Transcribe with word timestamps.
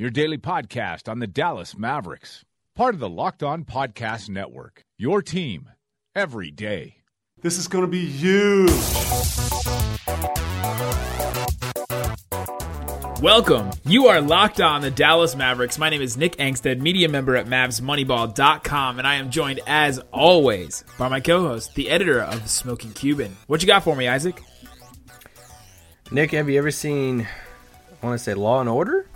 your 0.00 0.08
daily 0.08 0.38
podcast 0.38 1.10
on 1.10 1.18
the 1.18 1.26
Dallas 1.26 1.76
Mavericks. 1.76 2.42
Part 2.74 2.94
of 2.94 3.00
the 3.00 3.08
Locked 3.10 3.42
On 3.42 3.66
Podcast 3.66 4.30
Network. 4.30 4.82
Your 4.96 5.20
team 5.20 5.68
every 6.16 6.50
day. 6.50 7.02
This 7.42 7.58
is 7.58 7.68
going 7.68 7.84
to 7.84 7.86
be 7.86 8.06
huge. 8.06 8.70
Welcome. 13.20 13.72
You 13.84 14.06
are 14.06 14.22
locked 14.22 14.62
on 14.62 14.80
the 14.80 14.90
Dallas 14.90 15.36
Mavericks. 15.36 15.76
My 15.76 15.90
name 15.90 16.00
is 16.00 16.16
Nick 16.16 16.36
Angstadt, 16.36 16.80
media 16.80 17.10
member 17.10 17.36
at 17.36 17.44
MavsMoneyball.com, 17.44 18.96
and 18.96 19.06
I 19.06 19.16
am 19.16 19.28
joined, 19.28 19.60
as 19.66 19.98
always, 20.14 20.82
by 20.98 21.08
my 21.08 21.20
co-host, 21.20 21.74
the 21.74 21.90
editor 21.90 22.22
of 22.22 22.48
Smoking 22.48 22.94
Cuban. 22.94 23.36
What 23.48 23.60
you 23.60 23.66
got 23.66 23.84
for 23.84 23.94
me, 23.94 24.08
Isaac? 24.08 24.42
Nick, 26.10 26.30
have 26.30 26.48
you 26.48 26.56
ever 26.56 26.70
seen? 26.70 27.28
I 28.02 28.06
want 28.06 28.18
to 28.18 28.24
say 28.24 28.32
Law 28.32 28.60
and 28.60 28.68
Order, 28.70 29.09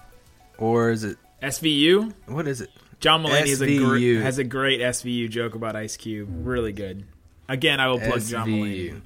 or 0.58 0.90
is 0.90 1.04
it 1.04 1.18
SVU? 1.42 2.12
what 2.26 2.46
is 2.46 2.60
it? 2.60 2.70
John 3.00 3.22
Mulaney 3.22 3.48
has 3.48 3.60
a, 3.60 3.78
gr- 3.78 4.22
has 4.22 4.38
a 4.38 4.44
great 4.44 4.80
SVU 4.80 5.28
joke 5.28 5.54
about 5.54 5.76
Ice 5.76 5.96
Cube. 5.96 6.28
Really 6.30 6.72
good. 6.72 7.04
Again, 7.48 7.78
I 7.80 7.88
will 7.88 7.98
plug 8.00 8.22
John 8.22 8.48
Mulaney. 8.48 9.00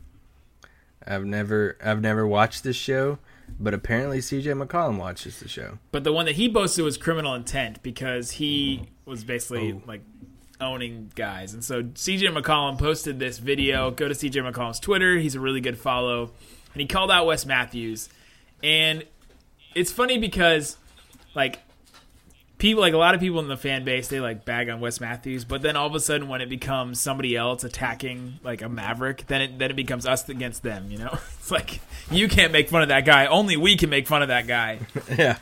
I've 1.06 1.24
never, 1.24 1.76
I've 1.82 2.00
never 2.00 2.26
watched 2.26 2.62
this 2.64 2.76
show, 2.76 3.18
but 3.58 3.72
apparently 3.74 4.20
C.J. 4.20 4.50
McCollum 4.50 4.98
watches 4.98 5.40
the 5.40 5.48
show. 5.48 5.78
But 5.90 6.04
the 6.04 6.12
one 6.12 6.26
that 6.26 6.36
he 6.36 6.52
posted 6.52 6.84
was 6.84 6.96
criminal 6.96 7.34
intent 7.34 7.82
because 7.82 8.32
he 8.32 8.88
was 9.06 9.24
basically 9.24 9.72
Oh. 9.72 9.82
like 9.86 10.02
owning 10.60 11.10
guys. 11.14 11.54
And 11.54 11.64
so 11.64 11.82
CJ 11.84 12.36
McCollum 12.36 12.78
posted 12.78 13.18
this 13.18 13.38
video. 13.38 13.90
Go 13.90 14.06
to 14.08 14.14
CJ 14.14 14.52
McCollum's 14.52 14.80
Twitter. 14.80 15.16
He's 15.16 15.34
a 15.34 15.40
really 15.40 15.60
good 15.60 15.78
follow. 15.78 16.32
And 16.74 16.80
he 16.80 16.86
called 16.86 17.10
out 17.10 17.26
Wes 17.26 17.46
Matthews. 17.46 18.08
And 18.62 19.04
it's 19.74 19.90
funny 19.92 20.18
because 20.18 20.76
like 21.34 21.60
people 22.58 22.80
like 22.80 22.92
a 22.92 22.98
lot 22.98 23.14
of 23.14 23.20
people 23.20 23.38
in 23.40 23.48
the 23.48 23.56
fan 23.56 23.84
base 23.84 24.08
they 24.08 24.20
like 24.20 24.44
bag 24.44 24.68
on 24.68 24.80
Wes 24.80 25.00
Matthews, 25.00 25.44
but 25.44 25.62
then 25.62 25.76
all 25.76 25.86
of 25.86 25.94
a 25.94 26.00
sudden 26.00 26.28
when 26.28 26.40
it 26.40 26.48
becomes 26.48 27.00
somebody 27.00 27.36
else 27.36 27.64
attacking 27.64 28.40
like 28.42 28.62
a 28.62 28.68
Maverick, 28.68 29.26
then 29.28 29.40
it 29.40 29.58
then 29.58 29.70
it 29.70 29.76
becomes 29.76 30.06
us 30.06 30.28
against 30.28 30.62
them, 30.62 30.90
you 30.90 30.98
know? 30.98 31.18
It's 31.38 31.50
like 31.50 31.80
you 32.10 32.28
can't 32.28 32.52
make 32.52 32.68
fun 32.68 32.82
of 32.82 32.88
that 32.88 33.06
guy, 33.06 33.26
only 33.26 33.56
we 33.56 33.76
can 33.76 33.88
make 33.88 34.06
fun 34.06 34.20
of 34.22 34.28
that 34.28 34.46
guy. 34.46 34.80
yeah, 35.16 35.38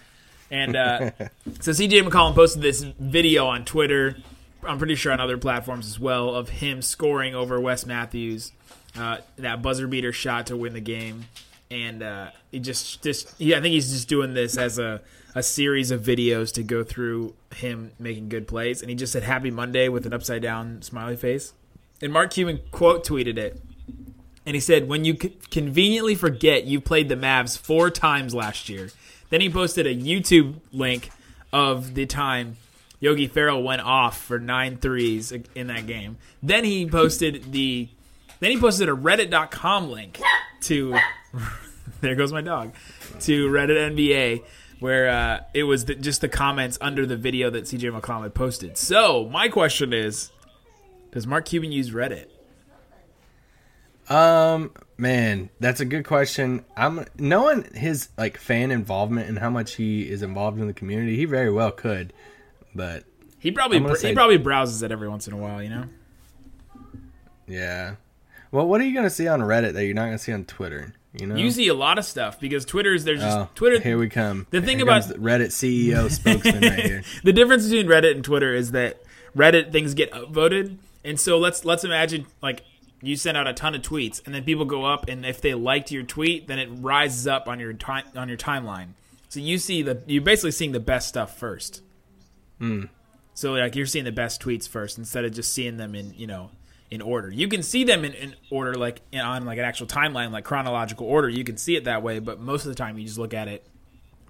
And 0.50 0.76
uh, 0.76 1.10
so 1.60 1.72
CJ 1.72 2.02
McCollum 2.08 2.34
posted 2.34 2.62
this 2.62 2.82
video 2.82 3.46
on 3.46 3.64
Twitter. 3.64 4.16
I'm 4.62 4.78
pretty 4.78 4.94
sure 4.94 5.12
on 5.12 5.20
other 5.20 5.38
platforms 5.38 5.86
as 5.88 5.98
well 5.98 6.34
of 6.34 6.48
him 6.48 6.82
scoring 6.82 7.34
over 7.34 7.60
Wes 7.60 7.86
Matthews, 7.86 8.52
uh, 8.96 9.18
that 9.36 9.62
buzzer 9.62 9.88
beater 9.88 10.12
shot 10.12 10.46
to 10.46 10.56
win 10.56 10.74
the 10.74 10.80
game. 10.80 11.24
And 11.70 12.02
uh, 12.02 12.30
he 12.52 12.60
just, 12.60 13.02
just, 13.02 13.34
yeah, 13.40 13.58
I 13.58 13.60
think 13.60 13.72
he's 13.72 13.90
just 13.90 14.08
doing 14.08 14.34
this 14.34 14.56
as 14.56 14.78
a, 14.78 15.00
a 15.34 15.42
series 15.42 15.90
of 15.90 16.00
videos 16.00 16.52
to 16.54 16.62
go 16.62 16.84
through 16.84 17.34
him 17.54 17.92
making 17.98 18.28
good 18.28 18.46
plays. 18.46 18.82
And 18.82 18.90
he 18.90 18.94
just 18.94 19.12
said 19.12 19.24
"Happy 19.24 19.50
Monday" 19.50 19.88
with 19.88 20.06
an 20.06 20.12
upside 20.12 20.42
down 20.42 20.82
smiley 20.82 21.16
face. 21.16 21.52
And 22.00 22.12
Mark 22.12 22.32
Cuban 22.32 22.60
quote 22.70 23.04
tweeted 23.04 23.36
it, 23.36 23.60
and 24.44 24.54
he 24.54 24.60
said, 24.60 24.88
"When 24.88 25.04
you 25.04 25.16
c- 25.20 25.36
conveniently 25.50 26.14
forget 26.14 26.64
you 26.64 26.80
played 26.80 27.08
the 27.08 27.16
Mavs 27.16 27.58
four 27.58 27.90
times 27.90 28.34
last 28.34 28.68
year." 28.68 28.90
Then 29.28 29.40
he 29.40 29.50
posted 29.50 29.86
a 29.88 29.94
YouTube 29.94 30.60
link 30.72 31.10
of 31.52 31.94
the 31.94 32.06
time 32.06 32.58
Yogi 33.00 33.26
Ferrell 33.26 33.62
went 33.62 33.82
off 33.82 34.18
for 34.20 34.38
nine 34.38 34.78
threes 34.78 35.32
in 35.54 35.66
that 35.66 35.86
game. 35.86 36.16
Then 36.42 36.64
he 36.64 36.86
posted 36.86 37.52
the, 37.52 37.88
then 38.40 38.50
he 38.50 38.58
posted 38.58 38.88
a 38.88 38.92
Reddit.com 38.92 39.90
link 39.90 40.20
to, 40.62 40.96
there 42.00 42.14
goes 42.14 42.32
my 42.32 42.40
dog, 42.40 42.74
to 43.20 43.48
Reddit 43.48 43.94
NBA. 43.94 44.42
Where 44.78 45.08
uh, 45.08 45.40
it 45.54 45.62
was 45.62 45.86
the, 45.86 45.94
just 45.94 46.20
the 46.20 46.28
comments 46.28 46.76
under 46.82 47.06
the 47.06 47.16
video 47.16 47.48
that 47.48 47.64
CJ 47.64 47.98
McCollum 47.98 48.24
had 48.24 48.34
posted. 48.34 48.76
So 48.76 49.26
my 49.32 49.48
question 49.48 49.94
is, 49.94 50.30
does 51.12 51.26
Mark 51.26 51.46
Cuban 51.46 51.72
use 51.72 51.90
Reddit? 51.92 52.26
um, 54.08 54.72
man, 54.98 55.48
that's 55.60 55.80
a 55.80 55.84
good 55.84 56.04
question. 56.04 56.64
I'm 56.76 57.06
knowing 57.18 57.64
his 57.74 58.10
like 58.18 58.36
fan 58.36 58.70
involvement 58.70 59.28
and 59.28 59.38
how 59.38 59.50
much 59.50 59.74
he 59.76 60.02
is 60.10 60.22
involved 60.22 60.60
in 60.60 60.66
the 60.66 60.74
community. 60.74 61.16
He 61.16 61.24
very 61.24 61.50
well 61.50 61.72
could, 61.72 62.12
but 62.74 63.04
He 63.38 63.50
probably 63.50 63.78
I'm 63.78 63.96
he 63.96 64.12
probably 64.12 64.36
browses 64.36 64.82
it 64.82 64.92
every 64.92 65.08
once 65.08 65.26
in 65.26 65.32
a 65.32 65.38
while, 65.38 65.62
you 65.62 65.70
know. 65.70 65.84
yeah. 67.46 67.96
Well, 68.52 68.68
what 68.68 68.80
are 68.80 68.84
you 68.84 68.94
gonna 68.94 69.10
see 69.10 69.26
on 69.26 69.40
Reddit 69.40 69.72
that 69.72 69.84
you're 69.84 69.94
not 69.94 70.04
gonna 70.04 70.18
see 70.18 70.32
on 70.32 70.44
Twitter? 70.44 70.94
You 71.18 71.26
know, 71.26 71.36
You 71.36 71.50
see 71.50 71.68
a 71.68 71.74
lot 71.74 71.98
of 71.98 72.04
stuff 72.04 72.38
because 72.40 72.64
Twitter's 72.64 73.04
there's 73.04 73.20
just 73.20 73.36
Oh, 73.36 73.48
Twitter. 73.54 73.80
Here 73.80 73.98
we 73.98 74.08
come. 74.08 74.46
The 74.50 74.60
thing 74.60 74.78
Here 74.78 74.86
about- 74.86 75.04
Reddit 75.04 75.46
CEO 75.48 76.10
spokesman 76.10 76.60
right 76.62 76.80
here. 76.84 77.02
the 77.24 77.32
difference 77.32 77.64
between 77.68 77.86
Reddit 77.86 78.12
and 78.14 78.24
Twitter 78.24 78.54
is 78.54 78.72
that 78.72 79.02
Reddit 79.36 79.72
things 79.72 79.94
get 79.94 80.10
upvoted, 80.12 80.76
and 81.04 81.18
so 81.20 81.38
let's 81.38 81.64
let's 81.64 81.84
imagine 81.84 82.26
like 82.42 82.62
you 83.02 83.16
send 83.16 83.36
out 83.36 83.46
a 83.46 83.52
ton 83.52 83.74
of 83.74 83.82
tweets, 83.82 84.24
and 84.24 84.34
then 84.34 84.42
people 84.44 84.64
go 84.64 84.84
up, 84.84 85.08
and 85.08 85.24
if 85.26 85.40
they 85.42 85.52
liked 85.54 85.92
your 85.92 86.02
tweet, 86.02 86.46
then 86.48 86.58
it 86.58 86.68
rises 86.72 87.26
up 87.26 87.46
on 87.46 87.60
your 87.60 87.72
time 87.74 88.04
on 88.16 88.28
your 88.28 88.38
timeline. 88.38 88.88
So 89.28 89.40
you 89.40 89.58
see 89.58 89.82
the 89.82 90.02
you're 90.06 90.22
basically 90.22 90.52
seeing 90.52 90.72
the 90.72 90.80
best 90.80 91.08
stuff 91.08 91.38
first. 91.38 91.82
Hmm. 92.58 92.84
So 93.34 93.52
like 93.52 93.76
you're 93.76 93.84
seeing 93.86 94.06
the 94.06 94.12
best 94.12 94.40
tweets 94.40 94.66
first 94.66 94.96
instead 94.96 95.24
of 95.26 95.32
just 95.34 95.52
seeing 95.52 95.76
them 95.76 95.94
in 95.94 96.14
you 96.16 96.26
know 96.26 96.50
in 96.90 97.02
order. 97.02 97.30
You 97.30 97.48
can 97.48 97.62
see 97.62 97.84
them 97.84 98.04
in, 98.04 98.12
in 98.12 98.34
order 98.50 98.74
like 98.74 99.00
on 99.14 99.44
like 99.44 99.58
an 99.58 99.64
actual 99.64 99.86
timeline, 99.86 100.30
like 100.30 100.44
chronological 100.44 101.06
order. 101.06 101.28
You 101.28 101.44
can 101.44 101.56
see 101.56 101.76
it 101.76 101.84
that 101.84 102.02
way, 102.02 102.18
but 102.18 102.40
most 102.40 102.64
of 102.64 102.68
the 102.68 102.74
time 102.74 102.98
you 102.98 103.04
just 103.04 103.18
look 103.18 103.34
at 103.34 103.48
it 103.48 103.66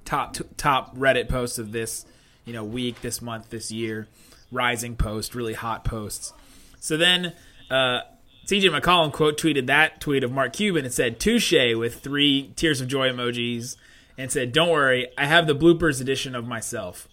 top 0.04 0.34
t- 0.34 0.44
top 0.56 0.96
Reddit 0.96 1.28
posts 1.28 1.58
of 1.58 1.72
this 1.72 2.06
you 2.46 2.54
know 2.54 2.64
week, 2.64 3.02
this 3.02 3.20
month, 3.20 3.50
this 3.50 3.70
year, 3.70 4.08
rising 4.50 4.96
post, 4.96 5.34
really 5.34 5.54
hot 5.54 5.84
posts. 5.84 6.32
So 6.80 6.96
then 6.96 7.34
uh, 7.70 8.00
CJ 8.46 8.80
McCollum 8.80 9.12
quote 9.12 9.38
tweeted 9.38 9.66
that 9.66 10.00
tweet 10.00 10.24
of 10.24 10.32
Mark 10.32 10.54
Cuban 10.54 10.84
and 10.84 10.94
said 10.94 11.20
touche 11.20 11.52
with 11.52 12.00
three 12.00 12.52
tears 12.56 12.80
of 12.80 12.88
joy 12.88 13.10
emojis 13.10 13.76
and 14.16 14.32
said, 14.32 14.52
"Don't 14.52 14.70
worry, 14.70 15.08
I 15.18 15.26
have 15.26 15.46
the 15.46 15.54
bloopers 15.54 16.00
edition 16.00 16.34
of 16.34 16.46
myself." 16.46 17.08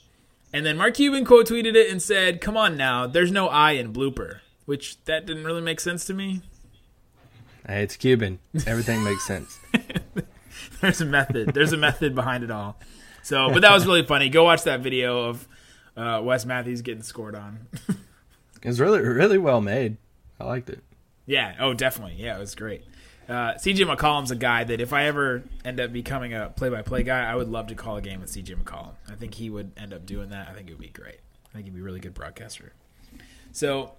And 0.53 0.65
then 0.65 0.77
Mark 0.77 0.93
Cuban 0.93 1.25
quote 1.25 1.47
tweeted 1.47 1.75
it 1.75 1.89
and 1.91 2.01
said, 2.01 2.39
"Come 2.39 2.55
on 2.55 2.77
now, 2.77 3.07
there's 3.07 3.31
no 3.31 3.47
I 3.49 3.71
in 3.71 3.91
blooper," 3.91 4.39
which 4.65 5.03
that 5.05 5.25
didn't 5.25 5.43
really 5.43 5.61
make 5.61 5.79
sense 5.79 6.05
to 6.05 6.13
me. 6.13 6.41
Hey, 7.67 7.83
it's 7.83 7.95
Cuban. 7.95 8.39
Everything 8.67 9.03
makes 9.03 9.25
sense. 9.25 9.59
There's 10.81 11.01
a 11.01 11.05
method. 11.05 11.53
There's 11.53 11.71
a 11.73 11.77
method 11.77 12.13
behind 12.13 12.43
it 12.43 12.51
all. 12.51 12.77
So, 13.23 13.49
but 13.51 13.61
that 13.61 13.71
was 13.71 13.85
really 13.85 14.03
funny. 14.05 14.27
Go 14.29 14.43
watch 14.43 14.63
that 14.63 14.81
video 14.81 15.29
of 15.29 15.47
uh, 15.95 16.21
Wes 16.23 16.45
Matthews 16.45 16.81
getting 16.81 17.03
scored 17.03 17.35
on. 17.35 17.67
It 18.61 18.67
was 18.69 18.79
really, 18.79 19.01
really 19.01 19.37
well 19.37 19.59
made. 19.59 19.97
I 20.39 20.45
liked 20.45 20.69
it. 20.69 20.81
yeah. 21.25 21.55
Oh, 21.59 21.73
definitely. 21.73 22.15
Yeah, 22.17 22.37
it 22.37 22.39
was 22.39 22.55
great. 22.55 22.85
Uh, 23.27 23.55
CJ 23.55 23.93
McCollum's 23.93 24.31
a 24.31 24.37
guy 24.37 24.63
that 24.63 24.79
if 24.79 24.93
I 24.93 25.03
ever 25.03 25.43
end 25.65 25.81
up 25.81 25.91
becoming 25.91 26.33
a 26.33 26.49
play-by-play 26.49 27.03
guy, 27.03 27.29
I 27.29 27.35
would 27.35 27.49
love 27.49 27.67
to 27.67 27.75
call 27.75 27.97
a 27.97 28.01
game 28.01 28.21
with 28.21 28.31
CJ 28.31 28.55
McCollum. 28.63 28.93
I 29.11 29.15
think 29.15 29.33
he 29.33 29.49
would 29.49 29.73
end 29.75 29.93
up 29.93 30.05
doing 30.05 30.29
that. 30.29 30.47
I 30.47 30.53
think 30.53 30.69
it 30.69 30.73
would 30.73 30.81
be 30.81 30.87
great. 30.87 31.19
I 31.49 31.53
think 31.53 31.65
he'd 31.65 31.73
be 31.75 31.81
a 31.81 31.83
really 31.83 31.99
good 31.99 32.13
broadcaster. 32.13 32.71
So, 33.51 33.91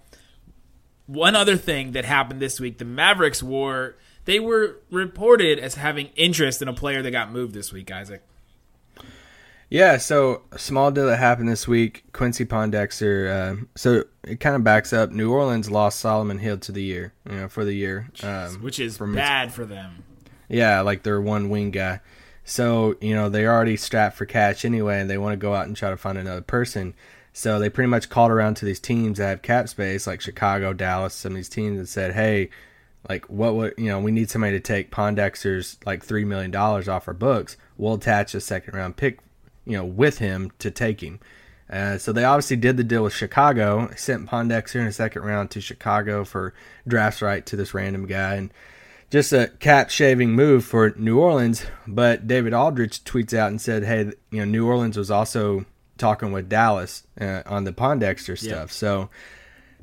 one 1.07 1.35
other 1.35 1.57
thing 1.57 1.91
that 1.91 2.05
happened 2.05 2.39
this 2.39 2.59
week, 2.59 2.77
the 2.77 2.85
Mavericks 2.85 3.43
were 3.43 3.95
they 4.25 4.39
were 4.39 4.77
reported 4.89 5.59
as 5.59 5.75
having 5.75 6.07
interest 6.15 6.61
in 6.61 6.67
a 6.67 6.73
player 6.73 7.01
that 7.01 7.11
got 7.11 7.31
moved 7.31 7.53
this 7.53 7.71
week, 7.71 7.91
Isaac. 7.91 8.23
Yeah, 9.69 9.97
so 9.97 10.43
a 10.51 10.59
small 10.59 10.91
deal 10.91 11.07
that 11.07 11.17
happened 11.17 11.49
this 11.49 11.67
week. 11.67 12.03
Quincy 12.13 12.45
Pondexter. 12.45 13.29
Uh, 13.29 13.65
so 13.75 14.03
it 14.23 14.39
kind 14.39 14.55
of 14.55 14.63
backs 14.63 14.93
up. 14.93 15.11
New 15.11 15.31
Orleans 15.31 15.71
lost 15.71 15.99
Solomon 15.99 16.37
Hill 16.37 16.59
to 16.59 16.71
the 16.71 16.83
year, 16.83 17.13
you 17.27 17.35
know, 17.35 17.47
for 17.47 17.65
the 17.65 17.73
year, 17.73 18.09
um, 18.23 18.61
which 18.61 18.79
is 18.79 18.97
bad 18.97 19.51
for 19.51 19.65
them. 19.65 20.03
Yeah, 20.47 20.81
like 20.81 21.03
their 21.03 21.19
one 21.19 21.49
wing 21.49 21.71
guy. 21.71 22.01
So 22.43 22.95
you 23.01 23.15
know 23.15 23.29
they're 23.29 23.51
already 23.51 23.75
strapped 23.75 24.17
for 24.17 24.25
cash 24.25 24.65
anyway, 24.65 25.01
and 25.01 25.09
they 25.09 25.17
want 25.17 25.33
to 25.33 25.37
go 25.37 25.55
out 25.55 25.65
and 25.65 25.75
try 25.75 25.89
to 25.89 25.97
find 25.97 26.17
another 26.17 26.41
person. 26.41 26.93
So 27.37 27.59
they 27.59 27.69
pretty 27.69 27.89
much 27.89 28.09
called 28.09 28.31
around 28.31 28.55
to 28.55 28.65
these 28.65 28.79
teams 28.79 29.17
that 29.17 29.27
have 29.27 29.41
cap 29.41 29.67
space, 29.67 30.07
like 30.07 30.21
Chicago, 30.21 30.71
Dallas, 30.71 31.13
some 31.13 31.33
of 31.33 31.35
these 31.35 31.49
teams, 31.49 31.77
and 31.77 31.87
said, 31.87 32.13
"Hey, 32.13 32.49
like 33.09 33.25
what 33.25 33.55
would 33.55 33.73
you 33.77 33.87
know? 33.87 33.99
We 33.99 34.13
need 34.13 34.29
somebody 34.29 34.53
to 34.53 34.61
take 34.61 34.89
Pondexter's 34.89 35.77
like 35.85 36.01
three 36.01 36.23
million 36.23 36.49
dollars 36.49 36.87
off 36.87 37.09
our 37.09 37.13
books. 37.13 37.57
We'll 37.77 37.95
attach 37.95 38.35
a 38.35 38.39
second 38.39 38.73
round 38.73 38.95
pick, 38.95 39.19
you 39.65 39.73
know, 39.73 39.83
with 39.83 40.19
him 40.19 40.53
to 40.59 40.71
take 40.71 41.03
him." 41.03 41.19
Uh, 41.69 41.97
so 41.97 42.13
they 42.13 42.23
obviously 42.23 42.55
did 42.55 42.77
the 42.77 42.85
deal 42.85 43.03
with 43.03 43.13
Chicago. 43.13 43.91
Sent 43.97 44.29
Pondexter 44.29 44.79
in 44.79 44.85
the 44.85 44.93
second 44.93 45.23
round 45.23 45.51
to 45.51 45.59
Chicago 45.59 46.23
for 46.23 46.53
drafts 46.87 47.21
right 47.21 47.45
to 47.47 47.57
this 47.57 47.73
random 47.73 48.05
guy, 48.05 48.35
and 48.35 48.53
just 49.09 49.33
a 49.33 49.51
cap 49.59 49.89
shaving 49.89 50.31
move 50.31 50.63
for 50.63 50.93
New 50.95 51.19
Orleans. 51.19 51.65
But 51.85 52.27
David 52.27 52.53
Aldridge 52.53 53.03
tweets 53.03 53.33
out 53.37 53.49
and 53.49 53.59
said, 53.59 53.83
"Hey, 53.83 54.13
you 54.31 54.39
know, 54.39 54.45
New 54.45 54.65
Orleans 54.65 54.97
was 54.97 55.11
also 55.11 55.65
talking 55.97 56.31
with 56.31 56.49
Dallas 56.49 57.03
uh, 57.19 57.41
on 57.45 57.63
the 57.63 57.73
Pondexter 57.73 58.37
stuff." 58.37 58.69
Yeah. 58.69 58.73
So 58.73 59.09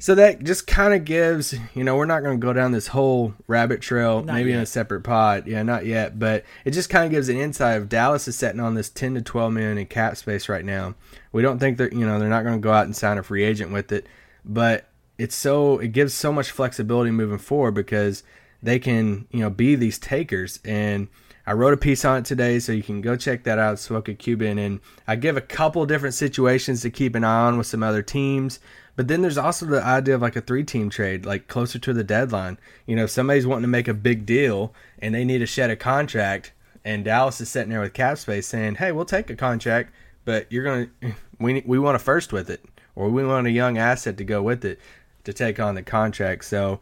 so 0.03 0.17
that 0.17 0.43
just 0.43 0.67
kind 0.67 0.94
of 0.94 1.05
gives, 1.05 1.55
you 1.76 1.85
know, 1.85 1.94
we're 1.94 2.06
not 2.06 2.25
going 2.25 2.37
to 2.41 2.44
go 2.44 2.53
down 2.53 2.73
this 2.73 2.88
whole 2.88 3.35
rabbit 3.47 3.81
trail, 3.81 4.25
Not 4.25 4.35
maybe 4.35 4.50
in 4.50 4.59
a 4.59 4.67
separate 4.67 5.03
pod. 5.03 5.47
Yeah, 5.47 5.62
not 5.62 5.87
yet, 5.87 6.19
but 6.19 6.44
it 6.64 6.73
just 6.73 6.91
kind 6.91 7.05
of 7.05 7.12
gives 7.12 7.29
an 7.29 7.37
insight 7.37 7.76
of 7.76 7.88
Dallas 7.88 8.26
is 8.26 8.35
setting 8.35 8.59
on 8.59 8.75
this 8.75 8.91
10 8.91 9.14
to 9.14 9.23
12 9.23 9.53
million 9.53 9.79
in 9.79 9.87
cap 9.87 10.17
space 10.17 10.49
right 10.49 10.64
now. 10.64 10.97
We 11.31 11.41
don't 11.41 11.61
think 11.61 11.79
that, 11.79 11.93
you 11.93 12.05
know, 12.05 12.19
they're 12.19 12.29
not 12.29 12.43
going 12.43 12.56
to 12.56 12.61
go 12.61 12.73
out 12.73 12.87
and 12.87 12.97
sign 12.97 13.17
a 13.17 13.23
free 13.23 13.44
agent 13.44 13.70
with 13.70 13.93
it, 13.93 14.08
but 14.44 14.88
it's 15.19 15.37
so 15.37 15.79
it 15.79 15.93
gives 15.93 16.15
so 16.15 16.32
much 16.32 16.50
flexibility 16.50 17.12
moving 17.12 17.38
forward 17.38 17.75
because 17.75 18.25
they 18.61 18.81
can, 18.81 19.29
you 19.31 19.38
know, 19.38 19.50
be 19.50 19.76
these 19.76 20.00
takers 20.00 20.58
and 20.65 21.06
I 21.47 21.53
wrote 21.55 21.75
a 21.75 21.79
piece 21.79 22.05
on 22.05 22.19
it 22.19 22.25
today, 22.25 22.59
so 22.61 22.73
you 22.73 22.83
can 22.83 23.00
go 23.00 23.17
check 23.17 23.43
that 23.44 23.59
out, 23.59 23.79
Smoking 23.79 24.17
Cuban. 24.17 24.59
And 24.59 24.81
I 25.09 25.17
give 25.17 25.37
a 25.37 25.41
couple 25.41 25.85
different 25.87 26.15
situations 26.15 26.83
to 26.83 26.91
keep 26.91 27.15
an 27.15 27.25
eye 27.25 27.47
on 27.47 27.59
with 27.59 27.67
some 27.67 27.83
other 27.83 28.03
teams. 28.03 28.61
But 28.94 29.09
then 29.09 29.23
there's 29.23 29.39
also 29.39 29.67
the 29.67 29.83
idea 29.83 30.15
of 30.15 30.23
like 30.23 30.37
a 30.37 30.41
three 30.41 30.65
team 30.65 30.91
trade, 30.91 31.25
like 31.25 31.49
closer 31.49 31.79
to 31.79 31.93
the 31.93 32.05
deadline. 32.05 32.59
You 32.87 32.94
know, 32.94 33.05
if 33.05 33.11
somebody's 33.11 33.47
wanting 33.47 33.62
to 33.62 33.69
make 33.69 33.89
a 33.89 33.94
big 33.94 34.27
deal 34.27 34.73
and 34.99 35.15
they 35.15 35.25
need 35.25 35.39
to 35.39 35.47
shed 35.47 35.71
a 35.71 35.77
contract, 35.77 36.53
and 36.85 37.05
Dallas 37.05 37.41
is 37.41 37.49
sitting 37.49 37.71
there 37.71 37.81
with 37.81 37.94
cap 37.94 38.19
space 38.19 38.47
saying, 38.47 38.77
hey, 38.77 38.93
we'll 38.93 39.05
take 39.05 39.31
a 39.31 39.37
contract, 39.37 39.93
but 40.25 40.50
you're 40.50 40.65
going 40.65 40.91
to, 41.00 41.15
we, 41.39 41.62
we 41.67 41.79
want 41.79 41.97
a 41.97 41.99
first 41.99 42.33
with 42.33 42.50
it, 42.50 42.65
or 42.94 43.09
we 43.09 43.25
want 43.25 43.47
a 43.47 43.50
young 43.50 43.79
asset 43.79 44.17
to 44.19 44.25
go 44.25 44.43
with 44.43 44.65
it 44.65 44.79
to 45.25 45.33
take 45.33 45.59
on 45.59 45.75
the 45.75 45.83
contract. 45.83 46.44
So, 46.44 46.81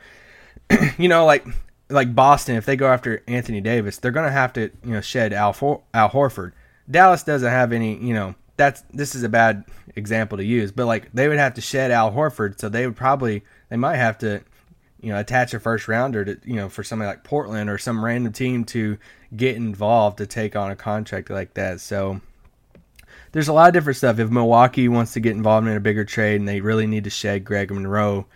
you 0.99 1.09
know, 1.09 1.25
like 1.25 1.47
like 1.91 2.15
Boston, 2.15 2.57
if 2.57 2.67
they 2.67 2.77
go 2.77 2.93
after 2.93 3.23
Anthony 3.27 3.61
Davis, 3.61 3.99
they're 3.99 4.11
going 4.11 4.27
to 4.27 4.33
have 4.33 4.53
to 4.55 4.71
you 4.85 4.95
know 4.95 5.01
shed 5.01 5.33
Al 5.33 5.53
For- 5.53 5.83
Al 5.93 6.11
Horford. 6.11 6.53
Dallas 6.91 7.23
doesn't 7.23 7.49
have 7.49 7.73
any, 7.73 7.97
you 7.99 8.15
know, 8.15 8.35
that's 8.57 8.83
this 8.93 9.15
is 9.15 9.23
a 9.23 9.29
bad 9.29 9.65
example 9.97 10.39
to 10.39 10.45
use, 10.45 10.73
but 10.73 10.87
like 10.87 11.11
they 11.13 11.29
would 11.29 11.39
have 11.39 11.55
to 11.55 11.61
shed 11.61 11.91
Al 11.91 12.13
Horford, 12.13 12.61
so 12.61 12.69
they 12.69 12.87
would 12.87 12.97
probably 12.97 13.43
they 13.69 13.77
might 13.77 13.97
have 13.97 14.19
to 14.19 14.43
you 15.01 15.11
know 15.11 15.19
attach 15.19 15.55
a 15.55 15.61
first 15.61 15.89
rounder 15.89 16.25
to 16.25 16.39
you 16.45 16.57
know 16.57 16.69
for 16.69 16.85
somebody 16.85 17.09
like 17.09 17.25
Portland 17.25 17.71
or 17.71 17.79
some 17.79 18.05
random 18.05 18.33
team 18.33 18.65
to 18.67 18.99
get 19.35 19.57
involved 19.57 20.19
to 20.19 20.27
take 20.27 20.57
on 20.57 20.71
a 20.71 20.77
contract 20.77 21.31
like 21.31 21.55
that. 21.55 21.81
So 21.81 22.21
there's 23.33 23.49
a 23.49 23.53
lot 23.53 23.69
of 23.69 23.75
different 23.75 23.97
stuff. 23.97 24.19
If 24.19 24.31
Milwaukee 24.31 24.89
wants 24.89 25.13
to 25.15 25.21
get 25.21 25.37
involved 25.37 25.67
in 25.67 25.77
a 25.77 25.81
bigger 25.81 26.05
trade 26.05 26.41
and 26.41 26.49
they 26.49 26.61
really 26.61 26.87
need 26.87 27.05
to 27.05 27.11
shed 27.11 27.45
Greg 27.45 27.71
Monroe, 27.71 28.27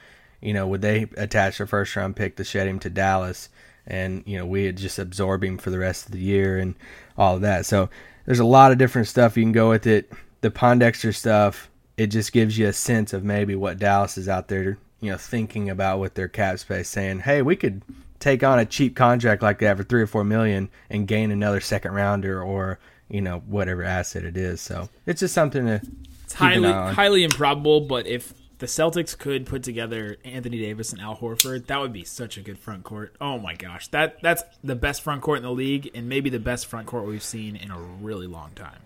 you 0.44 0.52
know, 0.52 0.67
would 0.67 0.82
they 0.82 1.06
attach 1.17 1.58
a 1.58 1.67
first 1.67 1.96
round 1.96 2.17
pick 2.17 2.37
to 2.37 2.44
shed 2.44 2.69
him 2.69 2.79
to 2.81 2.91
Dallas? 2.91 3.49
And, 3.87 4.23
you 4.26 4.38
know, 4.38 4.46
we 4.46 4.67
would 4.67 4.76
just 4.76 4.99
absorb 4.99 5.43
him 5.43 5.58
for 5.58 5.70
the 5.70 5.79
rest 5.79 6.06
of 6.06 6.12
the 6.12 6.20
year 6.20 6.58
and 6.58 6.75
all 7.17 7.37
of 7.37 7.43
that. 7.43 7.67
So 7.67 7.88
there's 8.26 8.38
a 8.38 8.44
lot 8.44 8.73
of 8.73 8.79
different 8.79 9.08
stuff 9.08 9.37
you 9.37 9.43
can 9.43 9.52
go 9.52 9.70
with 9.70 9.87
it. 9.87 10.12
The 10.41 10.50
Pondexter 10.50 11.14
stuff, 11.14 11.70
it 11.96 12.08
just 12.08 12.32
gives 12.32 12.58
you 12.58 12.67
a 12.67 12.73
sense 12.73 13.12
of 13.12 13.25
maybe 13.25 13.55
what 13.55 13.79
Dallas 13.79 14.19
is 14.19 14.29
out 14.29 14.49
there, 14.49 14.79
you 15.00 15.11
know, 15.11 15.17
thinking 15.17 15.70
about 15.70 15.99
with 15.99 16.14
their 16.14 16.29
cap 16.29 16.58
space, 16.58 16.88
saying, 16.88 17.20
hey, 17.20 17.43
we 17.43 17.56
could 17.56 17.82
take 18.20 18.43
on 18.43 18.58
a 18.58 18.64
cheap 18.64 18.97
contract 18.97 19.43
like 19.43 19.58
that 19.58 19.76
for 19.76 19.82
three 19.82 20.02
or 20.02 20.06
four 20.06 20.25
million 20.25 20.70
and 20.88 21.08
gain 21.08 21.31
another 21.31 21.61
second 21.61 21.93
rounder 21.93 22.43
or, 22.43 22.79
you 23.08 23.20
know, 23.20 23.43
whatever 23.47 23.82
asset 23.82 24.25
it 24.25 24.37
is. 24.37 24.61
So 24.61 24.88
it's 25.06 25.20
just 25.20 25.35
something 25.35 25.67
to 25.67 25.81
It's 26.25 26.35
highly 26.35 26.73
highly 26.73 27.25
improbable, 27.25 27.82
but 27.82 28.06
if 28.06 28.32
the 28.64 28.69
Celtics 28.69 29.16
could 29.19 29.44
put 29.44 29.62
together 29.62 30.16
Anthony 30.25 30.58
Davis 30.58 30.90
and 30.90 31.02
Al 31.02 31.16
Horford, 31.16 31.66
that 31.66 31.81
would 31.81 31.93
be 31.93 32.02
such 32.02 32.38
a 32.38 32.40
good 32.40 32.58
front 32.58 32.82
court. 32.82 33.14
Oh 33.20 33.38
my 33.38 33.55
gosh, 33.55 33.88
that 33.88 34.22
that's 34.22 34.43
the 34.62 34.75
best 34.75 35.02
front 35.02 35.20
court 35.20 35.37
in 35.37 35.43
the 35.43 35.52
league, 35.52 35.90
and 35.94 36.08
maybe 36.08 36.31
the 36.31 36.38
best 36.38 36.64
front 36.64 36.87
court 36.87 37.05
we've 37.05 37.22
seen 37.22 37.56
in 37.56 37.70
a 37.70 37.78
really 37.78 38.26
long 38.26 38.52
time. 38.55 38.78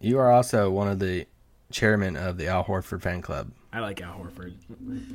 You 0.00 0.20
are 0.20 0.30
also 0.30 0.70
one 0.70 0.86
of 0.86 1.00
the 1.00 1.26
chairman 1.72 2.16
of 2.16 2.38
the 2.38 2.46
Al 2.46 2.62
Horford 2.62 3.02
fan 3.02 3.20
club. 3.20 3.50
I 3.72 3.80
like 3.80 4.00
Al 4.00 4.14
Horford. 4.14 4.54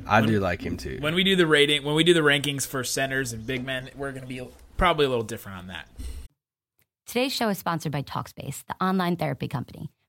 I 0.06 0.20
do 0.20 0.38
like 0.38 0.60
him 0.60 0.76
too. 0.76 0.98
When 1.00 1.14
we 1.14 1.24
do 1.24 1.36
the 1.36 1.46
rating, 1.46 1.84
when 1.84 1.94
we 1.94 2.04
do 2.04 2.12
the 2.12 2.20
rankings 2.20 2.66
for 2.66 2.84
centers 2.84 3.32
and 3.32 3.46
big 3.46 3.64
men, 3.64 3.88
we're 3.96 4.12
going 4.12 4.24
to 4.24 4.28
be 4.28 4.46
probably 4.76 5.06
a 5.06 5.08
little 5.08 5.24
different 5.24 5.56
on 5.56 5.66
that. 5.68 5.88
Today's 7.06 7.32
show 7.32 7.48
is 7.48 7.56
sponsored 7.56 7.92
by 7.92 8.02
Talkspace, 8.02 8.62
the 8.66 8.74
online 8.78 9.16
therapy 9.16 9.48
company. 9.48 9.88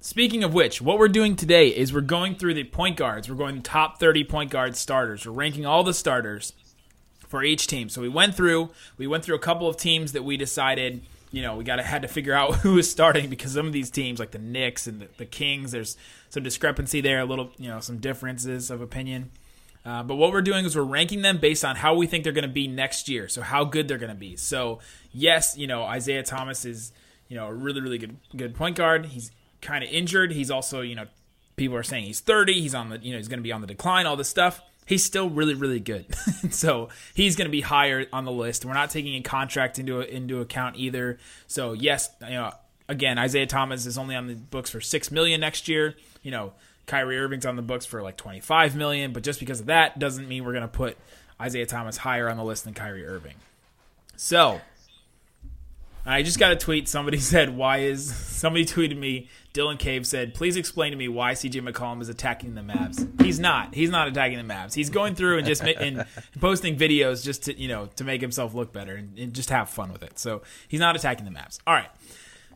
Speaking 0.00 0.44
of 0.44 0.54
which, 0.54 0.80
what 0.80 0.98
we're 0.98 1.08
doing 1.08 1.34
today 1.34 1.68
is 1.68 1.92
we're 1.92 2.00
going 2.02 2.36
through 2.36 2.54
the 2.54 2.62
point 2.62 2.96
guards. 2.96 3.28
We're 3.28 3.36
going 3.36 3.62
top 3.62 3.98
30 3.98 4.24
point 4.24 4.50
guard 4.50 4.76
starters. 4.76 5.26
We're 5.26 5.32
ranking 5.32 5.66
all 5.66 5.82
the 5.82 5.92
starters 5.92 6.52
for 7.26 7.42
each 7.42 7.66
team. 7.66 7.88
So 7.88 8.00
we 8.00 8.08
went 8.08 8.36
through 8.36 8.70
we 8.96 9.08
went 9.08 9.24
through 9.24 9.34
a 9.34 9.40
couple 9.40 9.68
of 9.68 9.76
teams 9.76 10.12
that 10.12 10.22
we 10.22 10.36
decided, 10.36 11.02
you 11.32 11.42
know, 11.42 11.56
we 11.56 11.64
got 11.64 11.76
to 11.76 11.82
had 11.82 12.02
to 12.02 12.08
figure 12.08 12.32
out 12.32 12.54
who 12.60 12.78
is 12.78 12.88
starting 12.88 13.28
because 13.28 13.54
some 13.54 13.66
of 13.66 13.72
these 13.72 13.90
teams 13.90 14.20
like 14.20 14.30
the 14.30 14.38
Knicks 14.38 14.86
and 14.86 15.00
the, 15.00 15.08
the 15.16 15.26
Kings, 15.26 15.72
there's 15.72 15.96
some 16.30 16.44
discrepancy 16.44 17.00
there, 17.00 17.20
a 17.20 17.24
little, 17.24 17.50
you 17.58 17.68
know, 17.68 17.80
some 17.80 17.98
differences 17.98 18.70
of 18.70 18.80
opinion. 18.80 19.32
Uh, 19.84 20.04
but 20.04 20.14
what 20.14 20.30
we're 20.30 20.42
doing 20.42 20.64
is 20.64 20.76
we're 20.76 20.82
ranking 20.82 21.22
them 21.22 21.38
based 21.38 21.64
on 21.64 21.74
how 21.74 21.94
we 21.94 22.06
think 22.06 22.22
they're 22.22 22.32
going 22.32 22.42
to 22.42 22.48
be 22.48 22.68
next 22.68 23.08
year. 23.08 23.26
So 23.26 23.42
how 23.42 23.64
good 23.64 23.88
they're 23.88 23.98
going 23.98 24.10
to 24.10 24.14
be. 24.14 24.36
So 24.36 24.78
yes, 25.12 25.58
you 25.58 25.66
know 25.66 25.82
Isaiah 25.82 26.22
Thomas 26.22 26.64
is 26.64 26.92
you 27.28 27.36
know 27.36 27.48
a 27.48 27.52
really 27.52 27.80
really 27.80 27.98
good 27.98 28.16
good 28.36 28.54
point 28.54 28.76
guard. 28.76 29.06
He's 29.06 29.32
kind 29.60 29.84
of 29.84 29.90
injured. 29.90 30.32
He's 30.32 30.50
also 30.50 30.80
you 30.80 30.94
know 30.94 31.06
people 31.56 31.76
are 31.76 31.82
saying 31.82 32.04
he's 32.04 32.20
30. 32.20 32.60
He's 32.60 32.74
on 32.74 32.90
the 32.90 32.98
you 32.98 33.12
know 33.12 33.18
he's 33.18 33.28
going 33.28 33.38
to 33.38 33.44
be 33.44 33.52
on 33.52 33.60
the 33.60 33.66
decline. 33.66 34.06
All 34.06 34.16
this 34.16 34.28
stuff. 34.28 34.60
He's 34.86 35.04
still 35.04 35.28
really 35.28 35.54
really 35.54 35.80
good. 35.80 36.06
so 36.50 36.88
he's 37.14 37.36
going 37.36 37.46
to 37.46 37.52
be 37.52 37.60
higher 37.60 38.06
on 38.12 38.24
the 38.24 38.32
list. 38.32 38.64
We're 38.64 38.74
not 38.74 38.90
taking 38.90 39.14
a 39.14 39.22
contract 39.22 39.78
into 39.78 40.00
into 40.00 40.40
account 40.40 40.76
either. 40.76 41.18
So 41.46 41.72
yes, 41.72 42.10
you 42.22 42.30
know 42.30 42.52
again 42.88 43.18
Isaiah 43.18 43.46
Thomas 43.46 43.84
is 43.86 43.98
only 43.98 44.14
on 44.14 44.26
the 44.26 44.34
books 44.34 44.70
for 44.70 44.80
six 44.80 45.10
million 45.10 45.40
next 45.40 45.68
year. 45.68 45.94
You 46.22 46.30
know 46.30 46.52
Kyrie 46.88 47.18
Irving's 47.18 47.46
on 47.46 47.54
the 47.54 47.62
books 47.62 47.86
for 47.86 48.02
like 48.02 48.16
25 48.16 48.74
million, 48.74 49.12
but 49.12 49.22
just 49.22 49.38
because 49.38 49.60
of 49.60 49.66
that 49.66 49.98
doesn't 49.98 50.26
mean 50.26 50.44
we're 50.44 50.52
going 50.52 50.62
to 50.62 50.68
put 50.68 50.96
Isaiah 51.40 51.66
Thomas 51.66 51.98
higher 51.98 52.28
on 52.28 52.36
the 52.36 52.42
list 52.42 52.64
than 52.64 52.74
Kyrie 52.74 53.06
Irving. 53.06 53.34
So, 54.16 54.60
I 56.08 56.22
just 56.22 56.38
got 56.38 56.52
a 56.52 56.56
tweet. 56.56 56.88
Somebody 56.88 57.18
said, 57.18 57.56
"Why 57.56 57.78
is?" 57.78 58.14
Somebody 58.14 58.64
tweeted 58.64 58.96
me. 58.96 59.28
Dylan 59.52 59.78
Cave 59.78 60.06
said, 60.06 60.34
"Please 60.34 60.56
explain 60.56 60.92
to 60.92 60.96
me 60.96 61.08
why 61.08 61.32
CJ 61.32 61.68
McCollum 61.68 62.00
is 62.00 62.08
attacking 62.08 62.54
the 62.54 62.62
Mavs." 62.62 63.20
He's 63.22 63.38
not. 63.38 63.74
He's 63.74 63.90
not 63.90 64.08
attacking 64.08 64.38
the 64.38 64.54
Mavs. 64.54 64.74
He's 64.74 64.90
going 64.90 65.14
through 65.14 65.38
and 65.38 65.46
just 65.46 65.62
and 65.62 66.06
posting 66.40 66.76
videos 66.76 67.24
just 67.24 67.44
to 67.44 67.58
you 67.58 67.68
know 67.68 67.86
to 67.96 68.04
make 68.04 68.20
himself 68.20 68.54
look 68.54 68.72
better 68.72 68.94
and, 68.94 69.18
and 69.18 69.32
just 69.34 69.50
have 69.50 69.68
fun 69.68 69.92
with 69.92 70.02
it. 70.02 70.18
So 70.18 70.42
he's 70.66 70.80
not 70.80 70.96
attacking 70.96 71.24
the 71.24 71.30
Mavs. 71.30 71.58
All 71.66 71.74
right. 71.74 71.88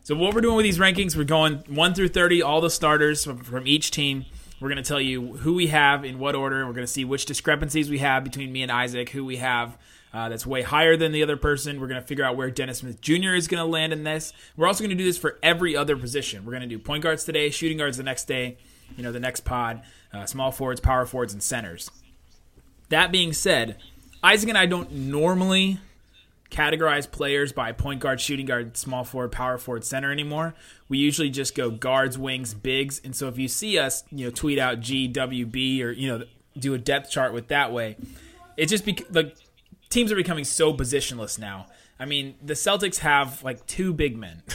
So 0.03 0.15
what 0.15 0.33
we're 0.33 0.41
doing 0.41 0.57
with 0.57 0.65
these 0.65 0.79
rankings, 0.79 1.15
we're 1.15 1.23
going 1.23 1.63
one 1.67 1.93
through 1.93 2.09
thirty, 2.09 2.41
all 2.41 2.59
the 2.59 2.71
starters 2.71 3.23
from, 3.23 3.37
from 3.37 3.67
each 3.67 3.91
team. 3.91 4.25
We're 4.59 4.69
going 4.69 4.81
to 4.81 4.87
tell 4.87 5.01
you 5.01 5.33
who 5.37 5.55
we 5.55 5.67
have 5.67 6.05
in 6.05 6.19
what 6.19 6.35
order. 6.35 6.65
We're 6.65 6.73
going 6.73 6.87
to 6.87 6.91
see 6.91 7.03
which 7.03 7.25
discrepancies 7.25 7.89
we 7.89 7.97
have 7.99 8.23
between 8.23 8.51
me 8.51 8.63
and 8.63 8.71
Isaac, 8.71 9.09
who 9.09 9.25
we 9.25 9.37
have 9.37 9.77
uh, 10.13 10.29
that's 10.29 10.45
way 10.45 10.61
higher 10.61 10.95
than 10.95 11.11
the 11.11 11.23
other 11.23 11.37
person. 11.37 11.81
We're 11.81 11.87
going 11.87 12.01
to 12.01 12.05
figure 12.05 12.23
out 12.23 12.37
where 12.37 12.51
Dennis 12.51 12.79
Smith 12.79 13.01
Jr. 13.01 13.33
is 13.33 13.47
going 13.47 13.63
to 13.63 13.69
land 13.69 13.93
in 13.93 14.03
this. 14.03 14.31
We're 14.55 14.67
also 14.67 14.83
going 14.83 14.95
to 14.95 15.01
do 15.01 15.05
this 15.05 15.17
for 15.17 15.39
every 15.41 15.75
other 15.75 15.97
position. 15.97 16.45
We're 16.45 16.51
going 16.51 16.61
to 16.61 16.67
do 16.67 16.77
point 16.77 17.03
guards 17.03 17.23
today, 17.23 17.49
shooting 17.49 17.77
guards 17.77 17.97
the 17.97 18.03
next 18.03 18.25
day, 18.25 18.57
you 18.95 19.03
know, 19.03 19.11
the 19.11 19.19
next 19.19 19.41
pod, 19.41 19.81
uh, 20.13 20.25
small 20.25 20.51
forwards, 20.51 20.79
power 20.79 21.05
forwards, 21.05 21.33
and 21.33 21.41
centers. 21.41 21.89
That 22.89 23.11
being 23.11 23.33
said, 23.33 23.77
Isaac 24.21 24.49
and 24.49 24.57
I 24.57 24.67
don't 24.67 24.91
normally 24.91 25.79
categorize 26.51 27.09
players 27.09 27.51
by 27.51 27.71
point 27.71 27.99
guard, 27.99 28.21
shooting 28.21 28.45
guard, 28.45 28.77
small 28.77 29.03
forward, 29.03 29.31
power 29.31 29.57
forward, 29.57 29.83
center 29.83 30.11
anymore. 30.11 30.53
We 30.87 30.99
usually 30.99 31.31
just 31.31 31.55
go 31.55 31.71
guards, 31.71 32.19
wings, 32.19 32.53
bigs. 32.53 33.01
And 33.03 33.15
so 33.15 33.27
if 33.27 33.39
you 33.39 33.47
see 33.47 33.79
us, 33.79 34.03
you 34.11 34.25
know, 34.25 34.31
tweet 34.31 34.59
out 34.59 34.79
GWB 34.79 35.83
or 35.83 35.91
you 35.91 36.07
know, 36.07 36.25
do 36.57 36.75
a 36.75 36.77
depth 36.77 37.09
chart 37.09 37.33
with 37.33 37.47
that 37.47 37.71
way, 37.71 37.97
it 38.55 38.67
just 38.67 38.85
be 38.85 38.95
like 39.09 39.35
teams 39.93 40.11
are 40.11 40.15
becoming 40.15 40.43
so 40.43 40.73
positionless 40.73 41.37
now. 41.37 41.67
I 41.99 42.05
mean, 42.05 42.35
the 42.43 42.55
Celtics 42.55 42.99
have 42.99 43.43
like 43.43 43.65
two 43.67 43.93
big 43.93 44.17
men 44.17 44.41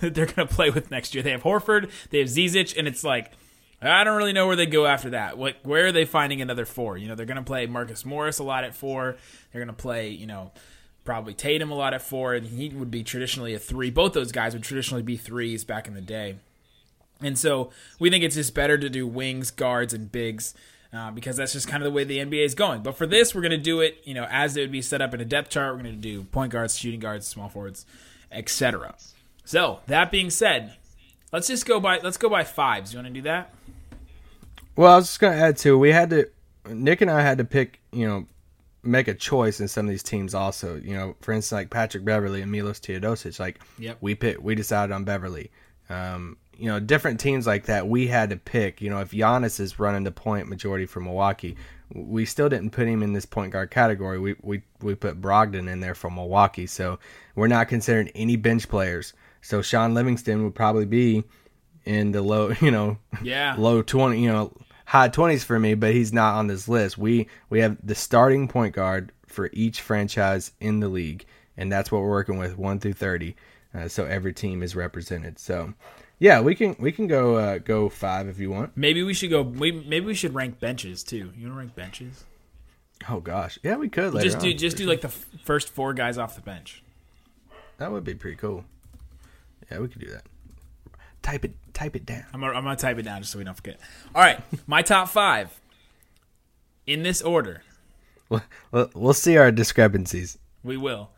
that 0.00 0.14
they're 0.14 0.26
going 0.26 0.46
to 0.48 0.54
play 0.54 0.70
with 0.70 0.90
next 0.90 1.14
year. 1.14 1.22
They 1.22 1.30
have 1.30 1.42
Horford, 1.42 1.90
they 2.10 2.18
have 2.18 2.28
Zizic, 2.28 2.76
and 2.76 2.88
it's 2.88 3.04
like 3.04 3.32
I 3.80 4.04
don't 4.04 4.16
really 4.16 4.32
know 4.32 4.46
where 4.46 4.56
they 4.56 4.66
go 4.66 4.86
after 4.86 5.10
that. 5.10 5.38
What 5.38 5.56
where 5.62 5.86
are 5.86 5.92
they 5.92 6.04
finding 6.04 6.40
another 6.40 6.64
four? 6.64 6.96
You 6.96 7.08
know, 7.08 7.14
they're 7.14 7.26
going 7.26 7.36
to 7.36 7.42
play 7.42 7.66
Marcus 7.66 8.04
Morris 8.04 8.38
a 8.38 8.44
lot 8.44 8.64
at 8.64 8.74
four. 8.74 9.16
They're 9.52 9.64
going 9.64 9.74
to 9.74 9.82
play, 9.82 10.08
you 10.08 10.26
know, 10.26 10.52
probably 11.04 11.34
Tatum 11.34 11.70
a 11.70 11.74
lot 11.74 11.94
at 11.94 12.02
four, 12.02 12.34
and 12.34 12.46
he 12.46 12.70
would 12.70 12.90
be 12.90 13.02
traditionally 13.02 13.54
a 13.54 13.58
three. 13.58 13.90
Both 13.90 14.14
those 14.14 14.32
guys 14.32 14.54
would 14.54 14.62
traditionally 14.62 15.02
be 15.02 15.16
threes 15.16 15.64
back 15.64 15.86
in 15.86 15.94
the 15.94 16.00
day. 16.00 16.36
And 17.20 17.38
so 17.38 17.70
we 17.98 18.10
think 18.10 18.24
it's 18.24 18.34
just 18.34 18.54
better 18.54 18.76
to 18.76 18.88
do 18.88 19.06
wings, 19.06 19.50
guards, 19.50 19.94
and 19.94 20.10
bigs. 20.10 20.54
Uh, 20.94 21.10
because 21.10 21.36
that's 21.36 21.52
just 21.52 21.66
kind 21.66 21.82
of 21.82 21.84
the 21.84 21.90
way 21.90 22.04
the 22.04 22.18
NBA 22.18 22.44
is 22.44 22.54
going. 22.54 22.82
But 22.82 22.96
for 22.96 23.04
this, 23.06 23.34
we're 23.34 23.40
going 23.40 23.50
to 23.50 23.56
do 23.56 23.80
it, 23.80 23.98
you 24.04 24.14
know, 24.14 24.28
as 24.30 24.56
it 24.56 24.60
would 24.60 24.70
be 24.70 24.82
set 24.82 25.02
up 25.02 25.12
in 25.12 25.20
a 25.20 25.24
depth 25.24 25.50
chart. 25.50 25.74
We're 25.74 25.82
going 25.82 25.96
to 25.96 26.00
do 26.00 26.22
point 26.22 26.52
guards, 26.52 26.78
shooting 26.78 27.00
guards, 27.00 27.26
small 27.26 27.48
forwards, 27.48 27.84
etc. 28.30 28.94
So 29.44 29.80
that 29.86 30.10
being 30.10 30.30
said, 30.30 30.74
let's 31.32 31.48
just 31.48 31.66
go 31.66 31.80
by 31.80 31.98
let's 32.02 32.16
go 32.16 32.28
by 32.28 32.44
fives. 32.44 32.92
You 32.92 32.98
want 32.98 33.08
to 33.08 33.14
do 33.14 33.22
that? 33.22 33.52
Well, 34.76 34.92
I 34.92 34.96
was 34.96 35.06
just 35.06 35.20
gonna 35.20 35.36
add 35.36 35.56
to 35.58 35.78
we 35.78 35.92
had 35.92 36.10
to 36.10 36.28
Nick 36.68 37.00
and 37.00 37.10
I 37.10 37.20
had 37.20 37.38
to 37.38 37.44
pick, 37.44 37.80
you 37.92 38.06
know, 38.06 38.26
make 38.82 39.08
a 39.08 39.14
choice 39.14 39.60
in 39.60 39.68
some 39.68 39.86
of 39.86 39.90
these 39.90 40.02
teams 40.02 40.34
also. 40.34 40.76
You 40.76 40.94
know, 40.94 41.16
for 41.20 41.32
instance 41.32 41.52
like 41.52 41.70
Patrick 41.70 42.04
Beverley 42.04 42.40
and 42.42 42.50
Milos 42.50 42.80
Teodosic, 42.80 43.38
like 43.38 43.60
Yep. 43.78 43.98
we 44.00 44.14
picked 44.14 44.42
we 44.42 44.54
decided 44.54 44.92
on 44.92 45.04
Beverley. 45.04 45.50
Um, 45.90 46.38
you 46.58 46.66
know, 46.66 46.80
different 46.80 47.20
teams 47.20 47.46
like 47.46 47.66
that 47.66 47.88
we 47.88 48.06
had 48.06 48.30
to 48.30 48.36
pick. 48.36 48.80
You 48.80 48.90
know, 48.90 49.00
if 49.00 49.10
Giannis 49.10 49.60
is 49.60 49.78
running 49.78 50.04
the 50.04 50.10
point 50.12 50.48
majority 50.48 50.86
for 50.86 51.00
Milwaukee, 51.00 51.56
we 51.94 52.24
still 52.24 52.48
didn't 52.48 52.70
put 52.70 52.88
him 52.88 53.02
in 53.02 53.12
this 53.12 53.26
point 53.26 53.52
guard 53.52 53.70
category. 53.70 54.18
We 54.18 54.36
we 54.42 54.62
we 54.80 54.94
put 54.94 55.20
Brogdon 55.20 55.70
in 55.70 55.80
there 55.80 55.94
for 55.94 56.10
Milwaukee, 56.10 56.66
so 56.66 56.98
we're 57.34 57.48
not 57.48 57.68
considering 57.68 58.08
any 58.14 58.36
bench 58.36 58.68
players. 58.68 59.12
So 59.42 59.60
Shaun 59.62 59.94
Livingston 59.94 60.42
would 60.44 60.54
probably 60.54 60.86
be 60.86 61.24
in 61.84 62.12
the 62.12 62.22
low, 62.22 62.50
you 62.60 62.70
know, 62.70 62.98
Yeah. 63.22 63.54
low 63.58 63.82
20, 63.82 64.20
you 64.20 64.32
know, 64.32 64.56
high 64.86 65.08
20s 65.08 65.44
for 65.44 65.58
me, 65.58 65.74
but 65.74 65.92
he's 65.92 66.12
not 66.12 66.34
on 66.34 66.46
this 66.46 66.68
list. 66.68 66.98
We 66.98 67.28
we 67.50 67.60
have 67.60 67.76
the 67.82 67.94
starting 67.94 68.48
point 68.48 68.74
guard 68.74 69.12
for 69.26 69.50
each 69.52 69.80
franchise 69.80 70.52
in 70.60 70.80
the 70.80 70.88
league, 70.88 71.24
and 71.56 71.70
that's 71.70 71.90
what 71.92 72.00
we're 72.02 72.08
working 72.10 72.38
with 72.38 72.56
1 72.56 72.80
through 72.80 72.92
30. 72.92 73.36
Uh, 73.74 73.88
so 73.88 74.04
every 74.04 74.32
team 74.32 74.62
is 74.62 74.76
represented. 74.76 75.38
So 75.38 75.74
yeah, 76.18 76.40
we 76.40 76.54
can 76.54 76.76
we 76.78 76.92
can 76.92 77.06
go 77.06 77.36
uh, 77.36 77.58
go 77.58 77.88
5 77.88 78.28
if 78.28 78.38
you 78.38 78.50
want. 78.50 78.76
Maybe 78.76 79.02
we 79.02 79.14
should 79.14 79.30
go. 79.30 79.42
We, 79.42 79.72
maybe 79.72 80.06
we 80.06 80.14
should 80.14 80.34
rank 80.34 80.60
benches 80.60 81.02
too. 81.02 81.32
You 81.36 81.46
want 81.46 81.54
to 81.54 81.58
rank 81.58 81.74
benches? 81.74 82.24
Oh 83.08 83.20
gosh. 83.20 83.58
Yeah, 83.62 83.76
we 83.76 83.88
could 83.88 84.14
later 84.14 84.28
just 84.28 84.40
do 84.40 84.50
on. 84.50 84.56
just 84.56 84.76
do 84.76 84.86
like 84.86 85.00
the 85.00 85.08
f- 85.08 85.26
first 85.44 85.70
four 85.70 85.92
guys 85.94 86.16
off 86.18 86.36
the 86.36 86.42
bench. 86.42 86.82
That 87.78 87.90
would 87.92 88.04
be 88.04 88.14
pretty 88.14 88.36
cool. 88.36 88.64
Yeah, 89.70 89.80
we 89.80 89.88
could 89.88 90.00
do 90.00 90.10
that. 90.10 90.22
Type 91.22 91.44
it 91.44 91.52
type 91.72 91.96
it 91.96 92.06
down. 92.06 92.24
I'm 92.32 92.40
gonna, 92.40 92.52
I'm 92.52 92.64
gonna 92.64 92.76
type 92.76 92.98
it 92.98 93.02
down 93.02 93.20
just 93.20 93.32
so 93.32 93.38
we 93.38 93.44
don't 93.44 93.56
forget. 93.56 93.78
All 94.14 94.22
right, 94.22 94.40
my 94.66 94.82
top 94.82 95.08
five 95.08 95.58
in 96.86 97.02
this 97.02 97.20
order. 97.22 97.62
We'll 98.72 99.12
see 99.12 99.36
our 99.36 99.52
discrepancies. 99.52 100.38
We 100.62 100.76
will. 100.76 101.10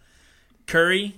Curry, 0.66 1.16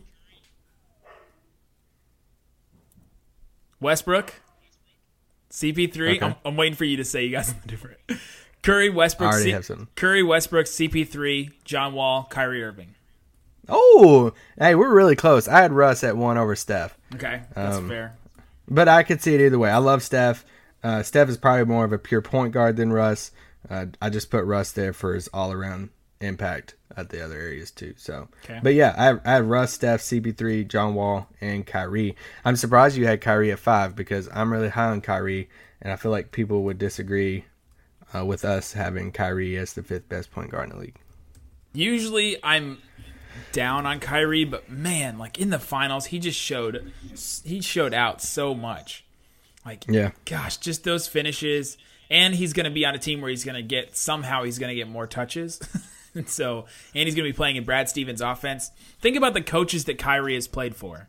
Westbrook, 3.81 4.35
CP3. 5.51 6.17
Okay. 6.17 6.25
I'm, 6.25 6.35
I'm 6.45 6.57
waiting 6.57 6.77
for 6.77 6.85
you 6.85 6.97
to 6.99 7.05
say 7.05 7.25
you 7.25 7.31
guys 7.31 7.51
are 7.53 7.67
different. 7.67 7.99
Curry, 8.63 8.91
Westbrook, 8.91 9.31
I 9.33 9.35
already 9.35 9.63
C-. 9.63 9.75
Curry, 9.95 10.23
Westbrook, 10.23 10.67
CP3, 10.67 11.53
John 11.65 11.95
Wall, 11.95 12.27
Kyrie 12.31 12.63
Irving. 12.63 12.95
Oh, 13.69 14.33
hey, 14.59 14.75
we're 14.75 14.95
really 14.95 15.15
close. 15.17 15.47
I 15.47 15.61
had 15.61 15.73
Russ 15.73 16.03
at 16.03 16.17
1 16.17 16.39
over 16.39 16.57
Steph. 16.57 16.97
Okay, 17.15 17.43
that's 17.55 17.77
Um, 17.77 17.89
fair. 17.89 18.17
But 18.67 18.89
I 18.89 19.03
could 19.03 19.23
see 19.23 19.35
it 19.35 19.41
either 19.41 19.59
way. 19.59 19.71
I 19.71 19.77
love 19.79 20.03
Steph. 20.03 20.45
Uh, 20.83 21.03
Steph 21.03 21.29
is 21.29 21.37
probably 21.37 21.65
more 21.67 21.85
of 21.85 21.93
a 21.93 21.99
pure 21.99 22.23
point 22.23 22.53
guard 22.53 22.77
than 22.77 22.93
Russ. 22.93 23.31
Uh, 23.69 23.87
I 24.01 24.11
just 24.11 24.31
put 24.31 24.45
Russ 24.45 24.73
there 24.73 24.93
for 24.93 25.15
his 25.15 25.29
all 25.29 25.53
around 25.53 25.91
impact 26.21 26.75
at 26.97 27.11
the 27.11 27.25
other 27.25 27.37
areas 27.39 27.71
too. 27.71 27.95
So, 27.97 28.29
Okay. 28.45 28.59
but 28.63 28.75
yeah, 28.75 28.95
I 28.99 29.05
have, 29.05 29.21
I 29.25 29.31
have 29.35 29.47
Russ, 29.47 29.73
Steph, 29.73 30.01
CP3, 30.01 30.67
John 30.67 30.95
Wall, 30.95 31.29
and 31.41 31.67
Kyrie. 31.67 32.17
I'm 32.45 32.57
surprised 32.57 32.97
you 32.97 33.07
had 33.07 33.21
Kyrie 33.21 33.53
at 33.53 33.59
five 33.59 33.95
because 33.95 34.29
I'm 34.33 34.53
really 34.53 34.69
high 34.71 34.87
on 34.91 35.01
Kyrie, 35.01 35.49
and 35.81 35.93
I 35.93 35.97
feel 35.97 36.11
like 36.11 36.33
people 36.33 36.65
would 36.65 36.79
disagree 36.79 37.45
uh, 38.15 38.25
with 38.25 38.45
us 38.45 38.73
having 38.73 39.13
Kyrie 39.13 39.57
as 39.57 39.75
the 39.75 39.83
fifth 39.83 40.09
best 40.09 40.31
point 40.33 40.51
guard 40.51 40.71
in 40.71 40.77
the 40.77 40.81
league. 40.83 40.97
Usually 41.73 42.37
I'm 42.43 42.79
down 43.53 43.87
on 43.87 44.01
Kyrie, 44.01 44.45
but 44.45 44.69
man, 44.71 45.19
like 45.19 45.39
in 45.39 45.51
the 45.51 45.59
finals, 45.59 46.07
he 46.07 46.19
just 46.19 46.39
showed 46.39 46.93
he 47.45 47.61
showed 47.61 47.95
out 47.95 48.21
so 48.23 48.55
much. 48.55 49.05
Like 49.65 49.85
Yeah. 49.89 50.11
gosh, 50.25 50.57
just 50.57 50.83
those 50.85 51.07
finishes, 51.07 51.77
and 52.11 52.35
he's 52.35 52.53
going 52.55 52.65
to 52.65 52.71
be 52.71 52.85
on 52.87 52.95
a 52.95 52.99
team 52.99 53.21
where 53.21 53.31
he's 53.31 53.45
going 53.45 53.55
to 53.57 53.63
get 53.63 53.97
somehow 53.97 54.43
he's 54.45 54.59
going 54.59 54.71
to 54.71 54.75
get 54.75 54.89
more 54.89 55.07
touches. 55.07 55.61
and 56.15 56.29
so, 56.29 56.67
and 56.95 57.07
he's 57.07 57.15
going 57.15 57.27
to 57.27 57.33
be 57.33 57.37
playing 57.37 57.57
in 57.57 57.65
Brad 57.65 57.89
Stevens' 57.89 58.21
offense. 58.21 58.71
Think 59.01 59.17
about 59.17 59.35
the 59.35 59.43
coaches 59.43 59.85
that 59.87 59.99
Kyrie 59.99 60.35
has 60.35 60.49
played 60.49 60.77
for. 60.77 61.09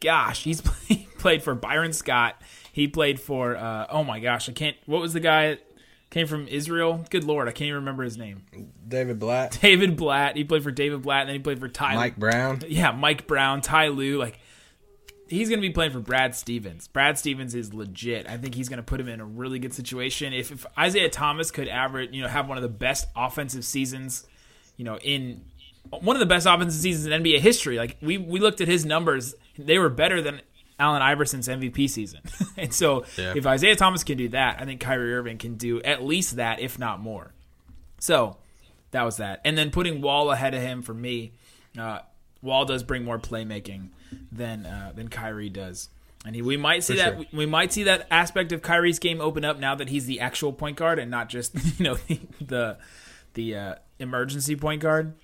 Gosh, 0.00 0.44
he's 0.44 0.60
play, 0.62 1.08
played 1.18 1.42
for 1.42 1.54
Byron 1.54 1.92
Scott. 1.92 2.40
He 2.72 2.88
played 2.88 3.20
for 3.20 3.56
uh, 3.56 3.86
oh 3.90 4.04
my 4.04 4.20
gosh, 4.20 4.48
I 4.48 4.52
can't. 4.52 4.76
What 4.86 5.00
was 5.00 5.12
the 5.12 5.20
guy? 5.20 5.50
that 5.50 5.60
Came 6.10 6.26
from 6.26 6.48
Israel. 6.48 7.04
Good 7.08 7.22
lord, 7.22 7.46
I 7.46 7.52
can't 7.52 7.68
even 7.68 7.76
remember 7.76 8.02
his 8.02 8.18
name. 8.18 8.42
David 8.86 9.20
Blatt, 9.20 9.56
David 9.62 9.96
Blatt. 9.96 10.36
He 10.36 10.42
played 10.42 10.64
for 10.64 10.72
David 10.72 11.02
Blatt, 11.02 11.20
and 11.20 11.28
then 11.28 11.36
he 11.36 11.40
played 11.40 11.60
for 11.60 11.68
Ty. 11.68 11.94
Mike 11.94 12.16
Brown. 12.16 12.62
Yeah, 12.66 12.90
Mike 12.90 13.28
Brown, 13.28 13.60
Ty 13.60 13.88
Lue. 13.88 14.18
Like 14.18 14.40
he's 15.30 15.48
going 15.48 15.60
to 15.60 15.66
be 15.66 15.72
playing 15.72 15.92
for 15.92 16.00
Brad 16.00 16.34
Stevens. 16.34 16.88
Brad 16.88 17.16
Stevens 17.18 17.54
is 17.54 17.72
legit. 17.72 18.28
I 18.28 18.36
think 18.36 18.54
he's 18.54 18.68
going 18.68 18.76
to 18.78 18.82
put 18.82 19.00
him 19.00 19.08
in 19.08 19.20
a 19.20 19.24
really 19.24 19.58
good 19.58 19.72
situation. 19.72 20.32
If, 20.32 20.50
if 20.52 20.66
Isaiah 20.76 21.08
Thomas 21.08 21.50
could 21.50 21.68
average, 21.68 22.12
you 22.12 22.20
know, 22.22 22.28
have 22.28 22.48
one 22.48 22.58
of 22.58 22.62
the 22.62 22.68
best 22.68 23.06
offensive 23.16 23.64
seasons, 23.64 24.26
you 24.76 24.84
know, 24.84 24.98
in 24.98 25.42
one 25.88 26.14
of 26.16 26.20
the 26.20 26.26
best 26.26 26.46
offensive 26.46 26.80
seasons 26.80 27.06
in 27.06 27.22
NBA 27.22 27.38
history. 27.38 27.78
Like 27.78 27.96
we 28.02 28.18
we 28.18 28.40
looked 28.40 28.60
at 28.60 28.68
his 28.68 28.84
numbers, 28.84 29.34
they 29.58 29.78
were 29.78 29.88
better 29.88 30.20
than 30.20 30.40
Allen 30.78 31.00
Iverson's 31.02 31.48
MVP 31.48 31.88
season. 31.88 32.20
and 32.56 32.72
so 32.74 33.04
Yeah. 33.16 33.34
if 33.36 33.46
Isaiah 33.46 33.76
Thomas 33.76 34.02
can 34.04 34.18
do 34.18 34.28
that, 34.30 34.60
I 34.60 34.64
think 34.64 34.80
Kyrie 34.80 35.14
Irving 35.14 35.38
can 35.38 35.54
do 35.56 35.80
at 35.82 36.02
least 36.04 36.36
that, 36.36 36.60
if 36.60 36.78
not 36.78 37.00
more. 37.00 37.32
So 37.98 38.36
that 38.92 39.02
was 39.04 39.18
that. 39.18 39.40
And 39.44 39.56
then 39.56 39.70
putting 39.70 40.00
Wall 40.00 40.30
ahead 40.30 40.54
of 40.54 40.62
him 40.62 40.82
for 40.82 40.94
me, 40.94 41.32
uh, 41.78 42.00
Wall 42.42 42.64
does 42.64 42.82
bring 42.82 43.04
more 43.04 43.18
playmaking 43.18 43.88
than 44.32 44.66
uh, 44.66 44.92
than 44.94 45.08
Kyrie 45.08 45.48
does. 45.48 45.88
And 46.26 46.34
he, 46.34 46.42
we 46.42 46.56
might 46.58 46.84
see 46.84 46.94
For 46.94 46.98
that 46.98 47.16
sure. 47.16 47.26
we 47.32 47.46
might 47.46 47.72
see 47.72 47.84
that 47.84 48.06
aspect 48.10 48.52
of 48.52 48.62
Kyrie's 48.62 48.98
game 48.98 49.20
open 49.20 49.44
up 49.44 49.58
now 49.58 49.74
that 49.74 49.88
he's 49.88 50.06
the 50.06 50.20
actual 50.20 50.52
point 50.52 50.76
guard 50.76 50.98
and 50.98 51.10
not 51.10 51.28
just 51.28 51.54
you 51.78 51.84
know 51.84 51.94
the 51.94 52.20
the, 52.40 52.78
the 53.34 53.56
uh, 53.56 53.74
emergency 53.98 54.56
point 54.56 54.82
guard. 54.82 55.14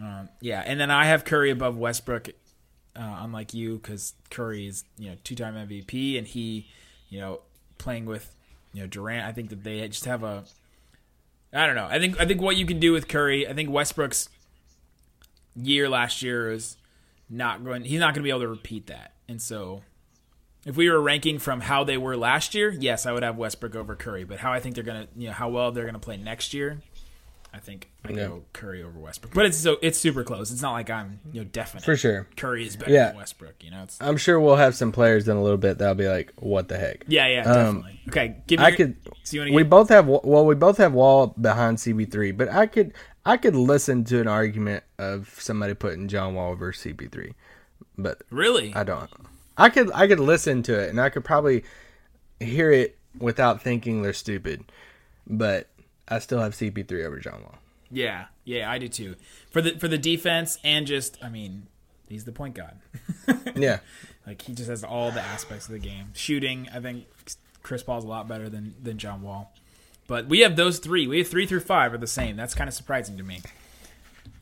Um, 0.00 0.28
yeah, 0.40 0.62
and 0.64 0.78
then 0.78 0.90
I 0.90 1.06
have 1.06 1.24
Curry 1.24 1.50
above 1.50 1.76
Westbrook, 1.78 2.28
uh, 2.28 3.16
unlike 3.20 3.54
you, 3.54 3.78
because 3.78 4.12
Curry 4.30 4.66
is 4.66 4.84
you 4.98 5.10
know 5.10 5.16
two 5.24 5.34
time 5.34 5.54
MVP 5.54 6.18
and 6.18 6.26
he, 6.26 6.66
you 7.08 7.18
know, 7.18 7.40
playing 7.78 8.04
with 8.04 8.34
you 8.72 8.82
know 8.82 8.86
Durant. 8.86 9.26
I 9.26 9.32
think 9.32 9.50
that 9.50 9.64
they 9.64 9.86
just 9.88 10.04
have 10.04 10.22
a. 10.22 10.44
I 11.52 11.66
don't 11.66 11.76
know. 11.76 11.88
I 11.90 11.98
think 11.98 12.20
I 12.20 12.26
think 12.26 12.40
what 12.40 12.56
you 12.56 12.66
can 12.66 12.78
do 12.78 12.92
with 12.92 13.08
Curry. 13.08 13.48
I 13.48 13.54
think 13.54 13.70
Westbrook's 13.70 14.28
year 15.54 15.88
last 15.88 16.22
year 16.22 16.52
is 16.52 16.76
not 17.28 17.64
going. 17.64 17.84
He's 17.84 18.00
not 18.00 18.14
going 18.14 18.22
to 18.22 18.22
be 18.22 18.30
able 18.30 18.40
to 18.40 18.48
repeat 18.48 18.86
that, 18.88 19.12
and 19.28 19.40
so. 19.40 19.82
If 20.64 20.76
we 20.76 20.90
were 20.90 21.00
ranking 21.00 21.38
from 21.38 21.60
how 21.60 21.84
they 21.84 21.96
were 21.96 22.16
last 22.16 22.52
year, 22.52 22.70
yes, 22.70 23.06
I 23.06 23.12
would 23.12 23.22
have 23.22 23.36
Westbrook 23.36 23.76
over 23.76 23.94
Curry. 23.94 24.24
But 24.24 24.38
how 24.38 24.52
I 24.52 24.58
think 24.58 24.74
they're 24.74 24.82
gonna, 24.82 25.06
you 25.16 25.28
know, 25.28 25.32
how 25.32 25.48
well 25.48 25.70
they're 25.70 25.86
gonna 25.86 26.00
play 26.00 26.16
next 26.16 26.52
year, 26.52 26.78
I 27.54 27.58
think 27.60 27.88
I 28.04 28.08
Yeah. 28.08 28.16
go 28.26 28.42
Curry 28.52 28.82
over 28.82 28.98
Westbrook. 28.98 29.32
But 29.32 29.46
it's 29.46 29.56
so 29.56 29.76
it's 29.80 29.96
super 29.96 30.24
close. 30.24 30.50
It's 30.50 30.62
not 30.62 30.72
like 30.72 30.90
I'm 30.90 31.20
you 31.32 31.42
know 31.42 31.48
definite. 31.52 31.84
For 31.84 31.96
sure. 31.96 32.26
Curry 32.36 32.66
is 32.66 32.74
better 32.74 32.90
Yeah. 32.90 33.08
than 33.10 33.18
Westbrook. 33.18 33.62
You 33.62 33.70
know, 33.70 33.84
it's 33.84 33.96
I'm 34.02 34.16
sure 34.16 34.40
we'll 34.40 34.56
have 34.56 34.74
some 34.74 34.90
players 34.90 35.28
in 35.28 35.36
a 35.36 35.40
little 35.42 35.56
bit 35.56 35.78
that'll 35.78 35.94
be 35.94 36.08
like, 36.08 36.32
"What 36.40 36.66
the 36.66 36.78
heck?" 36.78 37.04
yeah, 37.06 37.28
yeah, 37.28 37.42
Um, 37.44 37.54
definitely. 37.76 38.00
Okay, 38.08 38.36
give 38.48 38.58
me. 38.58 38.64
I 38.66 38.68
your- 38.70 38.76
could. 38.76 38.96
So 39.22 39.44
We 39.44 39.62
to 39.62 39.64
both 39.68 39.88
have 39.90 40.08
well, 40.08 40.44
we 40.44 40.56
both 40.56 40.78
have 40.78 40.94
Wall 40.94 41.28
behind 41.40 41.78
CP3, 41.78 42.32
but 42.36 42.48
I 42.48 42.66
could 42.66 42.92
I 43.26 43.36
could 43.36 43.56
listen 43.56 44.04
to 44.04 44.20
an 44.20 44.28
argument 44.28 44.84
of 44.98 45.34
somebody 45.40 45.74
putting 45.74 46.06
John 46.08 46.34
Wall 46.34 46.54
versus 46.54 46.92
CP3, 46.92 47.34
but 47.98 48.22
really? 48.30 48.72
I 48.74 48.84
don't. 48.84 49.10
I 49.58 49.68
could 49.68 49.90
I 49.92 50.06
could 50.06 50.20
listen 50.20 50.62
to 50.64 50.78
it 50.78 50.90
and 50.90 51.00
I 51.00 51.08
could 51.10 51.24
probably 51.24 51.64
hear 52.38 52.70
it 52.70 52.96
without 53.18 53.60
thinking 53.62 54.02
they're 54.02 54.12
stupid, 54.12 54.64
but 55.26 55.68
I 56.08 56.20
still 56.20 56.38
have 56.40 56.52
CP3 56.54 57.04
over 57.04 57.18
John 57.18 57.42
Wall. 57.42 57.56
Yeah, 57.90 58.26
yeah, 58.44 58.70
I 58.70 58.78
do 58.78 58.88
too. 58.88 59.16
For 59.50 59.60
the 59.60 59.72
for 59.78 59.88
the 59.88 59.98
defense 59.98 60.58
and 60.62 60.86
just, 60.86 61.18
I 61.22 61.28
mean, 61.28 61.66
he's 62.08 62.24
the 62.24 62.32
point 62.32 62.54
guard. 62.54 62.76
Yeah, 63.56 63.78
Like 64.26 64.42
he 64.42 64.52
just 64.52 64.68
has 64.68 64.84
all 64.84 65.10
the 65.10 65.22
aspects 65.22 65.66
of 65.66 65.72
the 65.72 65.78
game. 65.78 66.10
Shooting, 66.12 66.68
I 66.72 66.78
think 66.78 67.06
Chris 67.62 67.82
Paul's 67.82 68.04
a 68.04 68.08
lot 68.08 68.28
better 68.28 68.48
than 68.48 68.74
than 68.80 68.98
John 68.98 69.22
Wall. 69.22 69.52
But 70.06 70.26
we 70.26 70.40
have 70.40 70.56
those 70.56 70.78
three. 70.78 71.06
We 71.06 71.18
have 71.18 71.28
three 71.28 71.46
through 71.46 71.60
five 71.60 71.92
are 71.92 71.98
the 71.98 72.06
same. 72.06 72.36
That's 72.36 72.54
kind 72.54 72.68
of 72.68 72.74
surprising 72.74 73.16
to 73.18 73.22
me. 73.24 73.40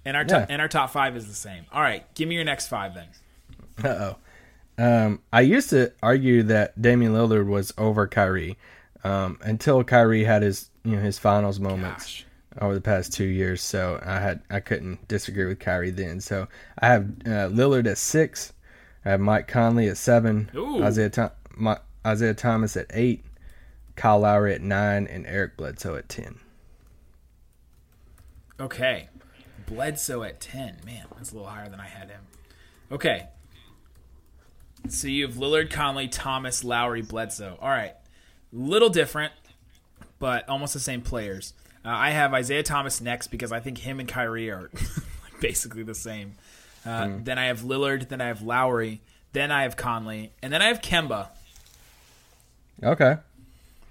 And 0.05 0.17
our 0.17 0.25
top, 0.25 0.41
Yeah. 0.41 0.47
and 0.51 0.61
our 0.63 0.69
top 0.69 0.91
five 0.91 1.17
is 1.17 1.27
the 1.27 1.35
same. 1.35 1.65
All 1.73 1.81
right, 1.81 2.05
give 2.15 2.29
me 2.29 2.35
your 2.35 2.45
next 2.45 2.67
five 2.69 2.93
then. 2.95 3.07
Uh 3.83 3.89
oh. 4.13 4.17
Um, 4.77 5.21
I 5.33 5.41
used 5.43 5.71
to 5.71 5.93
argue 6.03 6.43
that 6.45 6.81
Damian 6.81 7.13
Lillard 7.13 7.47
was 7.47 7.73
over 7.79 8.07
Kyrie, 8.07 8.57
um, 9.05 9.39
until 9.43 9.83
Kyrie 9.85 10.25
had 10.25 10.43
his 10.43 10.69
you 10.85 10.97
know 10.97 11.03
his 11.03 11.19
finals 11.19 11.59
moments 11.61 12.05
Gosh. 12.05 12.27
over 12.61 12.75
the 12.75 12.81
past 12.81 13.13
two 13.13 13.25
years. 13.25 13.63
So 13.63 14.01
I 14.05 14.19
had 14.21 14.43
I 14.51 14.61
couldn't 14.61 15.07
disagree 15.09 15.47
with 15.47 15.61
Kyrie 15.61 15.91
then. 15.91 16.21
So 16.21 16.49
I 16.79 16.89
have 16.89 17.05
uh, 17.25 17.49
Lillard 17.51 17.87
at 17.87 17.99
six. 17.99 18.53
I 19.05 19.11
have 19.11 19.21
Mike 19.21 19.49
Conley 19.49 19.89
at 19.89 19.97
seven. 19.97 20.51
Ooh. 20.55 20.83
Isaiah 20.83 21.33
my, 21.57 21.79
Isaiah 22.07 22.35
Thomas 22.35 22.77
at 22.77 22.87
eight. 22.93 23.25
Kyle 23.97 24.19
Lowry 24.21 24.55
at 24.55 24.61
nine 24.61 25.07
and 25.07 25.27
Eric 25.27 25.57
Bledsoe 25.57 25.97
at 25.97 26.09
ten. 26.09 26.39
Okay. 28.59 29.09
Bledsoe 29.67 30.23
at 30.23 30.41
10. 30.41 30.81
Man, 30.85 31.07
that's 31.17 31.33
a 31.33 31.35
little 31.35 31.49
higher 31.49 31.69
than 31.69 31.81
I 31.81 31.87
had 31.87 32.09
him. 32.11 32.21
Okay. 32.93 33.27
So 34.89 35.09
you 35.09 35.27
have 35.27 35.37
Lillard, 35.37 35.71
Conley, 35.71 36.07
Thomas, 36.09 36.63
Lowry, 36.63 37.03
Bledsoe. 37.03 37.57
All 37.61 37.71
right. 37.71 37.95
Little 38.53 38.91
different, 38.91 39.33
but 40.19 40.49
almost 40.49 40.75
the 40.75 40.81
same 40.81 41.01
players. 41.01 41.55
Uh, 41.85 41.89
I 41.89 42.11
have 42.11 42.33
Isaiah 42.35 42.63
Thomas 42.63 43.01
next 43.01 43.29
because 43.29 43.53
I 43.53 43.61
think 43.61 43.79
him 43.79 43.99
and 44.01 44.09
Kyrie 44.09 44.51
are 44.51 44.71
basically 45.41 45.83
the 45.83 45.95
same. 45.95 46.35
Uh, 46.87 47.09
Then 47.23 47.39
I 47.39 47.47
have 47.47 47.61
Lillard. 47.63 48.09
Then 48.09 48.21
I 48.21 48.27
have 48.27 48.43
Lowry. 48.43 49.01
Then 49.33 49.51
I 49.51 49.63
have 49.63 49.77
Conley. 49.77 50.33
And 50.43 50.53
then 50.53 50.61
I 50.63 50.67
have 50.69 50.81
Kemba. 50.83 51.29
Okay. 52.83 53.17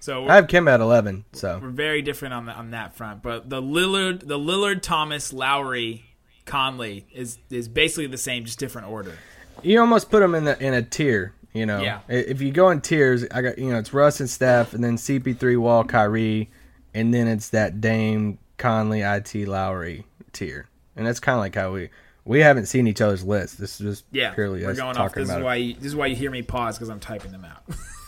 So 0.04 0.28
I 0.28 0.36
have 0.36 0.50
Kim 0.50 0.68
at 0.68 0.82
eleven. 0.82 1.24
So 1.32 1.60
we're 1.64 1.70
very 1.70 2.02
different 2.02 2.34
on 2.34 2.46
the, 2.46 2.52
on 2.52 2.72
that 2.72 2.94
front. 2.94 3.24
But 3.24 3.50
the 3.50 3.62
Lillard, 3.62 4.28
the 4.28 4.38
Lillard, 4.38 4.82
Thomas, 4.82 5.32
Lowry, 5.32 6.04
Conley 6.46 7.08
is 7.14 7.38
is 7.50 7.70
basically 7.70 8.08
the 8.08 8.18
same, 8.18 8.44
just 8.44 8.60
different 8.60 8.90
order. 8.90 9.18
you 9.62 9.80
almost 9.80 10.12
put 10.12 10.20
them 10.20 10.36
in 10.36 10.44
the 10.44 10.62
in 10.62 10.74
a 10.74 10.82
tier. 10.82 11.34
You 11.54 11.66
know, 11.66 11.82
Yeah. 11.82 12.02
If 12.10 12.42
you 12.42 12.52
go 12.52 12.70
in 12.70 12.82
tiers, 12.82 13.26
I 13.32 13.42
got 13.42 13.58
you 13.58 13.72
know 13.72 13.80
it's 13.80 13.94
Russ 13.94 14.20
and 14.20 14.30
Steph, 14.30 14.74
and 14.74 14.84
then 14.84 14.98
CP3, 14.98 15.58
Wall, 15.58 15.86
Kyrie, 15.86 16.52
and 16.94 17.14
then 17.14 17.28
it's 17.30 17.48
that 17.52 17.80
Dame, 17.80 18.40
Conley, 18.58 19.04
It, 19.04 19.48
Lowry 19.48 20.06
tier, 20.34 20.68
and 20.98 21.08
that's 21.08 21.22
kind 21.22 21.36
of 21.36 21.40
like 21.40 21.56
how 21.56 21.72
we 21.72 21.92
we 22.26 22.42
haven't 22.42 22.66
seen 22.66 22.88
each 22.88 23.00
other's 23.00 23.24
list. 23.24 23.58
This 23.58 23.80
is 23.80 24.00
just 24.00 24.06
Yeah, 24.12 24.34
purely 24.34 24.66
we're 24.66 24.72
us 24.72 24.78
going 24.78 24.98
off. 24.98 25.14
This 25.14 25.24
is 25.24 25.30
about 25.30 25.40
it. 25.40 25.46
why 25.46 25.56
you, 25.56 25.74
this 25.76 25.86
is 25.86 25.96
why 25.96 26.08
you 26.08 26.16
hear 26.18 26.30
me 26.30 26.42
pause 26.42 26.76
because 26.78 26.90
I'm 26.90 27.00
typing 27.00 27.32
them 27.32 27.46
out. 27.46 27.64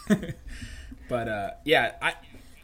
but 1.09 1.27
uh, 1.27 1.49
yeah, 1.63 1.93
I 2.01 2.09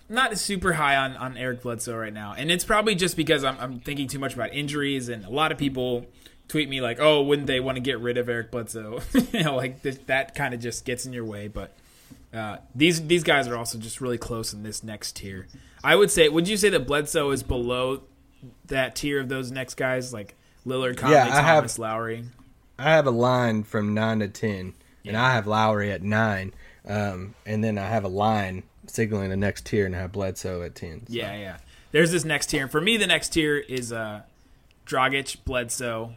I'm 0.10 0.16
not 0.16 0.38
super 0.38 0.74
high 0.74 0.98
on, 0.98 1.16
on 1.16 1.38
Eric 1.38 1.62
Bledsoe 1.62 1.96
right 1.96 2.14
now, 2.14 2.34
and 2.38 2.52
it's 2.52 2.66
probably 2.66 2.96
just 2.96 3.16
because 3.16 3.44
I'm, 3.44 3.58
I'm 3.60 3.80
thinking 3.80 4.08
too 4.08 4.20
much 4.20 4.34
about 4.34 4.54
injuries, 4.54 5.08
and 5.10 5.24
a 5.26 5.30
lot 5.30 5.52
of 5.52 5.58
people 5.58 6.06
tweet 6.48 6.68
me 6.70 6.82
like, 6.82 7.00
"Oh, 7.00 7.22
wouldn't 7.24 7.48
they 7.48 7.60
want 7.60 7.78
to 7.78 7.82
get 7.82 8.00
rid 8.00 8.18
of 8.18 8.28
Eric 8.28 8.52
Bledsoe?" 8.52 9.02
you 9.34 9.44
know, 9.44 9.56
like 9.56 9.82
this, 9.82 9.98
that 10.08 10.36
kind 10.36 10.54
of 10.54 10.60
just 10.60 10.84
gets 10.86 11.06
in 11.06 11.14
your 11.14 11.24
way. 11.26 11.48
But 11.48 11.74
uh, 12.34 12.58
these 12.76 13.06
these 13.08 13.24
guys 13.24 13.48
are 13.48 13.56
also 13.56 13.78
just 13.78 14.02
really 14.02 14.18
close 14.18 14.54
in 14.54 14.64
this 14.64 14.84
next 14.84 15.16
tier. 15.16 15.48
I 15.84 15.96
would 15.96 16.12
say, 16.12 16.28
would 16.30 16.48
you 16.48 16.58
say 16.58 16.70
that 16.70 16.86
Bledsoe 16.88 17.32
is 17.32 17.42
below 17.44 18.04
that 18.66 18.96
tier 18.96 19.20
of 19.20 19.30
those 19.30 19.50
next 19.52 19.76
guys, 19.76 20.12
like 20.12 20.36
Lillard, 20.66 20.98
Conley, 20.98 21.16
Yeah, 21.16 21.24
I 21.26 21.42
have- 21.42 21.58
Thomas, 21.60 21.80
Lowry? 21.80 22.26
I 22.78 22.92
have 22.92 23.06
a 23.08 23.12
line 23.12 23.64
from 23.64 23.94
nine 23.94 24.20
to 24.20 24.28
ten, 24.28 24.74
and 25.06 25.16
I 25.16 25.34
have 25.34 25.46
Lowry 25.48 25.92
at 25.92 26.02
nine, 26.02 26.52
um, 26.88 27.36
and 27.46 27.64
then 27.64 27.78
I 27.78 27.88
have 27.88 28.04
a 28.04 28.08
line 28.10 28.64
signaling 28.88 29.30
the 29.30 29.38
next 29.38 29.66
tier, 29.66 29.86
and 29.86 29.96
I 29.96 30.00
have 30.00 30.12
Bledsoe 30.12 30.62
at 30.64 30.76
ten. 30.76 31.06
So- 31.08 31.14
Yeah, 31.14 31.36
yeah. 31.36 31.58
There's 31.92 32.12
this 32.12 32.24
next 32.24 32.48
tier. 32.48 32.62
And 32.64 32.72
for 32.72 32.80
me, 32.82 32.96
the 32.98 33.08
next 33.08 33.30
tier 33.30 33.58
is 33.58 33.92
uh, 33.92 34.22
Dragic, 34.86 35.38
Bledsoe, 35.44 36.14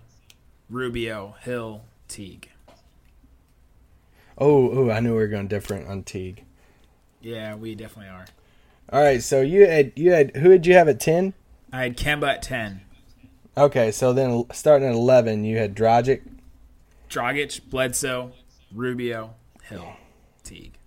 Rubio, 0.70 1.34
Hill, 1.40 1.82
Teague. 2.08 2.50
Oh, 4.36 4.70
oh, 4.70 4.90
I 4.90 5.00
knew 5.00 5.10
we 5.12 5.18
were 5.18 5.28
going 5.28 5.48
different 5.48 5.88
on 5.88 6.02
Teague. 6.02 6.44
Yeah, 7.20 7.54
we 7.54 7.74
definitely 7.74 8.10
are. 8.10 8.26
All 8.92 9.02
right, 9.02 9.22
so 9.22 9.40
you 9.40 9.66
had 9.66 9.92
you 9.96 10.12
had 10.12 10.36
who 10.36 10.50
did 10.50 10.66
you 10.66 10.74
have 10.74 10.88
at 10.88 11.00
ten? 11.00 11.32
I 11.72 11.82
had 11.84 11.96
Kemba 11.96 12.34
at 12.34 12.42
10, 12.42 12.82
Okay, 13.56 13.90
so 13.90 14.12
then 14.12 14.44
starting 14.52 14.86
at 14.88 14.94
eleven, 14.94 15.42
you 15.44 15.56
had 15.58 15.74
Dragic. 15.74 16.20
Dragic, 17.10 17.62
Bledsoe, 17.70 18.32
Rubio, 18.72 19.34
Hill, 19.62 19.96
Teague. 20.44 20.78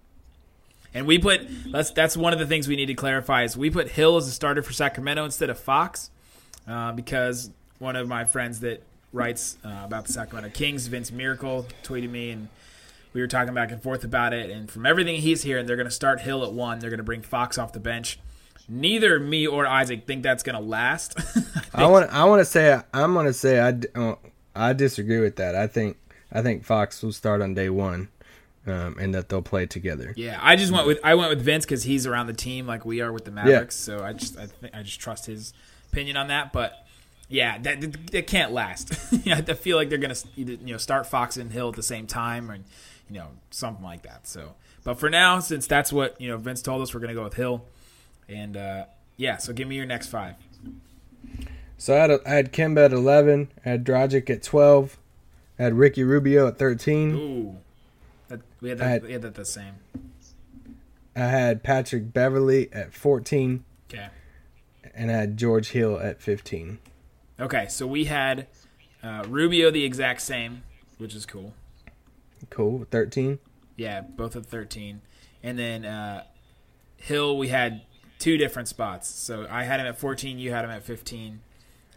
And 0.94 1.06
we 1.06 1.20
put 1.20 1.42
that's 1.72 1.92
that's 1.92 2.16
one 2.16 2.34
of 2.34 2.40
the 2.40 2.48
things 2.48 2.68
we 2.68 2.76
need 2.76 2.86
to 2.88 2.94
clarify 2.94 3.44
is 3.44 3.58
we 3.58 3.70
put 3.70 3.90
Hill 3.90 4.18
as 4.18 4.28
a 4.28 4.32
starter 4.32 4.64
for 4.64 4.74
Sacramento 4.74 5.26
instead 5.26 5.50
of 5.50 5.60
Fox, 5.60 6.10
uh, 6.68 6.92
because 6.94 7.52
one 7.80 7.96
of 7.96 8.08
my 8.08 8.24
friends 8.24 8.62
that 8.62 8.84
writes 9.14 9.58
uh, 9.66 9.82
about 9.84 10.06
the 10.06 10.14
Sacramento 10.14 10.50
Kings, 10.50 10.88
Vince 10.88 11.12
Miracle, 11.12 11.68
tweeted 11.84 12.10
me 12.10 12.32
and 12.32 12.48
we 13.14 13.22
were 13.22 13.28
talking 13.28 13.54
back 13.54 13.72
and 13.72 13.82
forth 13.82 14.04
about 14.04 14.34
it. 14.34 14.50
And 14.50 14.70
from 14.70 14.86
everything 14.86 15.22
he's 15.22 15.44
hearing, 15.44 15.66
they're 15.66 15.76
going 15.76 15.88
to 15.88 15.92
start 15.92 16.22
Hill 16.22 16.44
at 16.44 16.54
one. 16.54 16.80
They're 16.80 16.90
going 16.90 17.00
to 17.00 17.04
bring 17.04 17.22
Fox 17.22 17.58
off 17.58 17.74
the 17.74 17.80
bench. 17.80 18.20
Neither 18.70 19.20
me 19.20 19.48
or 19.48 19.66
Isaac 19.66 20.06
think 20.06 20.24
that's 20.24 20.44
going 20.44 20.56
to 20.56 20.62
last. 20.62 21.20
I 21.74 21.88
want 21.88 22.12
I 22.12 22.26
want 22.26 22.42
to 22.42 22.46
say 22.46 22.80
I'm 22.94 23.14
going 23.14 23.26
to 23.26 23.34
say 23.34 23.62
I, 23.62 24.16
I 24.56 24.74
disagree 24.74 25.20
with 25.20 25.38
that. 25.38 25.56
I 25.56 25.68
think 25.68 25.98
I 26.32 26.42
think 26.42 26.66
Fox 26.66 27.02
will 27.02 27.14
start 27.14 27.42
on 27.42 27.54
day 27.54 27.70
one, 27.70 28.10
um, 28.68 28.98
and 29.00 29.14
that 29.16 29.30
they'll 29.30 29.42
play 29.42 29.66
together. 29.66 30.14
Yeah, 30.16 30.40
I 30.42 30.56
just 30.56 30.72
went 30.72 30.88
with 30.88 31.00
I 31.04 31.16
went 31.16 31.30
with 31.30 31.42
Vince 31.42 31.66
because 31.66 31.84
he's 31.84 32.06
around 32.06 32.28
the 32.28 32.34
team 32.34 32.68
like 32.68 32.86
we 32.86 33.02
are 33.02 33.12
with 33.12 33.26
the 33.26 33.32
Mavericks. 33.32 33.76
So 33.76 34.04
I 34.04 34.14
just 34.14 34.38
I, 34.38 34.48
think 34.48 34.76
I 34.76 34.84
just 34.84 35.00
trust 35.00 35.26
his 35.26 35.54
opinion 35.92 36.18
on 36.18 36.28
that. 36.28 36.52
But 36.52 36.86
yeah, 37.30 37.58
that 37.60 37.82
that, 37.82 38.08
that 38.08 38.28
can't 38.28 38.52
last. 38.52 38.94
yeah, 39.24 39.38
I 39.38 39.54
feel 39.54 39.78
like 39.78 39.90
they're 39.90 39.98
gonna 39.98 40.16
you 40.36 40.58
know 40.58 40.78
start 40.78 41.08
Fox 41.08 41.38
and 41.38 41.52
Hill 41.52 41.70
at 41.70 41.76
the 41.76 41.84
same 41.84 42.08
time, 42.08 42.52
or 42.52 42.56
you 42.56 42.64
know 43.10 43.28
something 43.50 43.84
like 43.84 44.04
that. 44.04 44.28
So, 44.28 44.56
but 44.84 45.00
for 45.00 45.10
now, 45.10 45.40
since 45.40 45.68
that's 45.68 45.94
what 45.94 46.20
you 46.20 46.28
know 46.28 46.38
Vince 46.38 46.62
told 46.62 46.82
us, 46.82 46.94
we're 46.94 47.00
gonna 47.00 47.14
go 47.14 47.24
with 47.24 47.36
Hill. 47.36 47.64
And 48.30 48.58
uh, 48.58 48.86
yeah, 49.16 49.38
so 49.38 49.54
give 49.54 49.68
me 49.68 49.76
your 49.76 49.86
next 49.86 50.08
five. 50.08 50.36
So 51.78 51.96
I 51.96 52.00
had 52.00 52.12
a, 52.12 52.20
I 52.26 52.34
had 52.34 52.52
Kemba 52.52 52.86
at 52.86 52.94
eleven, 52.94 53.50
I 53.66 53.70
had 53.70 53.86
Dragic 53.86 54.30
at 54.30 54.44
twelve, 54.44 54.98
I 55.58 55.64
had 55.64 55.76
Ricky 55.76 56.04
Rubio 56.04 56.48
at 56.48 56.58
thirteen, 56.58 57.16
Ooh, 57.16 57.58
that, 58.30 58.42
we 58.62 58.70
had 58.70 58.78
that, 58.80 58.88
had- 58.88 59.04
we 59.04 59.14
had 59.14 59.22
that 59.24 59.36
the 59.36 59.46
same. 59.46 59.76
I 61.16 61.22
had 61.22 61.64
Patrick 61.64 62.14
Beverley 62.14 62.70
at 62.72 62.94
fourteen, 62.94 63.64
Okay. 63.90 64.08
and 64.94 65.10
I 65.10 65.16
had 65.16 65.38
George 65.38 65.70
Hill 65.70 66.00
at 66.00 66.22
fifteen. 66.22 66.78
Okay, 67.40 67.68
so 67.70 67.88
we 67.88 68.06
had 68.06 68.48
uh, 69.04 69.24
Rubio 69.28 69.72
the 69.72 69.84
exact 69.84 70.22
same, 70.22 70.64
which 71.00 71.16
is 71.16 71.26
cool. 71.26 71.54
Cool, 72.52 72.86
thirteen. 72.92 73.40
Yeah, 73.76 74.02
both 74.02 74.36
at 74.36 74.46
13. 74.48 75.02
And 75.44 75.58
then 75.60 75.86
uh, 75.86 76.24
Hill, 76.98 77.38
we 77.38 77.50
had 77.50 77.82
two 78.18 78.36
different 78.38 78.68
spots. 78.68 79.08
So 79.08 79.46
I 79.52 79.64
had 79.66 79.80
him 79.80 79.86
at 79.86 80.00
14, 80.00 80.40
you 80.40 80.52
had 80.52 80.66
him 80.66 80.72
at 80.72 80.82
15. 80.84 81.42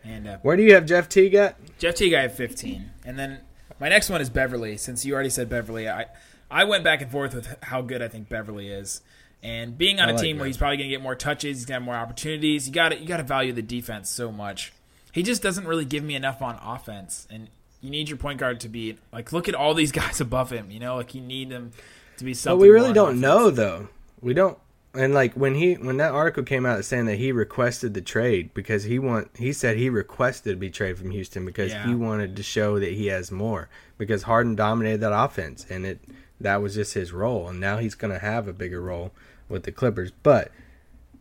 And 0.04 0.28
uh, 0.28 0.36
Where 0.42 0.58
do 0.58 0.62
you 0.62 0.74
have 0.74 0.84
Jeff 0.84 1.08
Teague 1.08 1.34
at? 1.34 1.56
Jeff 1.78 1.94
Teague, 1.94 2.12
I 2.12 2.20
have 2.20 2.34
15. 2.34 2.90
And 3.06 3.18
then 3.18 3.40
my 3.80 3.88
next 3.88 4.10
one 4.10 4.20
is 4.20 4.30
Beverley. 4.30 4.76
Since 4.76 5.04
you 5.04 5.14
already 5.14 5.30
said 5.30 5.48
Beverley, 5.48 5.88
I, 5.88 6.06
I 6.50 6.64
went 6.64 6.84
back 6.84 7.00
and 7.02 7.10
forth 7.10 7.34
with 7.34 7.56
how 7.64 7.82
good 7.82 8.02
I 8.02 8.08
think 8.08 8.28
Beverley 8.28 8.68
is. 8.68 9.00
And 9.42 9.78
being 9.78 10.00
on 10.00 10.08
I 10.08 10.12
a 10.12 10.14
like 10.14 10.22
team 10.22 10.36
where 10.36 10.46
he's 10.46 10.58
probably 10.58 10.76
going 10.76 10.90
to 10.90 10.94
get 10.94 11.02
more 11.02 11.14
touches, 11.14 11.56
he's 11.58 11.64
going 11.64 11.78
to 11.78 11.80
have 11.80 11.86
more 11.86 11.94
opportunities. 11.96 12.68
You 12.68 12.74
got 12.74 12.90
to 12.90 12.98
you 12.98 13.06
got 13.06 13.16
to 13.16 13.22
value 13.22 13.52
the 13.54 13.62
defense 13.62 14.10
so 14.10 14.30
much. 14.30 14.72
He 15.12 15.22
just 15.22 15.42
doesn't 15.42 15.66
really 15.66 15.86
give 15.86 16.04
me 16.04 16.14
enough 16.14 16.42
on 16.42 16.58
offense, 16.62 17.26
and 17.30 17.48
you 17.80 17.88
need 17.90 18.08
your 18.10 18.18
point 18.18 18.38
guard 18.38 18.60
to 18.60 18.68
be 18.68 18.98
like 19.12 19.32
look 19.32 19.48
at 19.48 19.54
all 19.54 19.72
these 19.72 19.92
guys 20.00 20.20
above 20.20 20.50
him. 20.50 20.70
You 20.70 20.78
know, 20.80 20.96
like 20.96 21.14
you 21.14 21.22
need 21.22 21.48
them 21.48 21.72
to 22.18 22.24
be 22.24 22.32
But 22.32 22.38
something. 22.38 22.60
we 22.60 22.68
really 22.68 22.92
don't 22.92 23.08
offense. 23.10 23.22
know 23.22 23.50
though. 23.50 23.88
We 24.20 24.34
don't. 24.34 24.58
And 24.92 25.14
like 25.14 25.34
when 25.34 25.54
he 25.54 25.74
when 25.74 25.98
that 25.98 26.12
article 26.12 26.42
came 26.42 26.66
out 26.66 26.84
saying 26.84 27.04
that 27.06 27.16
he 27.16 27.30
requested 27.30 27.94
the 27.94 28.00
trade 28.00 28.52
because 28.54 28.84
he 28.84 28.98
want 28.98 29.30
he 29.36 29.52
said 29.52 29.76
he 29.76 29.88
requested 29.88 30.54
to 30.54 30.56
be 30.58 30.68
traded 30.70 30.98
from 30.98 31.10
Houston 31.12 31.46
because 31.46 31.70
Yeah. 31.70 31.86
he 31.86 31.94
wanted 31.94 32.34
to 32.36 32.42
show 32.42 32.80
that 32.80 32.92
he 32.92 33.06
has 33.06 33.30
more 33.30 33.68
because 33.98 34.24
Harden 34.24 34.56
dominated 34.56 35.00
that 35.02 35.12
offense 35.16 35.64
and 35.70 35.86
it 35.86 36.00
that 36.40 36.60
was 36.60 36.74
just 36.74 36.94
his 36.94 37.12
role 37.12 37.48
and 37.48 37.60
now 37.60 37.78
he's 37.78 37.94
gonna 37.94 38.18
have 38.18 38.48
a 38.48 38.52
bigger 38.52 38.80
role 38.80 39.12
with 39.48 39.62
the 39.62 39.70
Clippers. 39.70 40.10
But 40.24 40.50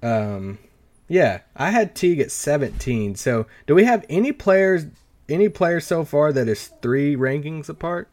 um 0.01 0.57
yeah, 1.07 1.41
I 1.55 1.69
had 1.69 1.93
Teague 1.95 2.19
at 2.19 2.31
seventeen. 2.31 3.13
So 3.15 3.45
do 3.67 3.75
we 3.75 3.83
have 3.83 4.03
any 4.09 4.31
players 4.31 4.85
any 5.27 5.47
player 5.47 5.79
so 5.79 6.03
far 6.05 6.33
that 6.33 6.47
is 6.47 6.71
three 6.81 7.15
rankings 7.15 7.69
apart? 7.69 8.07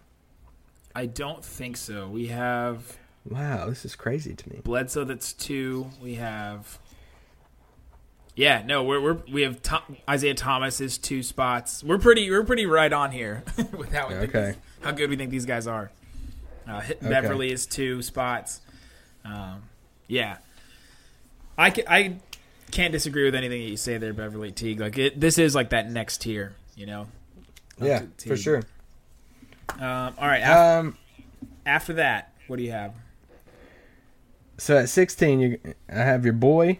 I 0.94 1.06
don't 1.06 1.42
think 1.42 1.78
so. 1.78 2.08
We 2.08 2.26
have 2.26 2.98
Wow, 3.28 3.68
this 3.68 3.84
is 3.84 3.96
crazy 3.96 4.34
to 4.34 4.48
me. 4.50 4.60
Bledsoe 4.64 5.04
that's 5.04 5.32
two. 5.32 5.90
We 6.02 6.14
have. 6.14 6.78
Yeah, 8.34 8.62
no, 8.66 8.84
we're, 8.84 9.00
we're 9.00 9.18
we 9.32 9.42
have 9.42 9.62
Tom, 9.62 9.80
Isaiah 10.08 10.34
Thomas 10.34 10.80
is 10.80 10.98
two 10.98 11.22
spots. 11.22 11.82
We're 11.82 11.98
pretty 11.98 12.30
we're 12.30 12.44
pretty 12.44 12.66
right 12.66 12.92
on 12.92 13.10
here 13.10 13.42
with 13.72 13.92
how 13.92 14.08
we 14.08 14.14
think 14.14 14.34
Okay. 14.34 14.46
these- 14.52 14.56
how 14.82 14.90
good 14.92 15.08
we 15.10 15.16
think 15.16 15.30
these 15.30 15.46
guys 15.46 15.66
are. 15.66 15.90
Uh, 16.68 16.80
Hit- 16.80 17.00
Beverley 17.00 17.50
is 17.50 17.64
two 17.66 18.02
spots. 18.02 18.60
Um, 19.24 19.62
yeah, 20.06 20.36
I 21.56 21.70
can, 21.70 21.84
I 21.88 22.16
can't 22.70 22.92
disagree 22.92 23.24
with 23.24 23.34
anything 23.34 23.62
that 23.62 23.70
you 23.70 23.76
say 23.76 23.96
there, 23.98 24.12
Beverley 24.12 24.52
Teague. 24.52 24.80
Like 24.80 24.98
it, 24.98 25.18
this 25.18 25.38
is 25.38 25.54
like 25.54 25.70
that 25.70 25.90
next 25.90 26.18
tier, 26.22 26.54
you 26.76 26.86
know. 26.86 27.06
Yeah, 27.80 28.02
for 28.24 28.36
sure. 28.36 28.62
Um, 29.78 30.14
all 30.18 30.28
right, 30.28 30.40
after, 30.42 30.78
Um 30.88 30.98
after 31.64 31.92
that, 31.94 32.32
what 32.48 32.56
do 32.56 32.62
you 32.62 32.72
have? 32.72 32.94
So 34.58 34.76
at 34.78 34.88
16, 34.88 35.40
you 35.40 35.58
I 35.88 35.94
have 35.98 36.24
your 36.24 36.34
boy, 36.34 36.78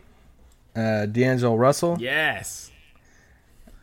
uh, 0.75 1.07
D'Angelo 1.07 1.57
Russell. 1.57 1.97
Yes. 2.01 2.71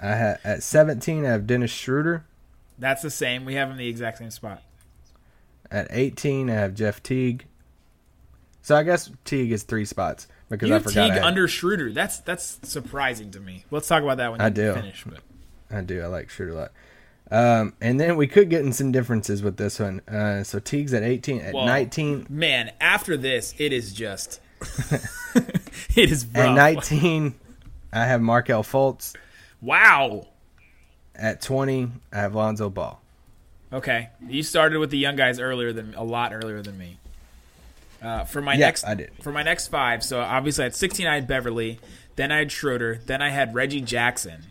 I 0.01 0.15
ha- 0.17 0.38
at 0.43 0.63
17, 0.63 1.25
I 1.25 1.29
have 1.29 1.47
Dennis 1.47 1.71
Schroeder. 1.71 2.25
That's 2.77 3.01
the 3.01 3.10
same. 3.10 3.45
We 3.45 3.53
have 3.56 3.67
him 3.67 3.73
in 3.73 3.77
the 3.77 3.88
exact 3.88 4.17
same 4.17 4.32
spot. 4.32 4.62
At 5.71 5.88
18, 5.89 6.49
I 6.49 6.53
have 6.53 6.73
Jeff 6.75 7.01
Teague. 7.01 7.45
So 8.62 8.75
I 8.75 8.84
guess 8.84 9.12
Teague 9.25 9.51
is 9.51 9.63
three 9.63 9.86
spots 9.86 10.27
because 10.49 10.69
You 10.69 10.75
I 10.75 10.77
have 10.77 10.84
forgot. 10.84 11.10
Teague 11.10 11.17
I, 11.23 11.27
under 11.27 11.47
Schroeder. 11.47 11.91
That's 11.91 12.19
that's 12.19 12.60
surprising 12.63 13.29
to 13.32 13.39
me. 13.39 13.65
Let's 13.71 13.88
talk 13.88 14.03
about 14.03 14.17
that 14.17 14.32
when 14.32 14.39
I 14.39 14.49
do. 14.49 14.73
finish. 14.73 15.03
But 15.06 15.19
I 15.69 15.82
do. 15.82 16.01
I 16.01 16.06
like 16.08 16.29
Schroeder 16.29 16.53
a 16.53 16.56
lot. 16.56 16.71
Um, 17.31 17.73
and 17.81 17.99
then 17.99 18.15
we 18.15 18.27
could 18.27 18.49
get 18.49 18.62
in 18.63 18.73
some 18.73 18.91
differences 18.91 19.41
with 19.41 19.57
this 19.57 19.79
one. 19.79 20.01
Uh, 20.07 20.43
so 20.43 20.59
Teague's 20.59 20.93
at 20.93 21.03
18. 21.03 21.41
At 21.41 21.53
Well, 21.53 21.65
19, 21.65 22.27
man, 22.29 22.71
after 22.79 23.17
this, 23.17 23.55
it 23.57 23.73
is 23.73 23.93
just 23.93 24.39
it 25.95 26.12
is 26.12 26.25
rough. 26.27 26.47
at 26.47 26.53
19, 26.53 27.33
I 27.91 28.05
have 28.05 28.21
Markelle 28.21 28.63
Fultz. 28.63 29.15
Wow. 29.62 30.27
At 31.15 31.41
20, 31.41 31.89
I 32.12 32.17
have 32.17 32.36
Lonzo 32.36 32.69
Ball. 32.69 32.99
Okay, 33.71 34.09
you 34.27 34.43
started 34.43 34.77
with 34.77 34.91
the 34.91 34.97
young 34.99 35.15
guys 35.15 35.39
earlier 35.39 35.73
than 35.73 35.95
a 35.95 36.03
lot 36.03 36.31
earlier 36.33 36.62
than 36.62 36.77
me. 36.77 36.97
Uh, 38.01 38.23
for 38.25 38.41
my 38.41 38.53
Yeah, 38.53 38.67
next, 38.67 38.83
I 38.83 38.93
did. 38.93 39.12
For 39.21 39.31
my 39.31 39.41
next 39.41 39.69
five, 39.69 40.03
so 40.03 40.19
obviously 40.19 40.63
I 40.63 40.65
had 40.65 40.75
16. 40.75 41.07
I 41.07 41.15
had 41.15 41.27
Beverley, 41.27 41.79
then 42.15 42.31
I 42.31 42.39
had 42.39 42.51
Schroeder, 42.51 42.99
then 43.05 43.21
I 43.21 43.29
had 43.29 43.55
Reggie 43.55 43.81
Jackson, 43.81 44.43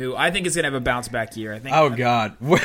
who 0.00 0.16
I 0.16 0.30
think 0.30 0.46
is 0.46 0.56
gonna 0.56 0.66
have 0.66 0.74
a 0.74 0.80
bounce 0.80 1.08
back 1.08 1.36
year. 1.36 1.52
I 1.52 1.58
think. 1.58 1.76
Oh 1.76 1.90
God, 1.90 2.36
we're, 2.40 2.60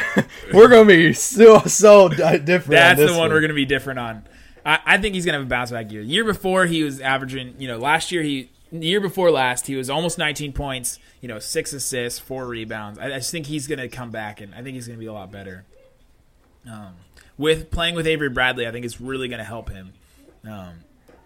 we're 0.53 0.67
gonna 0.67 0.85
be 0.85 1.13
so 1.13 1.59
so 1.59 2.09
different. 2.09 2.67
That's 2.67 2.99
on 2.99 3.05
the 3.05 3.11
this 3.11 3.17
one, 3.17 3.29
we're 3.31 3.41
going 3.41 3.49
to 3.49 3.55
be 3.55 3.65
different 3.65 3.99
on. 3.99 4.23
I, 4.65 4.79
I 4.85 4.97
think 4.97 5.15
he's 5.15 5.25
going 5.25 5.33
to 5.33 5.39
have 5.39 5.47
a 5.47 5.49
bounce 5.49 5.71
back 5.71 5.91
year. 5.91 6.01
The 6.01 6.09
year 6.09 6.23
before, 6.23 6.65
he 6.65 6.83
was 6.83 6.99
averaging, 6.99 7.55
you 7.59 7.67
know, 7.67 7.77
last 7.77 8.11
year, 8.11 8.23
he, 8.23 8.49
the 8.71 8.87
year 8.87 8.99
before 8.99 9.29
last, 9.31 9.67
he 9.67 9.75
was 9.75 9.89
almost 9.89 10.17
19 10.17 10.53
points, 10.53 10.99
you 11.21 11.27
know, 11.27 11.39
six 11.39 11.71
assists, 11.71 12.19
four 12.19 12.47
rebounds. 12.47 12.97
I, 12.97 13.05
I 13.05 13.17
just 13.17 13.31
think 13.31 13.45
he's 13.45 13.67
going 13.67 13.79
to 13.79 13.87
come 13.87 14.11
back, 14.11 14.41
and 14.41 14.53
I 14.55 14.63
think 14.63 14.75
he's 14.75 14.87
going 14.87 14.97
to 14.97 14.99
be 14.99 15.05
a 15.05 15.13
lot 15.13 15.31
better. 15.31 15.65
Um, 16.69 16.95
with 17.37 17.69
playing 17.69 17.95
with 17.95 18.07
Avery 18.07 18.29
Bradley, 18.29 18.67
I 18.67 18.71
think 18.71 18.85
it's 18.85 18.99
really 18.99 19.27
going 19.27 19.39
to 19.39 19.45
help 19.45 19.69
him. 19.69 19.93
Um, 20.49 20.71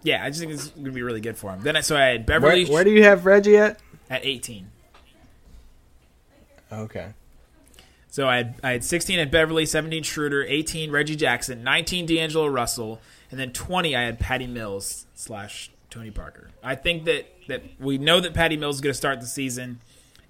yeah, 0.02 0.22
I 0.24 0.28
just 0.28 0.40
think 0.40 0.52
it's 0.52 0.68
going 0.68 0.84
to 0.84 0.92
be 0.92 1.02
really 1.02 1.20
good 1.20 1.38
for 1.38 1.50
him. 1.50 1.62
Then, 1.62 1.76
I, 1.76 1.80
so 1.80 1.96
I 1.96 2.06
had 2.06 2.28
Where, 2.28 2.40
Beverley 2.40 2.66
where 2.66 2.84
do 2.84 2.90
you 2.90 3.04
have 3.04 3.24
Reggie 3.24 3.56
at? 3.56 3.80
at 4.10 4.24
18. 4.24 4.70
Okay. 6.72 7.12
So 8.08 8.28
I 8.28 8.38
had, 8.38 8.54
I 8.62 8.70
had 8.72 8.84
16 8.84 9.18
at 9.20 9.30
Beverley, 9.30 9.64
17 9.66 10.02
Schroeder, 10.02 10.44
18 10.44 10.90
Reggie 10.90 11.14
Jackson, 11.16 11.62
19 11.62 12.06
D'Angelo 12.06 12.48
Russell, 12.48 13.00
and 13.30 13.38
then 13.38 13.52
20 13.52 13.94
I 13.94 14.02
had 14.02 14.18
Patty 14.18 14.48
Mills 14.48 15.06
slash 15.14 15.70
Tony 15.90 16.10
Parker. 16.10 16.50
I 16.62 16.74
think 16.74 17.04
that, 17.04 17.26
that 17.48 17.62
we 17.78 17.98
know 17.98 18.18
that 18.20 18.34
Patty 18.34 18.56
Mills 18.56 18.76
is 18.76 18.80
going 18.80 18.90
to 18.90 18.96
start 18.96 19.20
the 19.20 19.26
season, 19.26 19.80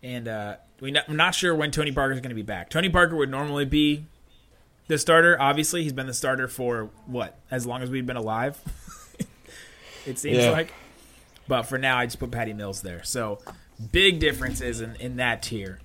and 0.03 0.29
uh, 0.29 0.57
we 0.81 0.91
not, 0.91 1.05
I'm 1.09 1.17
not 1.17 1.35
sure 1.35 1.55
when 1.55 1.71
Tony 1.71 1.91
Parker 1.93 2.13
is 2.13 2.21
going 2.21 2.31
to 2.31 2.35
be 2.35 2.43
back. 2.43 2.69
Tony 2.69 2.91
Parker 2.91 3.17
would 3.17 3.31
normally 3.31 3.65
be 3.65 4.05
the 4.89 4.99
starter. 4.99 5.41
Obviously, 5.41 5.83
he's 5.83 5.93
been 5.95 6.07
the 6.07 6.15
starter 6.15 6.49
for 6.49 6.91
what 7.07 7.39
as 7.51 7.67
long 7.67 7.83
as 7.83 7.89
we've 7.91 8.07
been 8.07 8.17
alive. 8.17 8.59
it 10.07 10.19
seems 10.19 10.39
Yeah. 10.39 10.51
like. 10.51 10.73
But 11.49 11.63
for 11.63 11.79
now, 11.79 11.97
I 11.97 12.05
just 12.07 12.19
put 12.19 12.31
Patty 12.31 12.53
Mills 12.53 12.83
there. 12.83 13.03
So 13.05 13.39
big 13.91 14.21
differences 14.21 14.81
in, 14.83 14.97
in 14.97 15.17
that 15.17 15.43
tier 15.43 15.81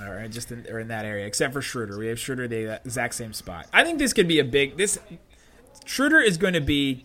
or 0.00 0.26
just 0.28 0.52
in, 0.52 0.66
or 0.70 0.78
in 0.78 0.88
that 0.88 1.04
area, 1.04 1.26
except 1.26 1.52
for 1.52 1.62
Schroeder. 1.62 1.98
We 1.98 2.08
have 2.08 2.18
Schroeder 2.18 2.48
the 2.48 2.80
exact 2.84 3.14
same 3.14 3.32
spot. 3.32 3.66
I 3.72 3.84
think 3.84 3.98
this 3.98 4.12
could 4.12 4.28
be 4.28 4.38
a 4.38 4.44
big. 4.44 4.76
This 4.76 4.98
Schroeder 5.84 6.20
is 6.20 6.36
going 6.36 6.54
to 6.54 6.60
be. 6.60 7.04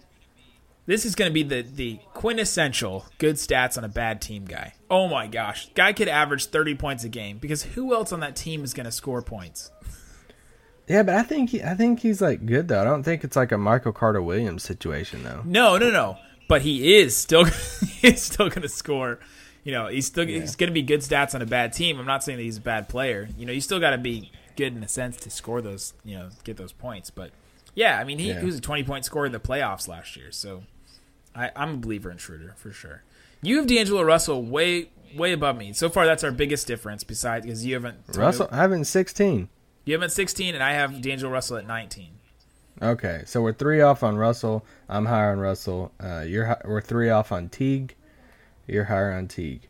This 0.86 1.06
is 1.06 1.16
going 1.16 1.30
to 1.30 1.34
be 1.34 1.44
the 1.44 1.62
the 1.62 2.00
quintessential 2.14 3.06
good 3.18 3.36
stats 3.36 3.78
on 3.78 3.84
a 3.84 3.90
bad 3.90 4.22
team 4.22 4.46
guy. 4.46 4.74
Oh 4.90 5.08
my 5.08 5.28
gosh, 5.28 5.70
guy 5.76 5.94
could 5.94 6.08
average 6.08 6.48
thirty 6.48 6.76
points 6.76 7.04
a 7.04 7.10
game 7.10 7.38
because 7.38 7.64
who 7.64 7.94
else 7.94 8.12
on 8.12 8.20
that 8.20 8.36
team 8.36 8.64
is 8.64 8.74
going 8.74 8.86
to 8.86 8.92
score 8.92 9.22
points? 9.22 9.72
Yeah, 10.88 11.04
but 11.04 11.16
I 11.16 11.24
think 11.24 11.52
he, 11.52 11.64
I 11.64 11.76
think 11.76 12.02
he's 12.02 12.22
like 12.22 12.46
good 12.46 12.68
though. 12.68 12.82
I 12.82 12.84
don't 12.84 13.04
think 13.04 13.24
it's 13.24 13.36
like 13.36 13.52
a 13.52 13.58
Michael 13.58 13.94
Carter 13.94 14.22
Williams 14.22 14.64
situation 14.64 15.24
though. 15.24 15.42
No, 15.46 15.78
no, 15.78 15.90
no. 15.90 16.18
But 16.50 16.62
he 16.62 16.98
is 16.98 17.16
still 17.16 17.46
he's 18.02 18.22
still 18.22 18.50
going 18.50 18.64
to 18.64 18.70
score. 18.70 19.20
You 19.64 19.72
know, 19.72 19.88
he's 19.88 20.06
still 20.08 20.26
he's 20.28 20.56
going 20.56 20.68
to 20.70 20.74
be 20.74 20.82
good 20.82 21.00
stats 21.02 21.34
on 21.34 21.42
a 21.42 21.46
bad 21.46 21.72
team. 21.74 22.00
I'm 22.00 22.06
not 22.06 22.24
saying 22.24 22.38
that 22.38 22.44
he's 22.44 22.58
a 22.58 22.62
bad 22.62 22.90
player. 22.90 23.30
You 23.38 23.46
know, 23.46 23.54
you 23.54 23.62
still 23.62 23.80
got 23.80 23.92
to 23.92 23.98
be 23.98 24.32
good 24.58 24.76
in 24.76 24.84
a 24.84 24.88
sense 24.88 25.18
to 25.18 25.30
score 25.30 25.62
those. 25.62 25.94
You 26.04 26.18
know, 26.18 26.30
get 26.44 26.58
those 26.58 26.74
points. 26.74 27.10
But 27.10 27.32
yeah, 27.74 27.98
I 28.00 28.04
mean, 28.04 28.20
he, 28.20 28.30
Yeah. 28.30 28.40
he 28.42 28.46
was 28.46 28.58
a 28.58 28.62
20 28.62 28.84
point 28.84 29.06
scorer 29.06 29.26
in 29.26 29.32
the 29.32 29.40
playoffs 29.40 29.88
last 29.88 30.16
year. 30.18 30.32
So 30.32 30.64
I, 31.34 31.52
I'm 31.56 31.76
a 31.76 31.78
believer 31.78 32.12
in 32.12 32.18
Schroeder 32.18 32.56
for 32.58 32.72
sure. 32.72 33.04
You 33.42 33.58
have 33.58 33.68
D'Angelo 33.68 34.04
Russell 34.04 34.44
way 34.44 34.90
way 35.16 35.32
above 35.32 35.58
me. 35.58 35.74
So 35.74 35.90
far, 35.90 36.06
that's 36.06 36.24
our 36.24 36.32
biggest 36.32 36.68
difference. 36.68 37.04
Besides, 37.04 37.46
because 37.46 37.66
you 37.66 37.76
haven't 37.76 37.98
Russell, 38.16 38.48
I 38.52 38.58
have 38.58 38.72
him 38.72 38.84
16. 38.84 39.48
you 39.86 39.94
haven't 39.94 40.12
16, 40.12 40.56
and 40.56 40.64
I 40.64 40.74
have 40.74 41.02
D'Angelo 41.02 41.32
Russell 41.32 41.58
at 41.58 41.68
19. 41.68 42.10
Okay, 42.82 43.22
so 43.26 43.42
we're 43.42 43.54
three 43.54 43.82
off 43.82 44.02
on 44.04 44.18
Russell. 44.18 44.66
I'm 44.90 45.06
higher 45.06 45.32
on 45.32 45.40
Russell. 45.40 45.92
Uh, 46.04 46.22
you're 46.28 46.58
we're 46.66 46.82
three 46.82 47.10
off 47.10 47.32
on 47.32 47.48
Teague. 47.50 47.96
You're 48.68 48.86
higher 48.86 49.12
on 49.12 49.28
Teague. 49.28 49.68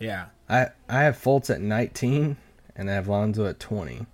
Yeah. 0.00 0.26
I 0.48 0.68
I 0.88 1.02
have 1.02 1.16
Fultz 1.16 1.50
at 1.50 1.60
19, 1.60 2.36
and 2.76 2.90
I 2.90 2.94
have 2.94 3.08
Lonzo 3.08 3.46
at 3.46 3.60
20. 3.60 4.06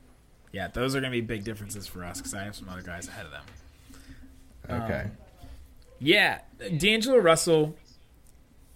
Yeah, 0.53 0.69
those 0.69 0.95
are 0.95 1.01
going 1.01 1.13
to 1.13 1.17
be 1.17 1.21
big 1.21 1.45
differences 1.45 1.87
for 1.87 2.05
us 2.05 2.19
because 2.19 2.35
I 2.35 2.45
have 2.45 2.55
some 2.55 2.69
other 2.69 2.83
guys 2.83 3.09
ahead 3.09 3.27
of 3.27 3.33
them. 3.33 3.43
Okay. 4.71 5.11
Yeah, 5.99 6.41
D'Angelo 6.79 7.19
Russell, 7.19 7.75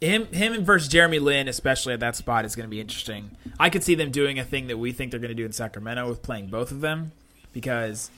him 0.00 0.26
him 0.26 0.64
versus 0.64 0.88
Jeremy 0.88 1.18
Lin, 1.18 1.48
especially 1.48 1.94
at 1.94 2.00
that 2.00 2.16
spot, 2.16 2.44
is 2.44 2.56
going 2.56 2.66
to 2.66 2.70
be 2.70 2.80
interesting. 2.80 3.36
I 3.58 3.70
could 3.70 3.84
see 3.84 3.94
them 3.94 4.10
doing 4.10 4.38
a 4.38 4.44
thing 4.44 4.66
that 4.68 4.78
we 4.78 4.92
think 4.92 5.10
they're 5.10 5.20
going 5.20 5.28
to 5.30 5.34
do 5.34 5.44
in 5.44 5.52
Sacramento 5.52 6.08
with 6.08 6.22
playing 6.22 6.48
both 6.48 6.70
of 6.70 6.80
them, 6.80 7.12
because 7.52 8.10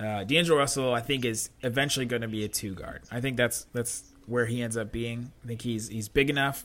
uh, 0.00 0.24
D'Angelo 0.24 0.58
Russell, 0.58 0.92
I 0.92 1.00
think, 1.00 1.24
is 1.24 1.50
eventually 1.62 2.06
going 2.06 2.22
to 2.22 2.28
be 2.28 2.44
a 2.44 2.48
two 2.48 2.74
guard. 2.74 3.02
I 3.10 3.20
think 3.20 3.36
that's 3.36 3.66
that's 3.72 4.04
where 4.26 4.46
he 4.46 4.62
ends 4.62 4.76
up 4.76 4.92
being. 4.92 5.32
I 5.44 5.46
think 5.46 5.62
he's 5.62 5.88
he's 5.88 6.08
big 6.08 6.30
enough. 6.30 6.64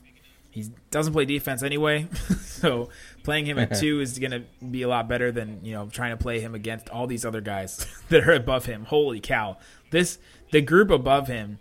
He 0.52 0.66
doesn't 0.90 1.14
play 1.14 1.26
defense 1.26 1.62
anyway, 1.62 2.08
so 2.42 2.90
playing 3.24 3.46
him 3.46 3.60
at 3.60 3.76
two 3.80 4.02
is 4.02 4.18
going 4.18 4.32
to 4.32 4.44
be 4.66 4.82
a 4.82 4.88
lot 4.88 5.08
better 5.08 5.32
than 5.32 5.64
you 5.64 5.74
know 5.74 5.88
trying 5.88 6.12
to 6.12 6.18
play 6.18 6.40
him 6.40 6.56
against 6.56 6.90
all 6.90 7.06
these 7.06 7.24
other 7.24 7.42
guys 7.42 7.86
that 8.10 8.28
are 8.28 8.34
above 8.34 8.66
him. 8.66 8.86
Holy 8.86 9.20
cow! 9.20 9.58
This 9.92 10.18
the 10.52 10.62
group 10.62 10.90
above 10.90 11.28
him 11.28 11.60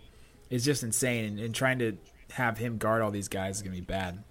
is 0.49 0.65
just 0.65 0.83
insane, 0.83 1.25
and, 1.25 1.39
and 1.39 1.53
trying 1.53 1.79
to 1.79 1.97
have 2.31 2.57
him 2.57 2.77
guard 2.77 3.01
all 3.01 3.11
these 3.11 3.27
guys 3.27 3.57
is 3.57 3.61
going 3.61 3.75
to 3.75 3.81
be 3.81 3.85
bad. 3.85 4.23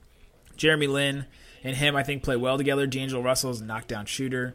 Jeremy 0.56 0.86
Lin 0.88 1.26
and 1.62 1.76
him, 1.76 1.96
I 1.96 2.02
think, 2.02 2.22
play 2.22 2.36
well 2.36 2.56
together. 2.56 2.86
D'Angelo 2.86 3.22
Russell 3.22 3.50
is 3.50 3.60
a 3.60 3.64
knockdown 3.64 4.06
shooter. 4.06 4.54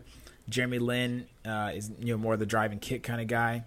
Jeremy 0.49 0.79
Lin 0.79 1.27
uh, 1.45 1.71
is 1.73 1.91
you 1.99 2.13
know 2.13 2.17
more 2.17 2.33
of 2.33 2.39
the 2.39 2.45
drive 2.45 2.71
and 2.71 2.81
kick 2.81 3.03
kind 3.03 3.21
of 3.21 3.27
guy, 3.27 3.63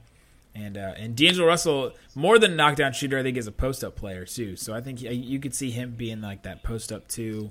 and 0.57 0.79
uh, 0.79 0.95
and 0.97 1.14
D'Angelo 1.14 1.47
Russell 1.47 1.92
more 2.14 2.38
than 2.38 2.53
a 2.53 2.55
knockdown 2.55 2.92
shooter, 2.92 3.19
I 3.19 3.23
think, 3.23 3.37
is 3.37 3.47
a 3.47 3.53
post 3.53 3.85
up 3.85 3.95
player 3.95 4.25
too. 4.25 4.57
So 4.57 4.73
I 4.75 4.81
think 4.81 5.03
you 5.03 5.38
could 5.38 5.55
see 5.55 5.71
him 5.71 5.95
being 5.97 6.21
like 6.23 6.42
that 6.45 6.62
post 6.62 6.92
up 6.92 7.07
too, 7.09 7.51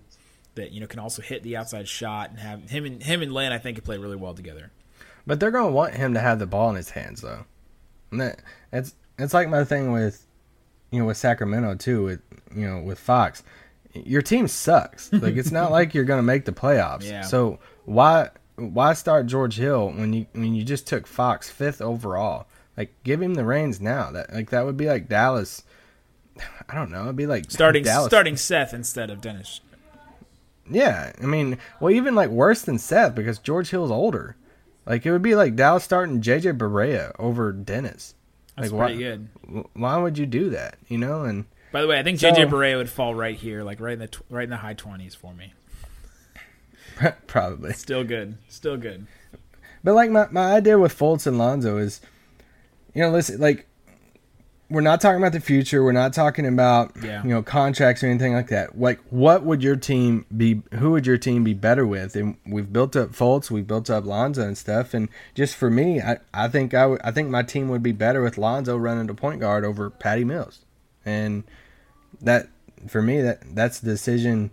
that 0.55 0.71
you 0.71 0.81
know 0.81 0.87
can 0.87 0.99
also 0.99 1.21
hit 1.21 1.43
the 1.43 1.55
outside 1.55 1.87
shot 1.87 2.31
and 2.31 2.39
have 2.39 2.69
him 2.69 2.85
and 2.85 3.03
him 3.03 3.21
and 3.21 3.31
Lin, 3.31 3.51
I 3.51 3.59
think, 3.59 3.77
could 3.77 3.85
play 3.85 3.97
really 3.97 4.15
well 4.15 4.33
together. 4.33 4.71
But 5.27 5.39
they're 5.39 5.51
gonna 5.51 5.71
want 5.71 5.93
him 5.93 6.15
to 6.15 6.19
have 6.19 6.39
the 6.39 6.47
ball 6.47 6.69
in 6.71 6.75
his 6.75 6.89
hands, 6.89 7.21
though. 7.21 7.45
And 8.11 8.21
that 8.21 8.41
it's 8.73 8.95
it's 9.19 9.33
like 9.33 9.49
my 9.49 9.63
thing 9.63 9.91
with, 9.91 10.25
you 10.91 10.99
know, 10.99 11.05
with 11.05 11.17
Sacramento 11.17 11.75
too. 11.75 12.03
With 12.03 12.21
you 12.55 12.67
know, 12.67 12.81
with 12.81 12.99
Fox, 12.99 13.43
your 13.93 14.23
team 14.23 14.47
sucks. 14.47 15.11
Like 15.13 15.35
it's 15.35 15.51
not 15.51 15.71
like 15.71 15.93
you're 15.93 16.05
gonna 16.05 16.23
make 16.23 16.45
the 16.45 16.51
playoffs. 16.51 17.03
Yeah. 17.03 17.21
So 17.21 17.59
why 17.85 18.29
why 18.55 18.93
start 18.93 19.27
George 19.27 19.57
Hill 19.57 19.91
when 19.91 20.11
you 20.13 20.25
when 20.33 20.55
you 20.55 20.63
just 20.63 20.87
took 20.87 21.05
Fox 21.05 21.51
fifth 21.51 21.81
overall? 21.81 22.47
Like 22.77 22.93
give 23.03 23.21
him 23.21 23.35
the 23.35 23.45
reins 23.45 23.79
now. 23.79 24.11
That 24.11 24.33
like 24.33 24.49
that 24.49 24.65
would 24.65 24.77
be 24.77 24.87
like 24.87 25.07
Dallas. 25.07 25.63
I 26.69 26.75
don't 26.75 26.91
know. 26.91 27.03
It'd 27.03 27.15
be 27.15 27.27
like 27.27 27.51
Starting 27.51 27.83
Dallas. 27.83 28.07
starting 28.07 28.37
Seth 28.37 28.73
instead 28.73 29.09
of 29.09 29.21
Dennis. 29.21 29.61
Yeah, 30.69 31.13
I 31.21 31.25
mean, 31.25 31.59
well, 31.79 31.91
even 31.93 32.15
like 32.15 32.29
worse 32.29 32.63
than 32.63 32.79
Seth 32.79 33.13
because 33.13 33.37
George 33.37 33.69
Hill's 33.69 33.91
older. 33.91 34.35
Like 34.85 35.05
it 35.05 35.11
would 35.11 35.21
be 35.21 35.35
like 35.35 35.55
Dallas 35.55 35.83
starting 35.83 36.21
JJ 36.21 36.57
Barea 36.57 37.11
over 37.19 37.51
Dennis. 37.51 38.15
That's 38.55 38.71
like 38.71 38.79
pretty 38.79 38.95
why, 38.95 39.01
good. 39.01 39.65
Why 39.73 39.97
would 39.97 40.17
you 40.17 40.25
do 40.25 40.49
that? 40.51 40.77
You 40.87 40.97
know, 40.97 41.23
and 41.23 41.45
By 41.71 41.81
the 41.81 41.87
way, 41.87 41.99
I 41.99 42.03
think 42.03 42.19
So- 42.19 42.31
JJ 42.31 42.49
Barea 42.49 42.77
would 42.77 42.89
fall 42.89 43.13
right 43.15 43.35
here, 43.35 43.63
like 43.63 43.79
right 43.79 43.93
in 43.93 43.99
the 43.99 44.09
right 44.29 44.43
in 44.43 44.49
the 44.49 44.57
high 44.57 44.73
twenties 44.73 45.15
for 45.15 45.33
me. 45.33 45.53
probably. 47.27 47.73
Still 47.73 48.03
good, 48.03 48.37
still 48.47 48.77
good. 48.77 49.07
But 49.83 49.93
like 49.93 50.09
my 50.09 50.27
my 50.31 50.53
idea 50.53 50.79
with 50.79 50.97
Fultz 50.97 51.27
and 51.27 51.37
Lonzo 51.37 51.77
is, 51.77 52.01
you 52.95 53.01
know, 53.03 53.11
listen, 53.11 53.39
like 53.39 53.67
we're 54.67 54.81
not 54.81 54.99
talking 54.99 55.19
about 55.21 55.31
the 55.31 55.39
future. 55.39 55.83
We're 55.83 55.91
not 55.91 56.11
talking 56.11 56.47
about 56.47 56.93
Yeah. 57.03 57.21
you 57.23 57.29
know 57.29 57.43
contracts 57.43 58.03
or 58.03 58.07
anything 58.07 58.33
like 58.33 58.47
that. 58.47 58.79
Like, 58.79 58.99
what 59.11 59.43
would 59.43 59.61
your 59.61 59.75
team 59.75 60.25
be? 60.35 60.63
Who 60.73 60.89
would 60.91 61.05
your 61.05 61.17
team 61.19 61.43
be 61.43 61.53
better 61.53 61.85
with? 61.85 62.15
And 62.15 62.37
we've 62.47 62.73
built 62.73 62.95
up 62.95 63.11
Fultz, 63.11 63.51
we've 63.51 63.67
built 63.67 63.91
up 63.91 64.05
Lonzo 64.05 64.41
and 64.41 64.57
stuff. 64.57 64.95
And 64.95 65.09
just 65.35 65.55
for 65.55 65.69
me, 65.69 66.01
I 66.01 66.17
I 66.33 66.47
think 66.47 66.73
I 66.73 66.97
I 67.03 67.11
think 67.11 67.29
my 67.29 67.43
team 67.43 67.69
would 67.69 67.83
be 67.83 67.91
better 67.91 68.23
with 68.23 68.39
Lonzo 68.39 68.75
running 68.75 69.05
to 69.05 69.13
point 69.13 69.39
guard 69.39 69.63
over 69.65 69.89
Patty 69.91 70.23
Mills. 70.23 70.61
and 71.05 71.43
that 72.21 72.47
for 72.87 73.01
me 73.03 73.21
that 73.21 73.43
that's 73.53 73.79
the 73.79 73.91
decision. 73.91 74.51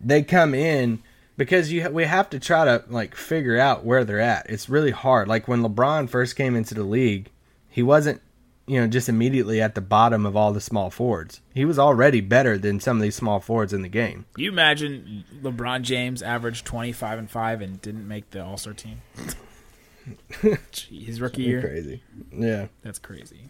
They 0.00 0.22
come 0.22 0.54
in 0.54 1.02
because 1.36 1.72
you 1.72 1.82
ha- 1.82 1.88
we 1.88 2.04
have 2.04 2.30
to 2.30 2.38
try 2.38 2.64
to 2.64 2.84
like 2.88 3.16
figure 3.16 3.58
out 3.58 3.84
where 3.84 4.04
they're 4.04 4.20
at. 4.20 4.48
It's 4.48 4.68
really 4.68 4.92
hard. 4.92 5.26
Like 5.26 5.48
when 5.48 5.60
LeBron 5.62 6.08
first 6.08 6.36
came 6.36 6.54
into 6.54 6.74
the 6.74 6.84
league, 6.84 7.30
he 7.74 7.82
wasn't 7.82 8.22
you 8.68 8.80
know 8.80 8.86
just 8.86 9.08
immediately 9.08 9.60
at 9.60 9.74
the 9.74 9.80
bottom 9.80 10.24
of 10.24 10.36
all 10.36 10.52
the 10.52 10.60
small 10.60 10.90
forwards. 10.90 11.40
He 11.52 11.64
was 11.64 11.76
already 11.78 12.20
better 12.20 12.56
than 12.56 12.78
some 12.78 12.98
of 12.98 13.02
these 13.02 13.16
small 13.16 13.40
forwards 13.40 13.72
in 13.72 13.82
the 13.82 13.88
game. 13.88 14.26
You 14.36 14.48
imagine 14.48 15.24
LeBron 15.42 15.82
James 15.82 16.22
averaged 16.22 16.64
twenty 16.64 16.92
five 16.92 17.18
and 17.18 17.28
five 17.28 17.60
and 17.60 17.80
didn't 17.82 18.06
make 18.06 18.30
the 18.30 18.44
All 18.44 18.56
Star 18.56 18.72
team. 18.74 19.02
Gee, 20.72 21.04
His 21.04 21.20
rookie 21.20 21.42
year. 21.42 21.60
Crazy. 21.62 22.02
Yeah. 22.30 22.66
That's 22.82 22.98
crazy. 22.98 23.48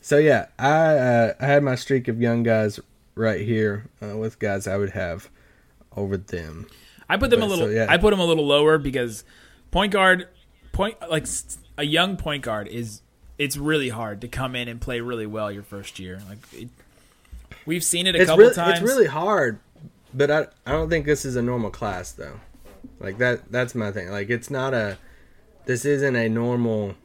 So 0.00 0.18
yeah, 0.18 0.46
I 0.58 0.70
uh, 0.98 1.32
I 1.40 1.46
had 1.46 1.62
my 1.62 1.74
streak 1.74 2.08
of 2.08 2.20
young 2.20 2.42
guys 2.42 2.78
right 3.14 3.40
here 3.40 3.88
uh, 4.02 4.16
with 4.16 4.38
guys 4.38 4.66
I 4.66 4.76
would 4.76 4.90
have 4.90 5.30
over 5.96 6.16
them. 6.16 6.66
I 7.08 7.16
put 7.16 7.30
them 7.30 7.42
a 7.42 7.46
little. 7.46 7.66
so, 7.66 7.70
yeah. 7.70 7.86
I 7.88 7.96
put 7.96 8.10
them 8.10 8.20
a 8.20 8.24
little 8.24 8.46
lower 8.46 8.78
because 8.78 9.24
point 9.70 9.92
guard, 9.92 10.28
point 10.72 10.96
like 11.10 11.22
s- 11.24 11.58
a 11.78 11.84
young 11.84 12.16
point 12.18 12.42
guard 12.42 12.68
is. 12.68 13.00
It's 13.38 13.56
really 13.56 13.90
hard 13.90 14.20
to 14.22 14.28
come 14.28 14.56
in 14.56 14.66
and 14.66 14.80
play 14.80 15.00
really 15.00 15.24
well 15.24 15.52
your 15.52 15.62
first 15.62 16.00
year. 16.00 16.20
Like 16.28 16.38
it, 16.52 16.68
we've 17.66 17.84
seen 17.84 18.08
it 18.08 18.16
a 18.16 18.18
It's 18.18 18.26
couple 18.26 18.42
really 18.42 18.54
times. 18.56 18.80
it's 18.80 18.88
really 18.90 19.06
hard, 19.06 19.60
but 20.12 20.28
I 20.28 20.46
I 20.66 20.72
don't 20.72 20.90
think 20.90 21.06
this 21.06 21.24
is 21.24 21.36
a 21.36 21.42
normal 21.42 21.70
class 21.70 22.10
though. 22.10 22.40
Like 22.98 23.18
that 23.18 23.52
that's 23.52 23.76
my 23.76 23.92
thing. 23.92 24.10
Like 24.10 24.28
it's 24.28 24.50
not 24.50 24.74
a 24.74 24.98
this 25.66 25.84
isn't 25.84 26.16
a 26.16 26.28
normal. 26.28 26.96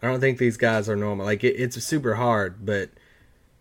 I 0.00 0.06
don't 0.06 0.20
think 0.20 0.38
these 0.38 0.56
guys 0.56 0.88
are 0.88 0.94
normal. 0.94 1.26
Like 1.26 1.42
it, 1.42 1.54
it's 1.56 1.82
super 1.82 2.14
hard, 2.14 2.64
but 2.64 2.90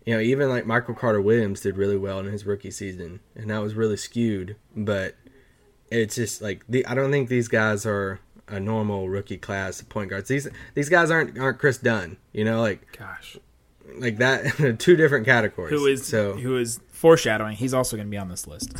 you 0.05 0.13
know 0.13 0.21
even 0.21 0.49
like 0.49 0.67
Michael 0.67 0.93
Carter 0.93 1.19
Williams 1.19 1.61
did 1.61 1.77
really 1.77 1.97
well 1.97 2.19
in 2.19 2.27
his 2.27 2.45
rookie 2.45 2.69
season, 2.69 3.21
and 3.35 3.49
that 3.49 3.59
was 3.59 3.73
really 3.73 3.97
skewed. 3.97 4.55
But 4.75 5.15
it's 5.89 6.13
just 6.13 6.43
like 6.43 6.63
the 6.69 6.85
I 6.85 6.93
don't 6.93 7.09
think 7.09 7.27
these 7.27 7.47
guys 7.47 7.87
are 7.87 8.19
a 8.51 8.59
normal 8.59 9.09
rookie 9.09 9.37
class 9.37 9.81
of 9.81 9.89
point 9.89 10.09
guards. 10.09 10.27
These 10.27 10.47
these 10.75 10.89
guys 10.89 11.09
aren't 11.09 11.39
aren't 11.39 11.57
Chris 11.59 11.77
Dunn. 11.77 12.17
You 12.33 12.45
know, 12.45 12.61
like 12.61 12.97
Gosh, 12.97 13.37
like 13.95 14.17
that. 14.17 14.75
two 14.79 14.95
different 14.95 15.25
categories. 15.25 15.71
who 15.71 15.87
is 15.87 16.05
so 16.05 16.33
who 16.33 16.57
is 16.57 16.79
foreshadowing? 16.89 17.55
He's 17.55 17.73
also 17.73 17.95
going 17.97 18.07
to 18.07 18.11
be 18.11 18.17
on 18.17 18.29
this 18.29 18.45
list. 18.47 18.77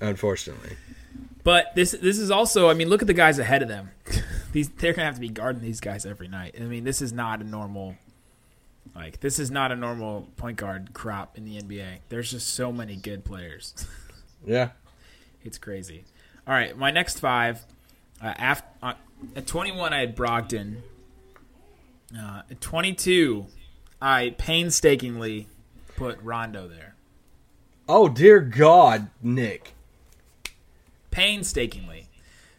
unfortunately. 0.00 0.76
But 1.44 1.74
this 1.74 1.92
this 1.92 2.18
is 2.18 2.30
also. 2.30 2.68
I 2.68 2.74
mean, 2.74 2.88
look 2.88 3.02
at 3.02 3.06
the 3.06 3.14
guys 3.14 3.38
ahead 3.38 3.62
of 3.62 3.68
them. 3.68 3.90
these 4.52 4.68
they're 4.68 4.92
going 4.92 5.02
to 5.02 5.04
have 5.04 5.14
to 5.14 5.20
be 5.20 5.28
guarding 5.28 5.62
these 5.62 5.80
guys 5.80 6.04
every 6.06 6.28
night. 6.28 6.54
I 6.58 6.64
mean, 6.64 6.84
this 6.84 7.00
is 7.02 7.12
not 7.12 7.40
a 7.40 7.44
normal. 7.44 7.96
Like 8.94 9.20
this 9.20 9.38
is 9.38 9.50
not 9.50 9.70
a 9.72 9.76
normal 9.76 10.26
point 10.36 10.56
guard 10.56 10.92
crop 10.94 11.36
in 11.36 11.44
the 11.44 11.60
NBA. 11.60 11.98
There's 12.08 12.30
just 12.30 12.54
so 12.54 12.72
many 12.72 12.96
good 12.96 13.24
players. 13.24 13.74
Yeah. 14.44 14.70
It's 15.44 15.58
crazy. 15.58 16.04
All 16.46 16.54
right, 16.54 16.76
my 16.78 16.92
next 16.92 17.18
five. 17.18 17.64
Uh, 18.22 18.26
after, 18.36 18.66
uh, 18.82 18.94
at 19.34 19.46
21, 19.46 19.92
I 19.92 20.00
had 20.00 20.16
Brogdon. 20.16 20.78
Uh, 22.18 22.42
at 22.50 22.60
22, 22.60 23.46
I 24.00 24.34
painstakingly 24.38 25.48
put 25.96 26.20
Rondo 26.22 26.68
there. 26.68 26.94
Oh 27.88 28.08
dear 28.08 28.40
God, 28.40 29.08
Nick. 29.22 29.74
Painstakingly, 31.10 32.08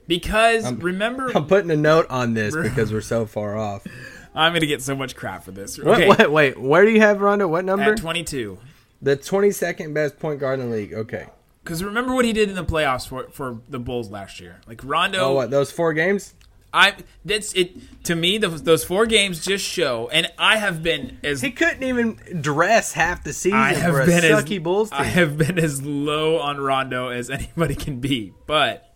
because 0.08 0.72
remember, 0.74 1.32
I'm 1.36 1.46
putting 1.46 1.70
a 1.70 1.76
note 1.76 2.08
on 2.10 2.34
this 2.34 2.56
because 2.56 2.92
we're 2.92 3.02
so 3.02 3.26
far 3.26 3.58
off. 3.58 3.86
I'm 4.36 4.54
gonna 4.54 4.66
get 4.66 4.82
so 4.82 4.96
much 4.96 5.16
crap 5.16 5.44
for 5.44 5.52
this. 5.52 5.78
Okay, 5.80 6.08
what, 6.08 6.32
wait, 6.32 6.60
where 6.60 6.86
do 6.86 6.92
you 6.92 7.02
have 7.02 7.22
Rondo? 7.22 7.48
What 7.48 7.66
number? 7.66 7.92
at 7.92 7.98
22, 7.98 8.58
the 9.02 9.18
22nd 9.18 9.94
best 9.94 10.18
point 10.18 10.40
guard 10.40 10.60
in 10.60 10.70
the 10.70 10.76
league. 10.76 10.94
Okay. 10.94 11.28
Because 11.68 11.84
remember 11.84 12.16
what 12.16 12.24
he 12.24 12.32
did 12.32 12.48
in 12.48 12.56
the 12.56 12.64
playoffs 12.64 13.06
for 13.06 13.24
for 13.30 13.60
the 13.68 13.78
Bulls 13.78 14.10
last 14.10 14.40
year. 14.40 14.62
Like 14.68 14.80
Rondo, 14.86 15.20
Oh, 15.20 15.34
what? 15.34 15.52
Those 15.52 15.70
four 15.70 15.92
games? 15.92 16.34
I 16.74 16.96
that's 17.26 17.54
it 17.54 18.04
to 18.06 18.16
me. 18.16 18.38
Those, 18.38 18.64
those 18.64 18.86
four 18.86 19.06
games 19.06 19.44
just 19.46 19.66
show, 19.66 20.08
and 20.10 20.32
I 20.38 20.58
have 20.58 20.82
been 20.82 21.18
as 21.24 21.42
He 21.42 21.52
couldn't 21.52 21.84
even 21.84 22.42
dress 22.42 22.94
half 22.94 23.24
the 23.24 23.34
season 23.34 23.60
I 23.60 23.74
have 23.74 23.92
for 23.92 24.02
a 24.02 24.06
been 24.06 24.24
as 24.24 24.44
sucky 24.44 24.64
Bulls 24.64 24.92
team. 24.92 25.00
I 25.02 25.04
have 25.04 25.38
been 25.38 25.60
as 25.60 25.82
low 25.84 26.40
on 26.40 26.58
Rondo 26.58 27.10
as 27.10 27.30
anybody 27.32 27.76
can 27.76 28.00
be, 28.00 28.34
but 28.46 28.94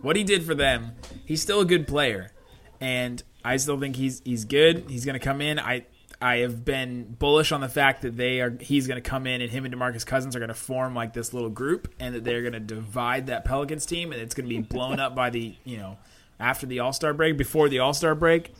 what 0.00 0.14
he 0.14 0.22
did 0.22 0.44
for 0.44 0.54
them, 0.54 0.92
he's 1.24 1.42
still 1.42 1.60
a 1.60 1.64
good 1.64 1.88
player, 1.88 2.32
and 2.80 3.20
I 3.44 3.56
still 3.56 3.80
think 3.80 3.96
he's 3.96 4.22
he's 4.24 4.44
good. 4.44 4.84
He's 4.88 5.04
going 5.04 5.18
to 5.18 5.24
come 5.24 5.40
in. 5.40 5.58
I 5.58 5.86
I 6.20 6.36
have 6.38 6.64
been 6.64 7.14
bullish 7.18 7.52
on 7.52 7.60
the 7.60 7.68
fact 7.68 8.02
that 8.02 8.16
they 8.16 8.40
are 8.40 8.56
he's 8.60 8.86
going 8.86 9.02
to 9.02 9.06
come 9.08 9.26
in 9.26 9.40
and 9.42 9.50
him 9.50 9.64
and 9.66 9.74
DeMarcus 9.74 10.06
Cousins 10.06 10.34
are 10.34 10.38
going 10.38 10.48
to 10.48 10.54
form 10.54 10.94
like 10.94 11.12
this 11.12 11.34
little 11.34 11.50
group, 11.50 11.92
and 12.00 12.14
that 12.14 12.24
they're 12.24 12.40
going 12.40 12.54
to 12.54 12.60
divide 12.60 13.26
that 13.26 13.44
Pelicans 13.44 13.84
team, 13.84 14.12
and 14.12 14.20
it's 14.20 14.34
going 14.34 14.48
to 14.48 14.54
be 14.54 14.62
blown 14.62 14.98
up 14.98 15.14
by 15.14 15.28
the 15.30 15.54
you 15.64 15.76
know 15.76 15.98
after 16.40 16.66
the 16.66 16.80
All 16.80 16.92
Star 16.92 17.12
break, 17.12 17.36
before 17.36 17.68
the 17.68 17.78
All 17.80 17.92
Star 17.92 18.14
break, 18.14 18.52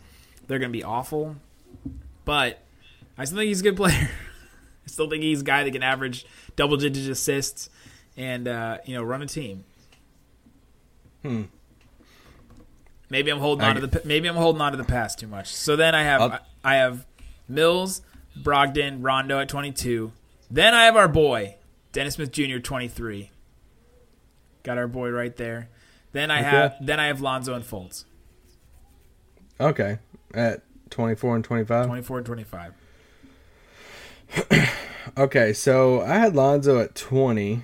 they're 0.46 0.58
going 0.58 0.70
to 0.70 0.76
be 0.78 0.84
awful, 0.84 1.36
but 2.24 2.58
I 3.16 3.24
still 3.24 3.38
think 3.38 3.48
he's 3.48 3.60
a 3.60 3.64
good 3.64 3.76
player. 3.76 4.10
I 4.84 4.88
still 4.88 5.08
think 5.08 5.22
he's 5.22 5.40
a 5.40 5.44
guy 5.44 5.64
that 5.64 5.70
can 5.72 5.82
average 5.82 6.26
double 6.56 6.76
digit 6.76 7.08
assists 7.10 7.70
and 8.16 8.46
uh, 8.46 8.78
you 8.84 8.94
know 8.94 9.02
run 9.02 9.22
a 9.22 9.26
team. 9.26 9.64
Hmm. 11.22 11.42
Maybe 13.08 13.30
I'm 13.30 13.38
holding 13.38 13.64
I 13.64 13.70
on 13.70 13.76
to 13.76 13.86
the 13.86 14.02
maybe 14.04 14.28
I'm 14.28 14.36
holding 14.36 14.60
on 14.60 14.72
to 14.72 14.78
the 14.78 14.84
past 14.84 15.18
too 15.18 15.26
much. 15.26 15.54
So 15.54 15.76
then 15.76 15.94
I 15.94 16.02
have 16.02 16.20
I'll- 16.20 16.40
I 16.64 16.74
have 16.76 17.06
Mills, 17.48 18.02
Brogdon, 18.42 18.98
Rondo 19.02 19.38
at 19.40 19.48
22. 19.48 20.12
Then 20.50 20.74
I 20.74 20.85
have 20.85 20.96
our 20.96 21.09
boy 21.09 21.56
Dennis 21.92 22.14
Smith 22.14 22.30
Jr. 22.32 22.59
23. 22.59 23.30
Got 24.62 24.78
our 24.78 24.88
boy 24.88 25.11
right 25.11 25.35
there. 25.37 25.68
Then 26.12 26.30
I 26.30 26.40
Okay. 26.40 26.48
have 26.48 26.74
then 26.80 26.98
I 27.00 27.06
have 27.06 27.20
Lonzo 27.20 27.54
and 27.54 27.64
Fultz 27.64 28.04
Okay. 29.61 29.98
At 30.35 30.62
24 30.90 31.37
and 31.37 31.44
25? 31.44 31.87
24 31.87 32.16
and 32.18 32.26
25. 32.26 32.72
Okay, 35.16 35.52
so 35.52 36.02
I 36.02 36.14
had 36.18 36.35
Lonzo 36.35 36.80
at 36.80 36.94
20. 36.94 37.62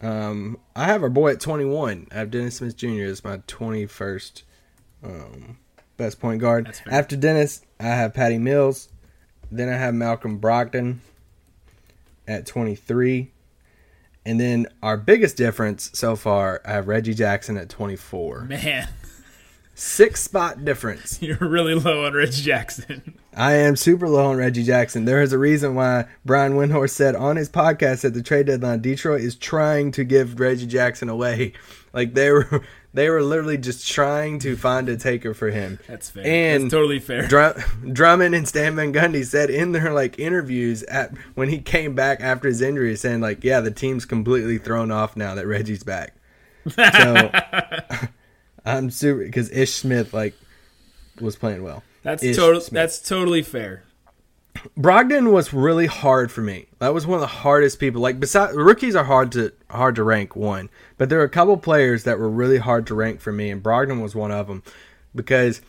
Um, 0.00 0.58
I 0.76 0.84
have 0.84 1.02
our 1.02 1.10
boy 1.10 1.32
at 1.32 1.40
21. 1.40 2.06
I 2.10 2.14
have 2.14 2.30
Dennis 2.30 2.56
Smith 2.56 2.76
Jr. 2.76 3.02
as 3.04 3.24
my 3.24 3.38
21st 3.38 4.42
um, 5.02 5.58
best 5.96 6.20
point 6.20 6.40
guard. 6.40 6.72
After 6.90 7.16
Dennis, 7.16 7.62
I 7.80 7.84
have 7.88 8.14
Patty 8.14 8.38
Mills. 8.38 8.88
Then 9.50 9.68
I 9.68 9.76
have 9.76 9.94
Malcolm 9.94 10.40
Brogdon 10.40 10.98
at 12.26 12.46
23. 12.46 13.30
And 14.26 14.40
then 14.40 14.66
our 14.82 14.96
biggest 14.96 15.36
difference 15.36 15.90
so 15.94 16.16
far, 16.16 16.62
I 16.64 16.72
have 16.72 16.88
Reggie 16.88 17.14
Jackson 17.14 17.56
at 17.56 17.68
24. 17.68 18.44
Man, 18.44 18.88
Six 19.76 20.22
spot 20.22 20.64
difference. 20.64 21.18
you're 21.22 21.36
really 21.36 21.74
low 21.74 22.04
on 22.04 22.12
Rich 22.12 22.42
Jackson. 22.42 23.18
I 23.36 23.54
am 23.54 23.74
super 23.74 24.08
low 24.08 24.26
on 24.26 24.36
Reggie 24.36 24.62
Jackson. 24.62 25.04
There 25.04 25.20
is 25.20 25.32
a 25.32 25.38
reason 25.38 25.74
why 25.74 26.06
Brian 26.24 26.52
Windhorst 26.52 26.90
said 26.90 27.16
on 27.16 27.34
his 27.34 27.48
podcast 27.48 28.04
at 28.04 28.14
the 28.14 28.22
trade 28.22 28.46
deadline, 28.46 28.80
Detroit 28.80 29.22
is 29.22 29.34
trying 29.34 29.90
to 29.92 30.04
give 30.04 30.38
Reggie 30.38 30.66
Jackson 30.66 31.08
away. 31.08 31.52
Like 31.94 32.14
they 32.14 32.32
were, 32.32 32.64
they 32.94 33.10
were 33.10 33.22
literally 33.22 33.58
just 33.58 33.90
trying 33.90 34.38
to 34.38 34.56
find 34.56 34.88
a 34.88 34.96
taker 34.96 35.34
for 35.34 35.50
him. 35.50 35.80
That's 35.88 36.08
fair. 36.10 36.24
And 36.24 36.64
That's 36.64 36.72
totally 36.72 37.00
fair. 37.00 37.26
Drum, 37.26 37.54
Drummond 37.92 38.36
and 38.36 38.46
Stan 38.46 38.76
Van 38.76 38.92
Gundy 38.92 39.24
said 39.24 39.50
in 39.50 39.72
their 39.72 39.92
like 39.92 40.18
interviews 40.18 40.84
at 40.84 41.10
when 41.34 41.48
he 41.48 41.58
came 41.58 41.94
back 41.94 42.20
after 42.20 42.48
his 42.48 42.62
injury, 42.62 42.94
saying 42.96 43.20
like, 43.20 43.42
"Yeah, 43.42 43.60
the 43.60 43.72
team's 43.72 44.04
completely 44.04 44.58
thrown 44.58 44.92
off 44.92 45.16
now 45.16 45.34
that 45.34 45.46
Reggie's 45.46 45.82
back." 45.82 46.14
So 46.68 47.30
I'm 48.64 48.90
super 48.90 49.24
because 49.24 49.50
Ish 49.50 49.74
Smith 49.74 50.14
like 50.14 50.34
was 51.20 51.36
playing 51.36 51.64
well. 51.64 51.82
That's 52.02 52.22
total. 52.22 52.62
That's 52.70 53.00
totally 53.00 53.42
fair. 53.42 53.82
Brogdon 54.78 55.32
was 55.32 55.52
really 55.52 55.86
hard 55.86 56.30
for 56.30 56.40
me. 56.40 56.66
That 56.78 56.94
was 56.94 57.06
one 57.06 57.16
of 57.16 57.20
the 57.20 57.26
hardest 57.26 57.78
people. 57.78 58.00
Like 58.00 58.20
besides 58.20 58.56
rookies 58.56 58.94
are 58.94 59.04
hard 59.04 59.32
to 59.32 59.52
hard 59.70 59.96
to 59.96 60.04
rank 60.04 60.36
one, 60.36 60.70
but 60.96 61.08
there 61.08 61.18
were 61.18 61.24
a 61.24 61.30
couple 61.30 61.56
players 61.56 62.04
that 62.04 62.18
were 62.18 62.30
really 62.30 62.58
hard 62.58 62.86
to 62.86 62.94
rank 62.94 63.20
for 63.20 63.32
me, 63.32 63.50
and 63.50 63.62
Brogdon 63.62 64.02
was 64.02 64.14
one 64.14 64.30
of 64.30 64.46
them 64.46 64.62
because 65.14 65.60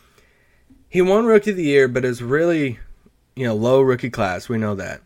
he 0.88 1.02
won 1.02 1.26
rookie 1.26 1.52
of 1.52 1.58
the 1.58 1.64
year, 1.64 1.88
but 1.88 2.06
it's 2.06 2.22
really 2.22 2.80
you 3.36 3.46
know 3.46 3.56
low 3.56 3.82
rookie 3.82 4.10
class. 4.10 4.48
We 4.48 4.58
know 4.58 4.76
that, 4.76 5.02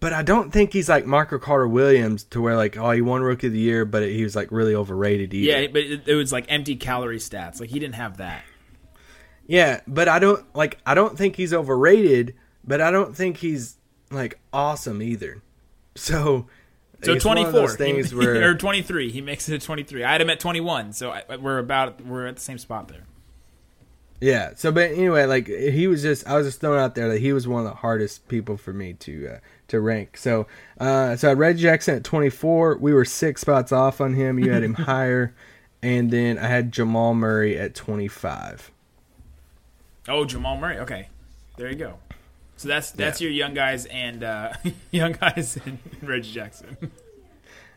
but 0.00 0.12
I 0.12 0.22
don't 0.22 0.52
think 0.52 0.72
he's 0.72 0.88
like 0.88 1.06
Marco 1.06 1.38
Carter 1.38 1.68
Williams 1.68 2.24
to 2.24 2.40
where 2.40 2.56
like 2.56 2.76
oh 2.76 2.90
he 2.90 3.00
won 3.00 3.22
rookie 3.22 3.46
of 3.46 3.52
the 3.52 3.58
year, 3.58 3.84
but 3.84 4.02
he 4.02 4.22
was 4.22 4.36
like 4.36 4.50
really 4.50 4.74
overrated 4.74 5.32
either. 5.32 5.60
Yeah, 5.60 5.68
but 5.68 5.82
it, 5.82 6.08
it 6.08 6.14
was 6.14 6.32
like 6.32 6.46
empty 6.48 6.76
calorie 6.76 7.18
stats. 7.18 7.60
Like 7.60 7.70
he 7.70 7.78
didn't 7.78 7.94
have 7.94 8.18
that. 8.18 8.42
Yeah, 9.46 9.80
but 9.86 10.08
I 10.08 10.18
don't 10.18 10.44
like 10.54 10.78
I 10.84 10.94
don't 10.94 11.16
think 11.16 11.36
he's 11.36 11.54
overrated, 11.54 12.34
but 12.68 12.80
I 12.80 12.90
don't 12.90 13.16
think 13.16 13.38
he's 13.38 13.76
like 14.10 14.38
awesome 14.52 15.02
either. 15.02 15.42
So 15.96 16.46
So 17.02 17.18
twenty 17.18 17.20
four 17.20 17.30
one 17.30 17.36
twenty 17.36 17.42
of 17.44 17.52
those 17.52 17.70
four 17.70 17.76
things 17.76 18.14
where 18.14 18.50
or 18.50 18.54
twenty 18.54 18.82
three. 18.82 19.10
He 19.10 19.20
makes 19.20 19.48
it 19.48 19.54
at 19.54 19.62
twenty 19.62 19.82
three. 19.82 20.04
I 20.04 20.12
had 20.12 20.20
him 20.20 20.30
at 20.30 20.38
twenty 20.38 20.60
one. 20.60 20.92
So 20.92 21.10
I, 21.10 21.24
we're 21.36 21.58
about 21.58 22.00
we're 22.04 22.26
at 22.26 22.36
the 22.36 22.42
same 22.42 22.58
spot 22.58 22.88
there. 22.88 23.04
Yeah. 24.20 24.52
So, 24.56 24.72
but 24.72 24.90
anyway, 24.90 25.26
like 25.26 25.46
he 25.46 25.86
was 25.86 26.02
just, 26.02 26.26
I 26.26 26.36
was 26.36 26.46
just 26.46 26.60
throwing 26.60 26.80
out 26.80 26.94
there 26.94 27.08
that 27.08 27.20
he 27.20 27.32
was 27.32 27.46
one 27.46 27.64
of 27.64 27.70
the 27.70 27.76
hardest 27.76 28.26
people 28.28 28.56
for 28.56 28.72
me 28.72 28.94
to 28.94 29.28
uh, 29.28 29.38
to 29.68 29.80
rank. 29.80 30.16
So, 30.16 30.46
uh, 30.80 31.16
so 31.16 31.28
I 31.28 31.30
had 31.30 31.38
Reggie 31.38 31.62
Jackson 31.62 31.96
at 31.96 32.04
24. 32.04 32.78
We 32.78 32.92
were 32.92 33.04
six 33.04 33.42
spots 33.42 33.70
off 33.70 34.00
on 34.00 34.14
him. 34.14 34.38
You 34.38 34.50
had 34.50 34.64
him 34.64 34.74
higher, 34.74 35.34
and 35.82 36.10
then 36.10 36.38
I 36.38 36.48
had 36.48 36.72
Jamal 36.72 37.14
Murray 37.14 37.58
at 37.58 37.74
25. 37.74 38.72
Oh, 40.08 40.24
Jamal 40.24 40.56
Murray. 40.56 40.78
Okay, 40.78 41.08
there 41.56 41.70
you 41.70 41.76
go. 41.76 41.98
So 42.58 42.68
that's 42.68 42.90
that's 42.90 43.20
your 43.20 43.30
young 43.30 43.54
guys 43.54 43.86
and 43.86 44.22
uh, 44.22 44.52
young 44.90 45.12
guys 45.12 45.56
and 45.64 45.78
Reggie 46.02 46.32
Jackson. 46.32 46.90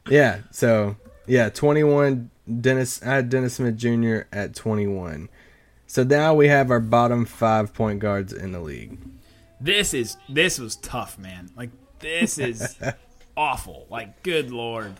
Yeah. 0.09 0.39
So 0.51 0.97
yeah, 1.27 1.49
21. 1.49 2.29
Dennis, 2.59 3.01
I 3.03 3.15
had 3.15 3.29
Dennis 3.29 3.53
Smith 3.53 3.77
Jr. 3.77 4.21
at 4.33 4.55
21. 4.55 5.29
So 5.87 6.03
now 6.03 6.33
we 6.33 6.47
have 6.49 6.69
our 6.71 6.79
bottom 6.79 7.25
five 7.25 7.73
point 7.73 7.99
guards 7.99 8.33
in 8.33 8.51
the 8.51 8.59
league. 8.59 8.97
This 9.61 9.93
is 9.93 10.17
this 10.27 10.59
was 10.59 10.75
tough, 10.77 11.19
man. 11.19 11.51
Like 11.55 11.69
this 11.99 12.39
is 12.39 12.75
awful. 13.37 13.85
Like 13.89 14.23
good 14.23 14.49
lord. 14.51 14.93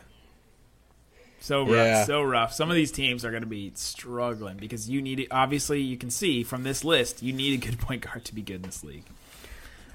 So 1.39 1.63
rough, 1.63 1.72
Yeah. 1.76 2.04
so 2.06 2.22
rough. 2.22 2.54
Some 2.54 2.70
of 2.70 2.76
these 2.76 2.91
teams 2.91 3.26
are 3.26 3.32
going 3.32 3.41
to 3.41 3.50
be 3.50 3.72
struggling 3.74 4.58
because 4.58 4.88
you 4.88 5.02
need 5.02 5.20
it. 5.20 5.28
Obviously, 5.32 5.82
you 5.82 5.98
can 5.98 6.12
see 6.12 6.44
from 6.44 6.62
this 6.62 6.84
list, 6.84 7.24
you 7.24 7.34
need 7.34 7.56
a 7.62 7.65
good 7.65 7.80
point 7.80 8.06
guard 8.06 8.24
to 8.26 8.36
be 8.36 8.44
good 8.44 8.58
in 8.58 8.62
this 8.62 8.84
league. 8.84 9.06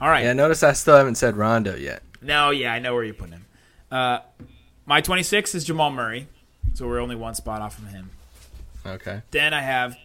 All 0.01 0.09
right. 0.09 0.25
Yeah. 0.25 0.33
Notice 0.33 0.63
I 0.63 0.73
still 0.73 0.97
haven't 0.97 1.17
said 1.17 1.37
Rondo 1.37 1.75
yet. 1.77 2.03
No, 2.23 2.51
yeah, 2.51 2.73
I 2.73 2.79
know 2.79 2.95
where 2.95 3.05
you're 3.05 3.15
putting 3.15 3.35
him. 3.35 3.47
Uh, 3.91 4.19
my 4.85 5.01
26 5.01 5.55
is 5.55 5.65
Jamal 5.65 5.91
Murray, 5.91 6.27
so 6.75 6.87
we're 6.87 7.01
only 7.01 7.17
one 7.17 7.35
spot 7.35 7.63
off 7.63 7.79
of 7.79 7.89
him. 7.89 8.11
Okay. 8.85 9.23
Then 9.31 9.55
I 9.55 9.61
have 9.61 9.97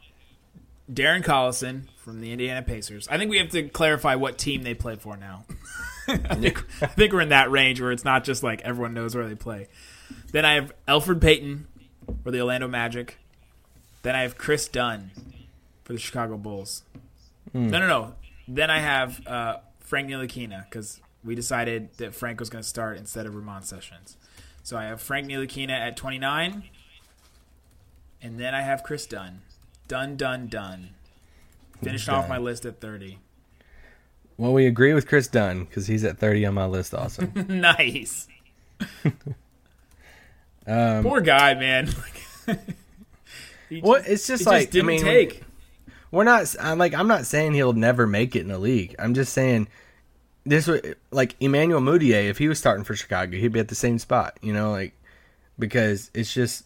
Darren 0.92 1.24
Collison 1.24 1.84
from 1.98 2.22
the 2.22 2.32
Indiana 2.32 2.62
Pacers. 2.62 3.08
I 3.10 3.18
think 3.18 3.30
we 3.30 3.38
have 3.38 3.50
to 3.50 3.64
clarify 3.70 4.16
what 4.16 4.38
team 4.38 4.64
they 4.64 4.74
play 4.74 4.96
for 4.96 5.18
now. 5.18 5.46
I, 6.08 6.36
think, 6.36 6.64
I 6.82 6.88
think 6.88 7.14
we're 7.14 7.22
in 7.22 7.30
that 7.30 7.52
range 7.52 7.80
where 7.80 7.92
it's 7.92 8.04
not 8.04 8.24
just 8.24 8.44
like 8.44 8.62
everyone 8.62 8.94
knows 8.94 9.16
where 9.16 9.28
they 9.28 9.36
play. 9.36 9.68
Then 10.32 10.46
I 10.46 10.56
have 10.56 10.74
Elfrid 10.88 11.22
Payton 11.22 11.68
for 12.24 12.32
the 12.32 12.42
Orlando 12.42 12.68
Magic. 12.68 13.18
Then 14.02 14.16
I 14.16 14.24
have 14.24 14.38
Kris 14.38 14.68
Dunn 14.68 15.12
for 15.84 15.94
the 15.94 16.00
Chicago 16.00 16.38
Bulls. 16.38 16.84
No, 17.54 17.80
no, 17.80 17.88
no. 17.88 18.14
Then 18.48 18.70
I 18.72 18.80
have 18.80 19.26
uh, 19.28 19.58
Frank 19.92 20.10
Ntilikina 20.10 20.64
because 20.70 21.02
we 21.22 21.36
decided 21.36 21.90
that 21.98 22.16
Frank 22.16 22.40
was 22.40 22.50
going 22.50 22.64
to 22.64 22.68
start 22.68 22.98
instead 22.98 23.26
of 23.26 23.36
Ramon 23.36 23.64
Sessions. 23.64 24.16
So 24.64 24.78
I 24.78 24.86
have 24.86 25.02
Frank 25.02 25.28
Ntilikina 25.28 25.72
at 25.72 25.98
29. 25.98 26.64
And 28.22 28.40
then 28.40 28.56
I 28.56 28.62
have 28.62 28.84
Kris 28.84 29.06
Dunn. 29.06 29.42
Done, 29.90 30.16
done, 30.16 30.48
done. 30.48 30.92
Finished 31.84 32.08
off 32.08 32.30
my 32.30 32.38
list 32.38 32.66
at 32.66 32.80
30. 32.80 33.20
Well, 34.38 34.54
we 34.54 34.66
agree 34.66 34.94
with 34.94 35.10
Kris 35.10 35.28
Dunn 35.28 35.66
because 35.66 35.88
he's 35.88 36.06
at 36.06 36.18
30 36.20 36.46
on 36.46 36.54
my 36.54 36.68
list 36.68 36.94
also. 36.94 37.28
nice. 37.48 38.30
Um, 40.68 41.02
Poor 41.02 41.22
guy, 41.22 41.56
man. 41.56 41.90
He 43.68 43.82
well, 43.82 44.04
it's 44.06 44.28
just 44.28 44.44
he 44.44 44.50
like 44.50 44.70
didn't 44.70 44.90
I 44.90 44.94
mean, 44.94 45.02
take. 45.02 45.44
We're 46.12 46.24
not. 46.24 46.54
I'm 46.60 46.78
like 46.78 46.93
I'm 46.93 47.08
not 47.08 47.26
saying 47.26 47.54
he'll 47.54 47.74
never 47.74 48.06
make 48.06 48.36
it 48.36 48.41
in 48.41 48.50
the 48.50 48.60
league. 48.60 48.95
I'm 49.00 49.13
just 49.13 49.34
saying 49.34 49.67
this 50.45 50.67
would 50.67 50.97
like 51.12 51.36
Emmanuel 51.39 51.82
Mudiay 51.82 52.30
if 52.30 52.38
he 52.38 52.47
was 52.47 52.60
starting 52.60 52.84
for 52.84 52.95
Chicago, 52.95 53.38
he'd 53.38 53.50
be 53.54 53.60
at 53.60 53.67
the 53.67 53.76
same 53.76 54.00
spot. 54.00 54.38
You 54.41 54.54
know, 54.54 54.71
like 54.71 54.93
because 55.58 56.12
it's 56.13 56.34
just 56.34 56.65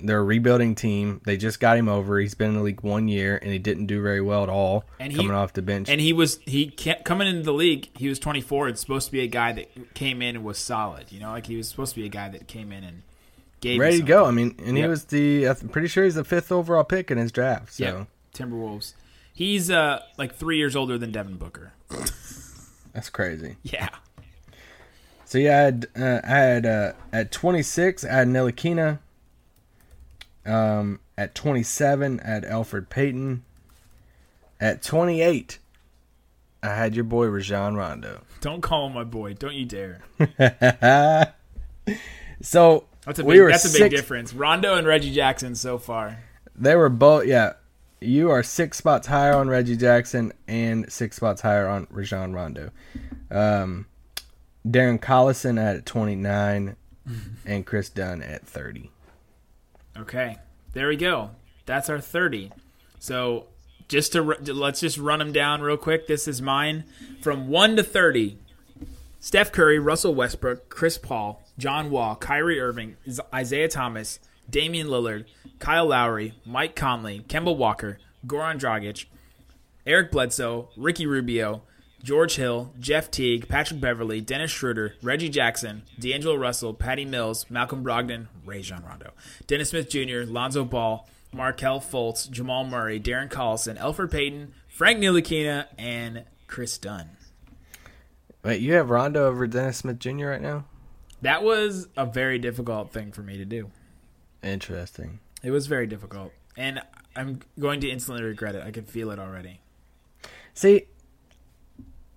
they're 0.00 0.20
a 0.20 0.24
rebuilding 0.24 0.74
team. 0.74 1.20
They 1.24 1.36
just 1.36 1.58
got 1.58 1.76
him 1.76 1.88
over. 1.88 2.20
He's 2.20 2.34
been 2.34 2.50
in 2.50 2.54
the 2.56 2.62
league 2.62 2.82
one 2.82 3.08
year 3.08 3.36
and 3.36 3.50
he 3.50 3.58
didn't 3.58 3.86
do 3.86 4.00
very 4.00 4.20
well 4.20 4.44
at 4.44 4.48
all. 4.48 4.84
And 5.00 5.10
he- 5.12 5.18
coming 5.18 5.32
off 5.32 5.52
the 5.54 5.62
bench. 5.62 5.88
And 5.88 6.00
he 6.00 6.12
was 6.12 6.38
he 6.46 6.68
can't, 6.68 7.04
coming 7.04 7.26
into 7.26 7.42
the 7.42 7.52
league. 7.52 7.88
He 7.96 8.08
was 8.08 8.18
24 8.18 8.68
and 8.68 8.78
supposed 8.78 9.06
to 9.06 9.12
be 9.12 9.20
a 9.20 9.26
guy 9.26 9.52
that 9.52 9.94
came 9.94 10.22
in 10.22 10.36
and 10.36 10.44
was 10.44 10.58
solid. 10.58 11.10
You 11.10 11.20
know, 11.20 11.30
like 11.30 11.46
he 11.46 11.56
was 11.56 11.68
supposed 11.68 11.94
to 11.94 12.00
be 12.00 12.06
a 12.06 12.10
guy 12.10 12.28
that 12.28 12.46
came 12.46 12.70
in 12.70 12.84
and 12.84 13.02
gave 13.60 13.80
ready 13.80 13.98
to 13.98 14.04
go. 14.04 14.24
I 14.24 14.30
mean, 14.30 14.54
and 14.64 14.76
he 14.76 14.86
was 14.86 15.06
the. 15.06 15.46
I'm 15.48 15.68
pretty 15.68 15.88
sure 15.88 16.04
he's 16.04 16.14
the 16.14 16.24
fifth 16.24 16.52
overall 16.52 16.84
pick 16.84 17.10
in 17.10 17.18
his 17.18 17.32
draft. 17.32 17.74
So 17.74 17.84
Yeah, 17.84 18.04
Timberwolves. 18.38 18.94
He's 19.32 19.70
uh 19.70 20.02
like 20.16 20.34
three 20.34 20.56
years 20.56 20.76
older 20.76 20.98
than 20.98 21.12
Devin 21.12 21.36
Booker. 21.36 21.72
that's 22.92 23.10
crazy. 23.10 23.56
Yeah. 23.62 23.88
So 25.24 25.38
yeah, 25.38 25.58
I 25.58 25.60
had, 25.60 25.86
uh, 25.94 26.20
I 26.24 26.36
had 26.38 26.66
uh, 26.66 26.92
at 27.12 27.30
26, 27.30 28.04
I 28.04 28.08
had 28.08 28.28
Ntilikina. 28.28 28.98
Um, 30.46 31.00
at 31.18 31.34
27, 31.34 32.20
I 32.20 32.26
had 32.26 32.44
Elfrid 32.44 32.88
Payton. 32.88 33.44
At 34.58 34.82
28, 34.82 35.58
I 36.62 36.68
had 36.68 36.94
your 36.94 37.04
boy 37.04 37.26
Rajon 37.26 37.74
Rondo. 37.74 38.22
Don't 38.40 38.62
call 38.62 38.86
him 38.86 38.94
my 38.94 39.04
boy. 39.04 39.34
Don't 39.34 39.54
you 39.54 39.66
dare. 39.66 40.00
So 42.40 42.84
That's 43.04 43.18
a 43.18 43.24
we 43.24 43.34
big, 43.34 43.42
were 43.42 43.50
that's 43.50 43.74
a 43.74 43.78
big 43.78 43.90
difference. 43.90 44.32
Rondo 44.32 44.74
and 44.74 44.86
Reggie 44.86 45.12
Jackson 45.12 45.54
so 45.54 45.78
far. 45.78 46.18
They 46.54 46.76
were 46.76 46.88
both 46.88 47.26
yeah. 47.26 47.54
You 48.00 48.30
are 48.30 48.42
six 48.42 48.78
spots 48.78 49.06
higher 49.06 49.34
on 49.34 49.48
Reggie 49.48 49.76
Jackson 49.76 50.32
and 50.46 50.90
six 50.92 51.16
spots 51.16 51.40
higher 51.40 51.66
on 51.66 51.86
Rajon 51.90 52.32
Rondo. 52.32 52.70
Um, 53.30 53.86
Darren 54.66 55.00
Collison 55.00 55.60
at 55.60 55.84
29 55.86 56.76
and 57.46 57.66
Kris 57.66 57.88
Dunn 57.88 58.22
at 58.22 58.46
30. 58.46 58.90
Okay, 59.98 60.36
there 60.74 60.88
we 60.88 60.96
go. 60.96 61.30
That's 61.66 61.90
our 61.90 62.00
thirty. 62.00 62.52
So 63.00 63.46
just 63.88 64.12
to 64.12 64.22
let's 64.22 64.80
just 64.80 64.96
run 64.96 65.18
them 65.18 65.32
down 65.32 65.60
real 65.60 65.76
quick. 65.76 66.06
This 66.06 66.28
is 66.28 66.40
mine 66.40 66.84
from 67.20 67.48
one 67.48 67.74
to 67.76 67.82
thirty. 67.82 68.38
Steph 69.20 69.50
Curry, 69.50 69.80
Russell 69.80 70.14
Westbrook, 70.14 70.68
Chris 70.68 70.96
Paul, 70.96 71.42
John 71.58 71.90
Wall, 71.90 72.14
Kyrie 72.14 72.60
Irving, 72.60 72.96
Isaiah 73.34 73.68
Thomas, 73.68 74.20
Damian 74.50 74.88
Lillard, 74.88 75.26
Kyle 75.58 75.86
Lowry, 75.86 76.34
Mike 76.44 76.74
Conley, 76.74 77.24
Kemba 77.28 77.56
Walker, 77.56 77.98
Goran 78.26 78.58
Dragic, 78.58 79.06
Eric 79.86 80.10
Bledsoe, 80.10 80.68
Ricky 80.76 81.06
Rubio, 81.06 81.62
George 82.02 82.36
Hill, 82.36 82.72
Jeff 82.78 83.10
Teague, 83.10 83.48
Patrick 83.48 83.80
Beverley, 83.80 84.20
Dennis 84.20 84.50
Schroeder, 84.50 84.94
Reggie 85.02 85.28
Jackson, 85.28 85.82
D'Angelo 85.98 86.36
Russell, 86.36 86.74
Patty 86.74 87.04
Mills, 87.04 87.46
Malcolm 87.50 87.82
Brogdon, 87.82 88.28
Rajon 88.44 88.84
Rondo, 88.84 89.12
Dennis 89.46 89.70
Smith 89.70 89.88
Jr., 89.88 90.20
Lonzo 90.26 90.64
Ball, 90.64 91.08
Markelle 91.32 91.80
Fultz, 91.80 92.30
Jamal 92.30 92.64
Murray, 92.64 93.00
Darren 93.00 93.28
Collison, 93.28 93.76
Elfrid 93.78 94.10
Payton, 94.10 94.52
Frank 94.68 94.98
Ntilikina, 95.00 95.66
and 95.76 96.24
Kris 96.46 96.78
Dunn. 96.78 97.10
Wait, 98.44 98.60
you 98.60 98.74
have 98.74 98.90
Rondo 98.90 99.26
over 99.26 99.46
Dennis 99.46 99.78
Smith 99.78 99.98
Jr. 99.98 100.26
right 100.26 100.40
now? 100.40 100.64
That 101.22 101.42
was 101.42 101.88
a 101.96 102.06
very 102.06 102.38
difficult 102.38 102.92
thing 102.92 103.10
for 103.10 103.22
me 103.22 103.36
to 103.38 103.44
do. 103.44 103.70
Interesting. 104.42 105.20
It 105.42 105.50
was 105.50 105.66
very 105.66 105.86
difficult. 105.86 106.32
And 106.56 106.80
I'm 107.14 107.40
going 107.58 107.80
to 107.80 107.90
instantly 107.90 108.24
regret 108.24 108.54
it. 108.54 108.62
I 108.64 108.70
can 108.70 108.84
feel 108.84 109.10
it 109.10 109.18
already. 109.18 109.60
See, 110.54 110.86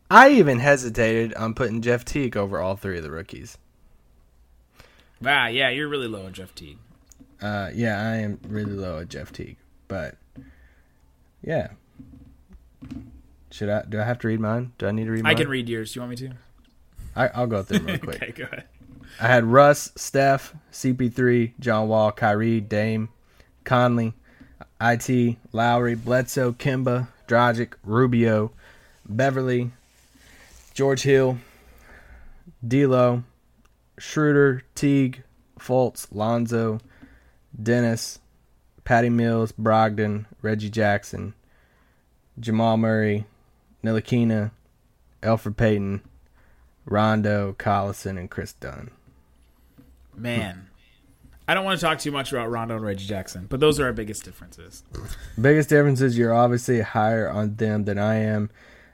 I 0.10 0.30
even 0.30 0.60
hesitated 0.60 1.34
on 1.36 1.54
putting 1.54 1.82
Jeff 1.82 2.04
Teague 2.04 2.36
over 2.36 2.60
all 2.60 2.76
three 2.76 2.98
of 2.98 3.04
the 3.04 3.12
rookies. 3.12 3.58
Wow, 5.22 5.48
yeah, 5.48 5.70
you're 5.70 5.88
really 5.88 6.08
low 6.08 6.26
on 6.26 6.34
Jeff 6.34 6.56
Teague. 6.56 6.80
Uh, 7.42 7.70
yeah, 7.74 8.02
I 8.02 8.16
am 8.18 8.40
really 8.48 8.74
low 8.74 9.00
at 9.00 9.10
Jeff 9.10 9.32
Teague, 9.32 9.58
but 9.88 10.16
yeah. 11.44 11.70
Should 13.52 13.70
I? 13.70 13.84
Do 13.88 14.00
I 14.00 14.04
have 14.04 14.20
to 14.20 14.28
read 14.28 14.40
mine? 14.40 14.74
Do 14.78 14.88
I 14.88 14.92
need 14.92 15.06
to 15.06 15.12
read? 15.12 15.24
Mine? 15.24 15.32
I 15.32 15.36
can 15.36 15.50
read 15.50 15.70
yours. 15.70 15.94
Do 15.94 16.00
you 16.00 16.02
want 16.02 16.10
me 16.22 16.28
to? 16.28 16.34
I, 17.16 17.28
I'll 17.30 17.48
go 17.48 17.64
through 17.64 17.80
them 17.80 17.88
real 17.88 17.98
quick. 18.00 18.16
Okay, 18.24 18.32
go 18.32 18.44
ahead. 18.46 18.66
I 19.20 19.28
had 19.28 19.46
Russ, 19.46 19.92
Steph, 19.96 20.56
CP3, 20.72 21.54
John 21.60 21.88
Wall, 21.88 22.12
Kyrie, 22.12 22.62
Dame, 22.62 23.10
Conley, 23.64 24.14
IT, 24.80 25.38
Lowry, 25.52 25.96
Bledsoe, 25.96 26.54
Kemba, 26.54 27.08
Dragic, 27.28 27.74
Rubio, 27.84 28.52
Beverley, 29.08 29.72
George 30.74 31.04
Hill, 31.04 31.38
D'Lo, 32.68 33.24
Schroeder, 33.98 34.64
Teague, 34.74 35.24
Fultz, 35.60 36.08
Lonzo, 36.12 36.80
Dennis, 37.62 38.20
Patty 38.84 39.10
Mills, 39.10 39.52
Brogdon, 39.52 40.26
Reggie 40.42 40.70
Jackson, 40.70 41.34
Jamal 42.40 42.78
Murray, 42.78 43.26
Ntilikina, 43.84 44.52
Elfrid 45.22 45.58
Payton, 45.58 46.02
Rondo, 46.86 47.54
Collison, 47.60 48.18
and 48.18 48.30
Kris 48.30 48.54
Dunn. 48.54 48.90
Man. 50.22 50.68
I 51.48 51.54
don't 51.54 51.66
want 51.66 51.80
to 51.80 51.86
talk 51.86 52.00
too 52.00 52.12
much 52.12 52.32
about 52.32 52.50
Rondo 52.50 52.76
and 52.76 52.86
Reggie 52.86 53.08
Jackson, 53.08 53.48
but 53.50 53.60
those 53.60 53.80
are 53.80 53.86
our 53.86 53.94
biggest 53.94 54.24
differences. 54.24 54.84
Biggest 55.40 55.68
differences, 55.70 56.18
you're 56.18 56.34
obviously 56.34 56.82
higher 56.82 57.30
on 57.30 57.56
them 57.56 57.84
than 57.84 57.98
I 57.98 58.16
am. 58.18 58.50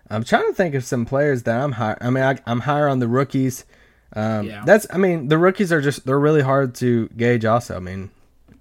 I'm 0.10 0.24
trying 0.24 0.48
to 0.48 0.54
think 0.54 0.74
of 0.74 0.84
some 0.84 1.06
players 1.06 1.44
that 1.44 1.60
I'm 1.62 1.74
higher. 1.74 1.98
I 2.02 2.10
mean, 2.10 2.24
I, 2.24 2.40
I'm 2.48 2.62
higher 2.62 2.88
on 2.88 3.00
the 3.00 3.08
rookies. 3.08 3.66
Um, 4.14 4.48
Yeah. 4.48 4.64
That's. 4.66 4.88
I 4.92 4.98
mean, 4.98 5.28
the 5.28 5.38
rookies 5.38 5.72
are 5.72 5.82
just 5.82 6.06
they're 6.06 6.18
really 6.20 6.42
hard 6.42 6.74
to 6.76 7.10
gauge. 7.10 7.44
Also, 7.46 7.76
I 7.76 7.80
mean, 7.80 8.10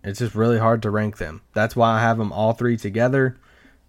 it's 0.02 0.18
just 0.18 0.34
really 0.34 0.58
hard 0.58 0.82
to 0.82 0.90
rank 0.90 1.18
them. 1.18 1.42
That's 1.54 1.76
why 1.76 1.92
I 1.96 2.00
have 2.00 2.18
them 2.18 2.32
all 2.32 2.52
three 2.52 2.76
together. 2.76 3.38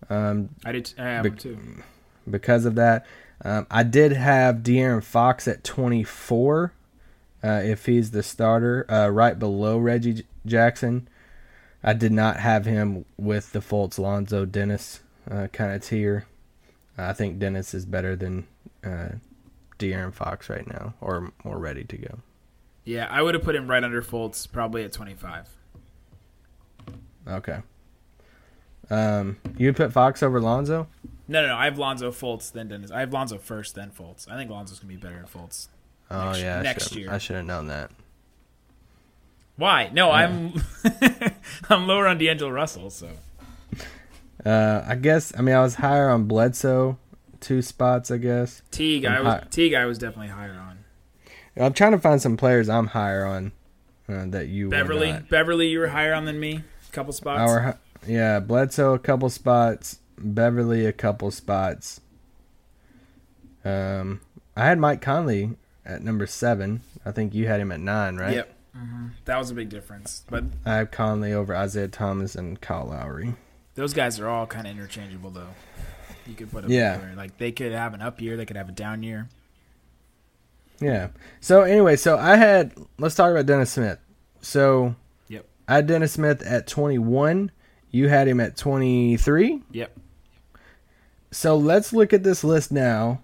um, 0.09 0.49
I 0.63 0.71
did. 0.71 0.93
I 0.99 1.03
have 1.03 1.25
him 1.25 1.36
too. 1.36 1.57
because 2.30 2.65
of 2.65 2.75
that. 2.75 3.05
Um, 3.43 3.67
I 3.69 3.84
did 3.84 4.11
have 4.13 4.57
De'Aaron 4.57 5.03
Fox 5.03 5.47
at 5.47 5.63
24 5.63 6.73
uh, 7.48 7.62
if 7.64 7.86
he's 7.86 8.12
the 8.12 8.24
starter, 8.24 8.86
uh, 8.91 9.08
right 9.08 9.39
below 9.39 9.78
Reggie 9.78 10.14
J- 10.16 10.24
Jackson. 10.45 11.08
I 11.84 11.93
did 11.93 12.12
not 12.12 12.38
have 12.38 12.66
him 12.66 13.06
with 13.18 13.54
the 13.54 13.60
Fultz 13.60 13.98
Lonzo 13.98 14.45
Dennis 14.45 15.00
uh, 15.32 15.48
kind 15.54 15.72
of 15.72 15.82
tier. 15.82 16.26
I 16.98 17.14
think 17.14 17.39
Dennis 17.39 17.74
is 17.74 17.86
better 17.86 18.16
than 18.16 18.48
uh, 18.84 19.10
De'Aaron 19.80 20.14
Fox 20.14 20.50
right 20.50 20.68
now, 20.68 20.95
or 21.00 21.32
more 21.43 21.58
ready 21.58 21.84
to 21.86 21.98
go. 21.98 22.20
Yeah, 22.84 23.08
I 23.10 23.22
would 23.22 23.36
have 23.36 23.43
put 23.43 23.56
him 23.56 23.70
right 23.70 23.84
under 23.84 24.02
Fultz, 24.02 24.52
probably 24.52 24.84
at 24.84 24.91
25. 24.91 25.48
Okay. 27.28 27.60
Um, 28.89 29.38
you 29.58 29.72
put 29.74 29.93
Fox 29.93 30.24
over 30.24 30.41
Lonzo? 30.41 30.88
No, 31.28 31.41
no, 31.41 31.50
no. 31.50 31.56
I 31.56 31.66
have 31.66 31.78
Lonzo 31.78 32.12
Fultz, 32.12 32.52
then 32.52 32.70
Dennis. 32.70 32.89
I 32.91 33.02
have 33.02 33.14
Lonzo 33.14 33.38
first, 33.38 33.76
then 33.76 33.91
Fultz. 33.91 34.30
I 34.30 34.36
think 34.36 34.50
Lonzo's 34.50 34.80
gonna 34.80 34.93
be 34.93 34.98
better 34.98 35.16
than 35.16 35.26
Fultz. 35.26 35.68
Oh 36.10 36.28
Next- 36.28 36.41
yeah, 36.41 36.60
I 36.60 36.62
next 36.64 36.84
should've- 36.89 36.99
year. 36.99 37.12
I 37.12 37.18
should 37.18 37.36
have 37.36 37.45
known 37.45 37.68
that. 37.68 37.91
Why? 39.58 39.89
No, 39.91 40.12
I'm 40.12 40.53
I'm 41.70 41.88
lower 41.88 42.08
on 42.08 42.18
D'Angelo 42.20 42.51
Russell. 42.51 42.89
So 42.89 43.10
Uh, 44.45 44.84
I 44.88 44.95
guess 44.95 45.34
I 45.38 45.41
mean 45.41 45.55
I 45.55 45.62
was 45.62 45.76
higher 45.76 46.10
on 46.10 46.26
Bledsoe, 46.26 46.97
two 47.39 47.62
spots. 47.62 48.12
I 48.12 48.18
guess 48.18 48.62
Teague, 48.72 49.05
I 49.05 49.18
I'm 49.18 49.26
was 49.26 49.34
high- 49.34 49.43
Teague, 49.49 49.74
I 49.74 49.86
was 49.86 49.97
definitely 49.97 50.28
higher 50.30 50.53
on. 50.53 50.78
I'm 51.60 51.74
trying 51.74 51.93
to 51.93 51.97
find 51.97 52.22
some 52.22 52.38
players 52.38 52.70
I'm 52.70 52.88
higher 52.88 53.26
on 53.26 53.51
uh, 54.08 54.26
that 54.28 54.47
you 54.47 54.66
were 54.66 54.72
Beverley. 54.72 55.20
Beverley, 55.30 55.68
you 55.70 55.80
were 55.80 55.88
higher 55.88 56.14
on 56.14 56.26
than 56.26 56.39
me. 56.39 56.62
A 56.88 56.91
couple 56.93 57.12
spots. 57.14 57.41
Our 57.51 57.78
yeah, 58.08 58.39
Bledsoe 58.39 58.93
a 58.93 58.99
couple 58.99 59.28
spots, 59.32 59.99
Beverley 60.20 60.86
a 60.86 60.93
couple 60.93 61.32
spots. 61.32 61.99
Um, 63.66 64.22
I 64.55 64.66
had 64.66 64.78
Mike 64.80 65.01
Conley 65.01 65.55
at 65.88 66.04
number 66.04 66.28
seven. 66.28 66.82
I 67.06 67.12
think 67.12 67.34
you 67.34 67.48
had 67.48 67.60
him 67.60 67.72
at 67.72 67.80
nine, 67.80 68.18
right? 68.18 68.36
Yep. 68.36 68.54
Mm-hmm. 68.78 69.08
That 69.26 69.38
was 69.40 69.50
a 69.50 69.56
big 69.56 69.70
difference. 69.70 70.24
But 70.30 70.44
I 70.66 70.76
have 70.76 70.92
Conley 70.92 71.34
over 71.34 71.56
Isaiah 71.56 71.88
Thomas 71.88 72.36
and 72.36 72.62
Kyle 72.62 72.86
Lowry. 72.86 73.34
those 73.74 73.94
guys 73.94 74.20
are 74.20 74.28
all 74.28 74.46
kind 74.46 74.68
of 74.68 74.72
interchangeable, 74.72 75.32
though. 75.32 75.48
You 76.28 76.36
could 76.36 76.52
put 76.52 76.64
them 76.64 76.72
Yeah. 76.72 77.00
Like 77.16 77.38
they 77.38 77.52
could 77.52 77.72
have 77.72 77.94
an 77.94 78.02
up 78.02 78.22
year, 78.22 78.36
they 78.38 78.46
could 78.46 78.58
have 78.58 78.70
a 78.70 78.74
down 78.74 79.02
year. 79.02 79.30
Yeah. 80.80 81.08
So 81.40 81.62
anyway, 81.62 81.96
so 81.96 82.18
I 82.18 82.36
had 82.36 82.74
let's 83.00 83.16
talk 83.16 83.32
about 83.32 83.46
Dennis 83.46 83.72
Smith. 83.72 83.98
So 84.42 84.96
Yep. 85.30 85.46
I 85.68 85.76
had 85.76 85.88
Dennis 85.88 86.12
Smith 86.12 86.42
at 86.46 86.68
21. 86.68 87.50
You 87.90 88.10
had 88.10 88.28
him 88.28 88.40
at 88.40 88.58
23. 88.58 89.62
Yep. 89.72 89.98
So 91.32 91.58
let's 91.58 91.94
look 91.94 92.14
at 92.14 92.24
this 92.24 92.44
list 92.44 92.72
now, 92.72 93.22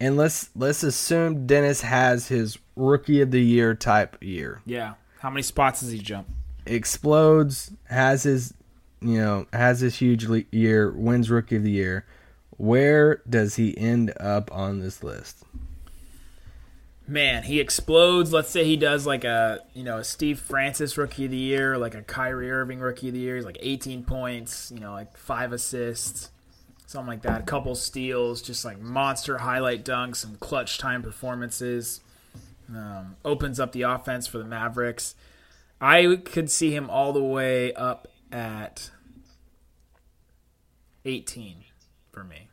and 0.00 0.16
let's 0.16 0.50
let's 0.54 0.82
assume 0.82 1.46
Dennis 1.46 1.82
has 1.82 2.28
his 2.28 2.58
rookie 2.76 3.20
of 3.20 3.30
the 3.30 3.42
year 3.42 3.74
type 3.74 4.16
year. 4.20 4.60
Yeah. 4.66 4.94
How 5.20 5.30
many 5.30 5.42
spots 5.42 5.80
does 5.80 5.90
he 5.90 5.98
jump? 5.98 6.28
Explodes, 6.66 7.72
has 7.84 8.24
his 8.24 8.54
you 9.00 9.18
know 9.18 9.46
has 9.52 9.80
his 9.80 9.96
huge 9.96 10.26
le- 10.26 10.44
year, 10.50 10.90
wins 10.90 11.30
rookie 11.30 11.56
of 11.56 11.62
the 11.62 11.70
year. 11.70 12.06
Where 12.56 13.22
does 13.28 13.56
he 13.56 13.76
end 13.76 14.12
up 14.20 14.50
on 14.52 14.80
this 14.80 15.02
list? 15.02 15.44
Man, 17.06 17.42
he 17.42 17.60
explodes. 17.60 18.32
Let's 18.32 18.48
say 18.48 18.64
he 18.64 18.76
does 18.76 19.06
like 19.06 19.24
a 19.24 19.60
you 19.74 19.84
know 19.84 19.98
a 19.98 20.04
Steve 20.04 20.38
Francis 20.38 20.96
rookie 20.96 21.26
of 21.26 21.30
the 21.30 21.36
year, 21.36 21.76
like 21.76 21.94
a 21.94 22.02
Kyrie 22.02 22.50
Irving 22.50 22.80
rookie 22.80 23.08
of 23.08 23.14
the 23.14 23.20
year. 23.20 23.36
He's 23.36 23.44
like 23.44 23.58
18 23.60 24.04
points, 24.04 24.70
you 24.74 24.80
know, 24.80 24.92
like 24.92 25.16
five 25.16 25.52
assists, 25.52 26.30
something 26.86 27.08
like 27.08 27.22
that. 27.22 27.40
A 27.40 27.44
couple 27.44 27.74
steals, 27.74 28.42
just 28.42 28.64
like 28.64 28.80
monster 28.80 29.38
highlight 29.38 29.84
dunks, 29.84 30.16
some 30.16 30.36
clutch 30.36 30.78
time 30.78 31.02
performances. 31.02 32.00
Um, 32.68 33.16
opens 33.24 33.60
up 33.60 33.72
the 33.72 33.82
offense 33.82 34.26
for 34.26 34.38
the 34.38 34.44
Mavericks. 34.44 35.14
I 35.80 36.18
could 36.24 36.50
see 36.50 36.74
him 36.74 36.88
all 36.88 37.12
the 37.12 37.22
way 37.22 37.72
up 37.74 38.08
at 38.32 38.90
18 41.04 41.64
for 42.10 42.24
me. 42.24 42.48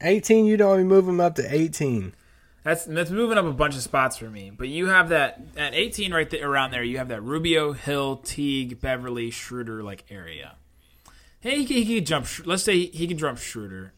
18. 0.00 0.46
You 0.46 0.56
don't 0.56 0.84
move 0.84 1.08
him 1.08 1.20
up 1.20 1.34
to 1.36 1.54
18. 1.54 2.14
That's 2.62 2.86
that's 2.86 3.10
moving 3.10 3.36
up 3.36 3.44
a 3.44 3.52
bunch 3.52 3.74
of 3.74 3.82
spots 3.82 4.16
for 4.16 4.30
me. 4.30 4.50
But 4.50 4.68
you 4.68 4.86
have 4.86 5.10
that 5.10 5.40
at 5.56 5.74
18 5.74 6.14
right 6.14 6.28
there 6.28 6.48
around 6.48 6.70
there. 6.70 6.82
You 6.82 6.96
have 6.96 7.08
that 7.08 7.22
Rubio, 7.22 7.72
Hill, 7.72 8.16
Teague, 8.16 8.80
Beverley, 8.80 9.30
Schroeder 9.30 9.82
like 9.82 10.04
area. 10.10 10.56
Hey, 11.44 11.58
he, 11.58 11.66
can- 11.66 11.76
he 11.76 11.96
can 11.96 12.04
jump. 12.06 12.26
Let's 12.46 12.62
say 12.62 12.86
he 12.86 13.06
can 13.06 13.18
jump 13.18 13.36
Schroeder 13.36 13.92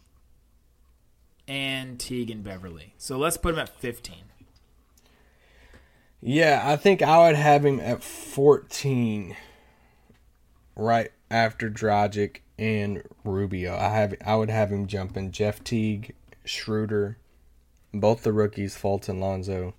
and 1.46 1.98
Teague 2.00 2.28
and 2.28 2.42
Beverley. 2.42 2.94
So 2.98 3.16
let's 3.16 3.36
put 3.36 3.54
him 3.54 3.60
at 3.60 3.68
15. 3.68 4.16
Yeah, 6.20 6.62
I 6.64 6.74
think 6.74 7.02
I 7.02 7.24
would 7.24 7.36
have 7.36 7.64
him 7.64 7.78
at 7.78 8.02
14 8.02 9.36
right 10.74 11.12
after 11.30 11.70
Dragic 11.70 12.38
and 12.58 13.04
Rubio. 13.22 13.76
I 13.76 13.90
have 13.90 14.14
I 14.24 14.34
would 14.34 14.50
have 14.50 14.72
him 14.72 14.88
jumping 14.88 15.30
Jeff 15.30 15.62
Teague, 15.62 16.16
Schroeder, 16.44 17.16
both 17.94 18.24
the 18.24 18.32
rookies, 18.32 18.74
Fulton 18.76 19.20
Lonzo, 19.20 19.74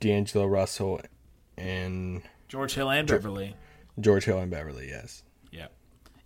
D'Angelo 0.00 0.46
Russell, 0.46 1.02
and 1.58 2.22
George 2.48 2.72
Hill 2.74 2.88
and 2.88 3.06
Beverley. 3.06 3.56
George 4.00 4.24
Hill 4.24 4.38
and 4.38 4.50
Beverly, 4.50 4.88
yes. 4.88 5.22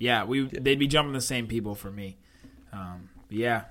Yeah, 0.01 0.20
yeah. 0.20 0.24
We 0.24 0.42
they'd 0.46 0.78
be 0.78 0.88
jumping 0.88 1.12
the 1.12 1.20
same 1.20 1.46
people 1.46 1.74
for 1.76 1.90
me. 1.92 2.16
Um, 2.72 3.09
yeah, 3.28 3.64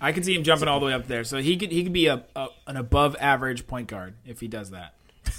I 0.00 0.12
could 0.12 0.24
see 0.24 0.34
him 0.34 0.42
jumping 0.44 0.68
all 0.68 0.80
the 0.80 0.86
way 0.86 0.92
up 0.94 1.06
there. 1.08 1.24
So 1.24 1.38
he 1.38 1.56
could 1.58 1.70
he 1.72 1.82
could 1.82 1.92
be 1.92 2.06
a, 2.06 2.24
a 2.34 2.48
an 2.66 2.76
above 2.78 3.16
average 3.20 3.66
point 3.66 3.88
guard 3.88 4.14
if 4.24 4.40
he 4.40 4.48
does 4.48 4.70
that. 4.70 4.94
That's 5.24 5.38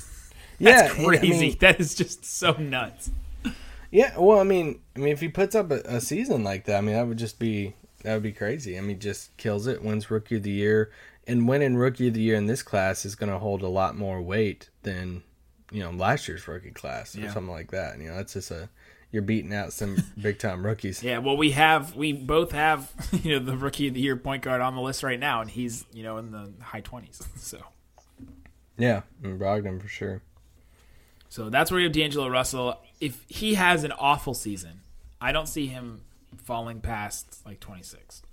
yeah, 0.60 0.90
crazy. 0.90 1.36
I 1.36 1.40
mean, 1.40 1.58
that 1.60 1.80
is 1.80 1.96
just 1.96 2.26
so 2.26 2.52
nuts. 2.54 3.10
yeah, 3.92 4.18
well, 4.18 4.40
I 4.40 4.44
mean, 4.44 4.80
I 4.96 5.00
mean, 5.00 5.10
if 5.10 5.20
he 5.22 5.28
puts 5.30 5.56
up 5.56 5.72
a, 5.72 5.80
a 5.86 6.02
season 6.02 6.44
like 6.44 6.66
that, 6.66 6.78
I 6.78 6.82
mean, 6.82 6.96
that 6.96 7.08
would 7.08 7.18
just 7.18 7.40
be 7.40 7.74
that 8.04 8.14
would 8.14 8.24
be 8.24 8.32
crazy. 8.34 8.78
I 8.78 8.82
mean, 8.82 9.00
just 9.00 9.36
kills 9.38 9.66
it, 9.68 9.82
wins 9.84 10.12
Rookie 10.12 10.36
of 10.36 10.44
the 10.44 10.52
Year, 10.52 10.92
and 11.28 11.48
winning 11.48 11.76
Rookie 11.76 12.10
of 12.10 12.14
the 12.14 12.22
Year 12.22 12.36
in 12.36 12.46
this 12.48 12.62
class 12.64 13.06
is 13.06 13.16
going 13.16 13.32
to 13.32 13.40
hold 13.40 13.62
a 13.62 13.68
lot 13.70 13.96
more 13.98 14.22
weight 14.22 14.70
than 14.84 15.24
you 15.72 15.82
know 15.82 15.92
last 15.92 16.28
year's 16.28 16.48
rookie 16.48 16.72
class 16.72 17.16
or 17.16 17.22
Yeah. 17.22 17.34
something 17.34 17.52
like 17.54 17.72
that. 17.72 17.98
You 18.00 18.10
know, 18.10 18.20
it's 18.20 18.34
just 18.34 18.52
a 18.52 18.70
you're 19.14 19.22
beating 19.22 19.54
out 19.54 19.72
some 19.72 20.04
big 20.22 20.40
time 20.40 20.66
rookies. 20.66 21.02
Yeah, 21.02 21.20
well, 21.20 21.38
we 21.38 21.52
have 21.52 21.96
we 21.96 22.12
both 22.12 22.52
have 22.52 22.92
you 23.24 23.32
know 23.40 23.46
the 23.46 23.56
rookie 23.56 23.88
of 23.88 23.94
the 23.94 24.02
year 24.02 24.18
point 24.18 24.42
guard 24.44 24.60
on 24.60 24.76
the 24.76 24.82
list 24.82 25.04
right 25.04 25.20
now, 25.20 25.40
and 25.40 25.50
he's 25.50 25.86
you 25.94 26.04
know 26.04 26.18
in 26.18 26.32
the 26.32 26.52
high 26.62 26.82
twenties. 26.82 27.22
So 27.38 27.60
Yeah, 28.78 29.04
and 29.24 29.40
Brogdon 29.40 29.82
for 29.82 29.88
sure. 29.88 30.22
so 31.30 31.50
that's 31.50 31.72
where 31.72 31.80
you 31.80 31.86
have 31.86 31.94
D'Angelo 31.94 32.28
Russell. 32.28 32.82
If 33.00 33.24
he 33.30 33.54
has 33.54 33.84
an 33.86 33.92
awful 33.94 34.34
season, 34.34 34.82
I 35.22 35.32
don't 35.32 35.48
see 35.48 35.68
him 35.68 36.02
falling 36.44 36.82
past 36.82 37.46
like 37.46 37.60
twenty 37.60 37.84
six. 37.84 38.24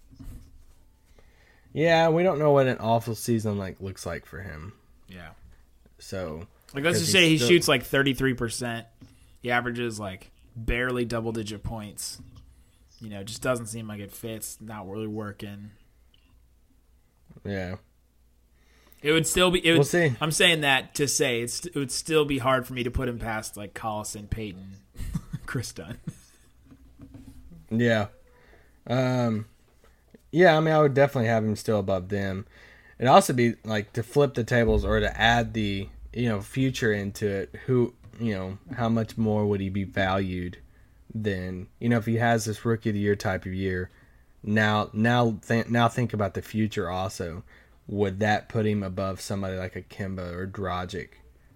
Yeah, 1.73 2.09
we 2.09 2.23
don't 2.23 2.39
know 2.39 2.51
what 2.51 2.67
an 2.67 2.79
awful 2.79 3.15
season 3.15 3.59
like 3.59 3.81
looks 3.81 4.05
like 4.05 4.27
for 4.27 4.41
him. 4.41 4.73
Yeah, 5.09 5.31
So 5.99 6.47
like 6.75 6.85
let's 6.85 7.01
just 7.01 7.13
say 7.13 7.29
he 7.29 7.37
still- 7.37 7.49
shoots 7.49 7.69
like 7.69 7.85
thirty 7.85 8.15
three 8.15 8.35
percent. 8.35 8.87
He 9.43 9.51
averages 9.51 9.99
like 9.99 10.31
barely 10.57 11.05
double 11.05 11.33
digit 11.33 11.63
points. 11.63 12.21
You 13.01 13.09
know, 13.09 13.23
just 13.25 13.41
doesn't 13.43 13.67
seem 13.67 13.89
like 13.89 14.01
it 14.01 14.13
fits. 14.13 14.59
Not 14.61 14.89
really 14.89 15.07
working. 15.07 15.71
yeah, 17.45 17.77
It 19.03 19.13
would 19.13 19.27
still 19.27 19.51
be. 19.51 19.65
It 19.67 19.71
would, 19.73 19.79
We'll 19.79 19.85
see. 19.85 20.13
I'm 20.21 20.31
saying 20.33 20.61
that 20.61 20.95
to 20.97 21.09
say 21.09 21.41
it's, 21.41 21.65
it 21.65 21.75
would 21.77 21.91
still 21.93 22.25
be 22.27 22.39
hard 22.39 22.67
for 22.67 22.75
me 22.75 22.83
to 22.83 22.91
put 22.91 23.09
him 23.09 23.19
past 23.19 23.57
like 23.57 23.73
Collison, 23.73 24.29
Payton, 24.29 24.77
Kris 25.47 25.73
Dunn. 25.73 25.97
yeah, 27.71 28.09
um, 28.87 29.47
yeah. 30.31 30.57
I 30.57 30.61
mean, 30.61 30.75
I 30.75 30.81
would 30.81 30.95
definitely 30.95 31.29
have 31.29 31.45
him 31.45 31.57
still 31.57 31.79
above 31.79 32.11
them. 32.11 32.47
It'd 32.99 33.09
also 33.09 33.33
be 33.33 33.55
like 33.65 33.95
to 33.95 34.03
flip 34.03 34.35
the 34.35 34.45
tables 34.45 34.85
or 34.85 35.01
to 35.01 35.19
add 35.19 35.55
the 35.55 35.89
you 36.13 36.29
know 36.29 36.43
future 36.43 36.93
into 36.93 37.27
it. 37.27 37.55
Who 37.67 37.95
you 38.21 38.35
know 38.35 38.59
how 38.77 38.89
much 38.89 39.17
more 39.17 39.47
would 39.47 39.61
he 39.61 39.69
be 39.69 39.85
valued 39.85 40.59
than 41.15 41.67
you 41.79 41.89
know 41.89 41.99
if 41.99 42.07
he 42.07 42.17
has 42.17 42.45
this 42.45 42.65
rookie 42.65 42.91
of 42.91 42.95
the 42.95 43.01
year 43.01 43.17
type 43.17 43.47
of 43.47 43.55
year? 43.55 43.91
Now, 44.43 44.89
now, 44.93 45.39
th- 45.47 45.69
now 45.69 45.89
think 45.89 46.13
about 46.15 46.35
the 46.35 46.43
future. 46.43 46.89
Also, 46.89 47.43
would 47.87 48.21
that 48.21 48.49
put 48.49 48.67
him 48.67 48.83
above 48.83 49.21
somebody 49.21 49.57
like 49.57 49.77
a 49.77 49.83
Kemba 49.83 50.33
or 50.33 50.47
Dragic 50.47 51.09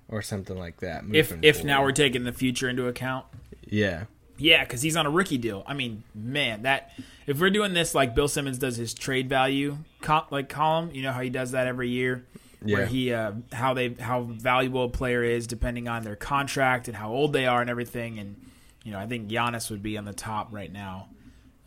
or 0.08 0.20
something 0.20 0.58
like 0.58 0.80
that? 0.80 1.04
If 1.12 1.34
if 1.42 1.64
now 1.64 1.82
we're 1.82 1.92
taking 1.92 2.24
the 2.24 2.32
future 2.32 2.68
into 2.68 2.86
account, 2.86 3.26
yeah, 3.66 4.04
yeah, 4.36 4.64
because 4.64 4.82
he's 4.82 4.96
on 4.96 5.06
a 5.06 5.10
rookie 5.10 5.38
deal. 5.38 5.62
I 5.66 5.74
mean, 5.74 6.02
man, 6.14 6.62
that 6.62 6.90
if 7.26 7.40
we're 7.40 7.50
doing 7.50 7.72
this 7.72 7.94
like 7.94 8.14
Bill 8.14 8.28
Simmons 8.28 8.58
does 8.58 8.76
his 8.76 8.92
trade 8.92 9.28
value 9.28 9.78
co- 10.00 10.26
like 10.30 10.48
column, 10.48 10.90
you 10.92 11.02
know 11.02 11.12
how 11.12 11.20
he 11.20 11.30
does 11.30 11.52
that 11.52 11.66
every 11.66 11.88
year. 11.88 12.24
Yeah. 12.64 12.78
Where 12.78 12.86
he 12.86 13.12
uh, 13.12 13.32
how 13.52 13.74
they 13.74 13.94
how 14.00 14.22
valuable 14.22 14.84
a 14.84 14.88
player 14.88 15.22
is 15.22 15.46
depending 15.46 15.86
on 15.86 16.02
their 16.02 16.16
contract 16.16 16.88
and 16.88 16.96
how 16.96 17.10
old 17.10 17.32
they 17.32 17.46
are 17.46 17.60
and 17.60 17.68
everything 17.68 18.18
and 18.18 18.36
you 18.84 18.92
know, 18.92 18.98
I 18.98 19.06
think 19.06 19.28
Giannis 19.28 19.70
would 19.70 19.82
be 19.82 19.96
on 19.96 20.04
the 20.04 20.12
top 20.12 20.52
right 20.52 20.70
now 20.70 21.08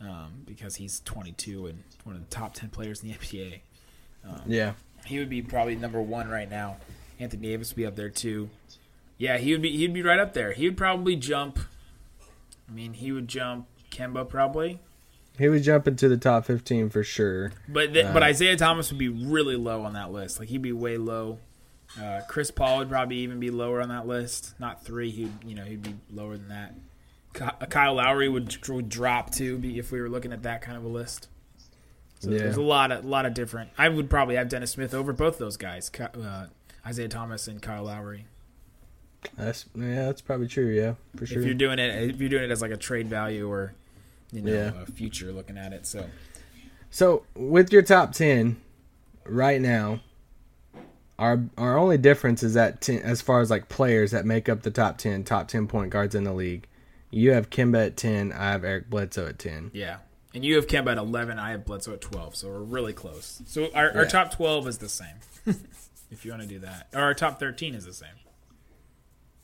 um, 0.00 0.42
because 0.46 0.76
he's 0.76 1.00
22 1.00 1.66
and 1.66 1.82
one 2.04 2.14
of 2.14 2.22
the 2.22 2.34
top 2.34 2.54
10 2.54 2.70
players 2.70 3.02
in 3.02 3.08
the 3.08 3.14
NBA. 3.18 3.60
Yeah. 4.46 4.74
He 5.04 5.18
would 5.18 5.28
be 5.28 5.42
probably 5.42 5.74
number 5.74 6.00
one 6.00 6.28
right 6.28 6.50
now. 6.50 6.76
Anthony 7.18 7.48
Davis 7.48 7.70
would 7.70 7.76
be 7.76 7.86
up 7.86 7.96
there 7.96 8.10
too. 8.10 8.50
Yeah, 9.16 9.38
he 9.38 9.52
would 9.52 9.62
be. 9.62 9.76
He'd 9.76 9.92
be 9.92 10.02
right 10.02 10.20
up 10.20 10.32
there. 10.32 10.52
He 10.52 10.66
would 10.68 10.76
probably 10.76 11.16
jump. 11.16 11.58
I 12.68 12.72
mean, 12.72 12.92
he 12.92 13.10
would 13.10 13.26
jump 13.26 13.66
Kemba 13.90 14.28
probably, 14.28 14.78
He 15.38 15.48
would 15.48 15.62
jump 15.62 15.86
into 15.86 16.08
the 16.08 16.16
top 16.16 16.44
15 16.46 16.90
for 16.90 17.04
sure. 17.04 17.52
but 17.68 17.94
th- 17.94 18.12
but 18.12 18.22
Isaiah 18.22 18.56
Thomas 18.56 18.90
would 18.90 18.98
be 18.98 19.08
really 19.08 19.56
low 19.56 19.82
on 19.84 19.92
that 19.94 20.10
list. 20.12 20.38
Like 20.40 20.48
he'd 20.48 20.62
be 20.62 20.72
way 20.72 20.96
low. 20.98 21.38
Uh, 21.98 22.20
Chris 22.28 22.50
Paul 22.50 22.78
would 22.78 22.88
probably 22.90 23.16
even 23.18 23.40
be 23.40 23.50
lower 23.50 23.80
on 23.80 23.88
that 23.88 24.06
list. 24.06 24.54
Not 24.58 24.84
three. 24.84 25.10
He'd 25.10 25.32
you 25.44 25.54
know 25.54 25.64
he'd 25.64 25.82
be 25.82 25.94
lower 26.12 26.36
than 26.36 26.48
that. 26.48 26.74
Kyle 27.70 27.94
Lowry 27.94 28.28
would, 28.28 28.66
would 28.68 28.88
drop 28.88 29.30
too 29.30 29.60
if 29.62 29.92
we 29.92 30.00
were 30.00 30.08
looking 30.08 30.32
at 30.32 30.42
that 30.42 30.60
kind 30.60 30.76
of 30.76 30.84
a 30.84 30.88
list. 30.88 31.28
So 32.18 32.30
Yeah. 32.30 32.38
there's 32.38 32.56
a 32.56 32.62
lot 32.62 32.90
of 32.90 33.04
lot 33.04 33.26
of 33.26 33.34
different. 33.34 33.70
I 33.78 33.88
would 33.88 34.10
probably 34.10 34.34
have 34.34 34.48
Dennis 34.48 34.72
Smith 34.72 34.92
over 34.92 35.12
both 35.12 35.38
those 35.38 35.56
guys, 35.56 35.90
uh, 36.00 36.46
Isaiah 36.84 37.08
Thomas 37.08 37.46
and 37.46 37.62
Kyle 37.62 37.84
Lowry. 37.84 38.26
That's 39.36 39.66
yeah, 39.74 40.06
that's 40.06 40.20
probably 40.20 40.48
true. 40.48 40.66
Yeah, 40.68 40.94
for 41.16 41.26
sure. 41.26 41.38
If 41.40 41.44
you're 41.44 41.54
doing 41.54 41.78
it, 41.78 42.10
if 42.10 42.20
you're 42.20 42.28
doing 42.30 42.44
it 42.44 42.50
as 42.50 42.60
like 42.60 42.70
a 42.72 42.76
trade 42.76 43.08
value 43.08 43.48
or 43.48 43.72
you 44.32 44.42
know 44.42 44.52
Yeah. 44.52 44.84
future 44.94 45.32
looking 45.32 45.56
at 45.58 45.72
it. 45.72 45.86
So 45.86 46.06
So 46.90 47.24
with 47.34 47.72
your 47.72 47.82
top 47.82 48.12
ten 48.12 48.56
right 49.24 49.60
now, 49.60 50.00
our 51.18 51.40
our 51.56 51.76
only 51.78 51.98
difference 51.98 52.42
is 52.42 52.54
that 52.54 52.80
10, 52.80 53.00
as 53.02 53.20
far 53.20 53.40
as 53.40 53.50
like 53.50 53.68
players 53.68 54.12
that 54.12 54.24
make 54.24 54.48
up 54.48 54.62
the 54.62 54.70
top 54.70 54.98
ten, 54.98 55.24
top 55.24 55.48
ten 55.48 55.66
point 55.66 55.90
guards 55.90 56.14
in 56.14 56.24
the 56.24 56.32
league. 56.32 56.66
You 57.10 57.32
have 57.32 57.50
Kemba 57.50 57.86
at 57.86 57.96
ten. 57.96 58.32
I 58.32 58.50
have 58.52 58.64
Eric 58.64 58.90
Bledsoe 58.90 59.28
at 59.28 59.38
ten. 59.38 59.70
yeah, 59.74 59.98
and 60.34 60.44
you 60.44 60.56
have 60.56 60.66
Kemba 60.66 60.92
at 60.92 60.98
11. 60.98 61.38
I 61.38 61.50
have 61.52 61.64
Bledsoe 61.64 61.94
at 61.94 62.02
12. 62.02 62.36
So 62.36 62.48
we're 62.48 62.58
really 62.58 62.92
close. 62.92 63.40
So 63.46 63.68
our, 63.74 63.96
our 63.96 64.04
top 64.04 64.30
12 64.32 64.68
is 64.68 64.78
the 64.78 64.90
same. 64.90 65.16
if 66.10 66.24
you 66.26 66.30
want 66.32 66.42
to 66.42 66.48
do 66.48 66.58
that, 66.60 66.88
or 66.94 67.00
our 67.00 67.14
top 67.14 67.40
13 67.40 67.74
is 67.74 67.86
the 67.86 67.94
same. 67.94 68.10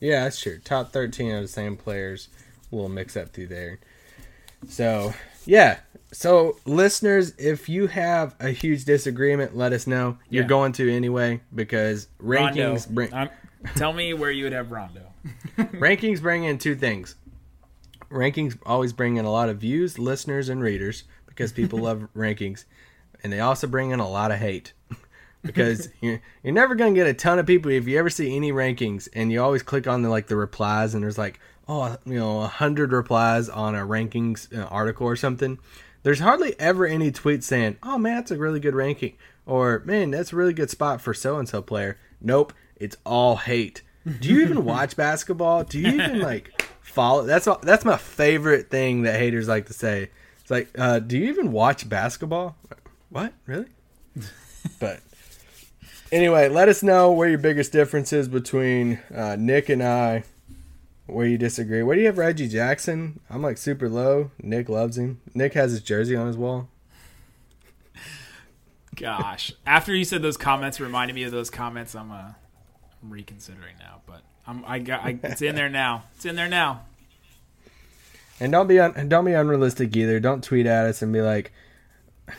Yeah, 0.00 0.24
that's 0.24 0.38
true. 0.40 0.58
Top 0.62 0.92
thirteen 0.92 1.30
are 1.30 1.40
the 1.40 1.48
same 1.48 1.76
players. 1.78 2.28
A 2.70 2.74
little 2.74 2.90
mix 2.90 3.16
up 3.16 3.30
through 3.32 3.46
there. 3.46 3.78
So 4.68 5.14
yeah. 5.46 5.78
So 6.12 6.56
listeners, 6.64 7.32
if 7.38 7.68
you 7.68 7.88
have 7.88 8.36
a 8.38 8.50
huge 8.50 8.84
disagreement, 8.84 9.56
let 9.56 9.72
us 9.72 9.86
know. 9.86 10.18
You're 10.30 10.44
Yeah. 10.44 10.48
going 10.48 10.72
to 10.74 10.90
anyway 10.94 11.40
because 11.54 12.06
Rondo, 12.20 12.74
rankings 12.74 12.88
bring 12.88 13.12
I'm- 13.12 13.30
tell 13.74 13.92
me 13.92 14.14
where 14.14 14.30
you 14.30 14.44
would 14.44 14.52
have 14.52 14.70
Rondo. 14.70 15.06
rankings 15.58 16.20
bring 16.22 16.44
in 16.44 16.58
two 16.58 16.76
things. 16.76 17.16
Rankings 18.10 18.56
always 18.64 18.92
bring 18.92 19.16
in 19.16 19.24
a 19.24 19.30
lot 19.30 19.48
of 19.48 19.58
views, 19.58 19.98
listeners, 19.98 20.48
and 20.48 20.60
readers 20.62 21.04
because 21.26 21.50
people 21.52 21.80
love 21.80 22.06
rankings, 22.16 22.64
and 23.22 23.32
they 23.32 23.40
also 23.40 23.66
bring 23.66 23.90
in 23.90 23.98
a 23.98 24.08
lot 24.08 24.30
of 24.30 24.38
hate 24.38 24.72
because 25.42 25.88
you're, 26.00 26.20
you're 26.44 26.52
never 26.54 26.74
gonna 26.76 26.92
get 26.92 27.08
a 27.08 27.14
ton 27.14 27.38
of 27.40 27.46
people 27.46 27.72
if 27.72 27.88
you 27.88 27.98
ever 27.98 28.10
see 28.10 28.36
any 28.36 28.52
rankings 28.52 29.08
and 29.14 29.32
you 29.32 29.42
always 29.42 29.62
click 29.64 29.88
on 29.88 30.02
the 30.02 30.08
like 30.08 30.28
the 30.28 30.36
replies 30.36 30.94
and 30.94 31.02
there's 31.02 31.18
like 31.18 31.40
oh 31.68 31.96
you 32.04 32.18
know 32.18 32.42
a 32.42 32.46
hundred 32.46 32.92
replies 32.92 33.48
on 33.48 33.74
a 33.74 33.80
rankings 33.86 34.56
uh, 34.56 34.66
article 34.66 35.06
or 35.06 35.16
something. 35.16 35.58
There's 36.02 36.20
hardly 36.20 36.54
ever 36.60 36.86
any 36.86 37.10
tweets 37.10 37.44
saying, 37.44 37.78
"Oh 37.82 37.98
man, 37.98 38.16
that's 38.16 38.30
a 38.30 38.36
really 38.36 38.60
good 38.60 38.74
ranking," 38.74 39.14
or 39.46 39.82
"Man, 39.84 40.10
that's 40.10 40.32
a 40.32 40.36
really 40.36 40.52
good 40.52 40.70
spot 40.70 41.00
for 41.00 41.14
so 41.14 41.38
and 41.38 41.48
so 41.48 41.62
player." 41.62 41.98
Nope, 42.20 42.52
it's 42.76 42.96
all 43.04 43.36
hate. 43.36 43.82
Do 44.20 44.28
you 44.28 44.42
even 44.42 44.64
watch 44.66 44.96
basketball? 44.96 45.64
Do 45.64 45.78
you 45.78 45.88
even 45.88 46.20
like 46.20 46.62
follow? 46.82 47.24
That's 47.24 47.46
all, 47.46 47.58
that's 47.62 47.84
my 47.84 47.96
favorite 47.96 48.70
thing 48.70 49.02
that 49.02 49.18
haters 49.18 49.48
like 49.48 49.66
to 49.66 49.72
say. 49.72 50.10
It's 50.40 50.50
like, 50.50 50.68
uh, 50.78 50.98
do 50.98 51.16
you 51.16 51.28
even 51.28 51.52
watch 51.52 51.88
basketball? 51.88 52.56
What 53.08 53.32
really? 53.46 53.68
but 54.78 55.00
anyway, 56.12 56.48
let 56.48 56.68
us 56.68 56.82
know 56.82 57.12
where 57.12 57.28
your 57.28 57.38
biggest 57.38 57.72
difference 57.72 58.12
is 58.12 58.28
between 58.28 58.98
uh, 59.14 59.36
Nick 59.38 59.68
and 59.70 59.82
I. 59.82 60.24
Where 61.06 61.26
you 61.26 61.36
disagree? 61.36 61.82
Where 61.82 61.96
do 61.96 62.00
you 62.00 62.06
have 62.06 62.18
Reggie 62.18 62.48
Jackson? 62.48 63.20
I'm 63.28 63.42
like 63.42 63.58
super 63.58 63.88
low. 63.88 64.30
Nick 64.42 64.68
loves 64.68 64.96
him. 64.96 65.20
Nick 65.34 65.52
has 65.54 65.72
his 65.72 65.82
jersey 65.82 66.16
on 66.16 66.26
his 66.26 66.36
wall. 66.36 66.68
Gosh, 68.96 69.52
after 69.66 69.94
you 69.94 70.04
said 70.04 70.22
those 70.22 70.36
comments, 70.36 70.80
reminded 70.80 71.14
me 71.14 71.24
of 71.24 71.32
those 71.32 71.50
comments. 71.50 71.94
I'm 71.94 72.10
uh, 72.10 72.32
I'm 73.02 73.10
reconsidering 73.10 73.76
now, 73.78 74.00
but 74.06 74.22
I'm 74.46 74.64
I 74.66 74.78
got 74.78 75.04
I, 75.04 75.18
it's 75.22 75.42
in 75.42 75.56
there 75.56 75.68
now. 75.68 76.04
It's 76.14 76.24
in 76.24 76.36
there 76.36 76.48
now. 76.48 76.82
And 78.40 78.50
don't 78.50 78.66
be 78.66 78.80
un- 78.80 79.08
don't 79.08 79.24
be 79.24 79.32
unrealistic 79.32 79.94
either. 79.96 80.20
Don't 80.20 80.42
tweet 80.42 80.66
at 80.66 80.86
us 80.86 81.02
and 81.02 81.12
be 81.12 81.20
like, 81.20 81.52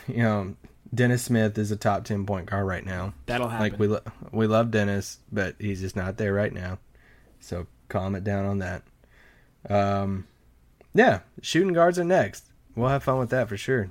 you 0.07 0.23
know, 0.23 0.55
Dennis 0.93 1.23
Smith 1.23 1.57
is 1.57 1.71
a 1.71 1.75
top 1.75 2.05
ten 2.05 2.25
point 2.25 2.47
guard 2.47 2.65
right 2.65 2.85
now. 2.85 3.13
That'll 3.25 3.49
happen. 3.49 3.71
Like 3.71 3.79
we 3.79 3.87
lo- 3.87 4.03
we 4.31 4.47
love 4.47 4.71
Dennis, 4.71 5.19
but 5.31 5.55
he's 5.59 5.81
just 5.81 5.95
not 5.95 6.17
there 6.17 6.33
right 6.33 6.53
now. 6.53 6.79
So 7.41 7.67
it 7.93 8.23
down 8.23 8.45
on 8.45 8.59
that. 8.59 8.83
Um, 9.69 10.27
yeah, 10.93 11.19
shooting 11.41 11.73
guards 11.73 11.97
are 11.99 12.03
next. 12.03 12.45
We'll 12.75 12.89
have 12.89 13.03
fun 13.03 13.17
with 13.19 13.29
that 13.29 13.49
for 13.49 13.57
sure. 13.57 13.89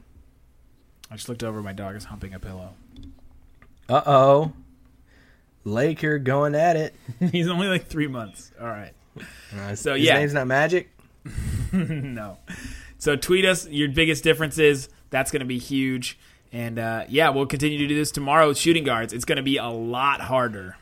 I 1.10 1.16
just 1.16 1.28
looked 1.28 1.42
over. 1.42 1.62
My 1.62 1.72
dog 1.72 1.96
is 1.96 2.04
humping 2.04 2.34
a 2.34 2.38
pillow. 2.40 2.70
Uh 3.88 4.02
oh, 4.06 4.52
Laker 5.64 6.18
going 6.18 6.54
at 6.54 6.76
it. 6.76 6.94
He's 7.32 7.48
only 7.48 7.68
like 7.68 7.86
three 7.86 8.06
months. 8.06 8.50
All 8.60 8.66
right. 8.66 8.92
Uh, 9.56 9.74
So, 9.74 9.94
his 9.94 10.04
yeah. 10.04 10.18
name's 10.18 10.34
not 10.34 10.46
Magic. 10.46 10.90
no. 11.72 12.38
So 12.98 13.16
tweet 13.16 13.44
us 13.44 13.66
your 13.68 13.88
biggest 13.88 14.24
differences. 14.24 14.88
That's 15.10 15.30
going 15.30 15.40
to 15.40 15.46
be 15.46 15.58
huge. 15.58 16.18
And 16.52 16.78
uh, 16.78 17.04
yeah, 17.08 17.30
we'll 17.30 17.46
continue 17.46 17.78
to 17.78 17.86
do 17.86 17.94
this 17.94 18.10
tomorrow 18.10 18.48
with 18.48 18.58
shooting 18.58 18.84
guards. 18.84 19.12
It's 19.12 19.24
going 19.24 19.36
to 19.36 19.42
be 19.42 19.56
a 19.56 19.66
lot 19.68 20.20
harder. 20.22 20.76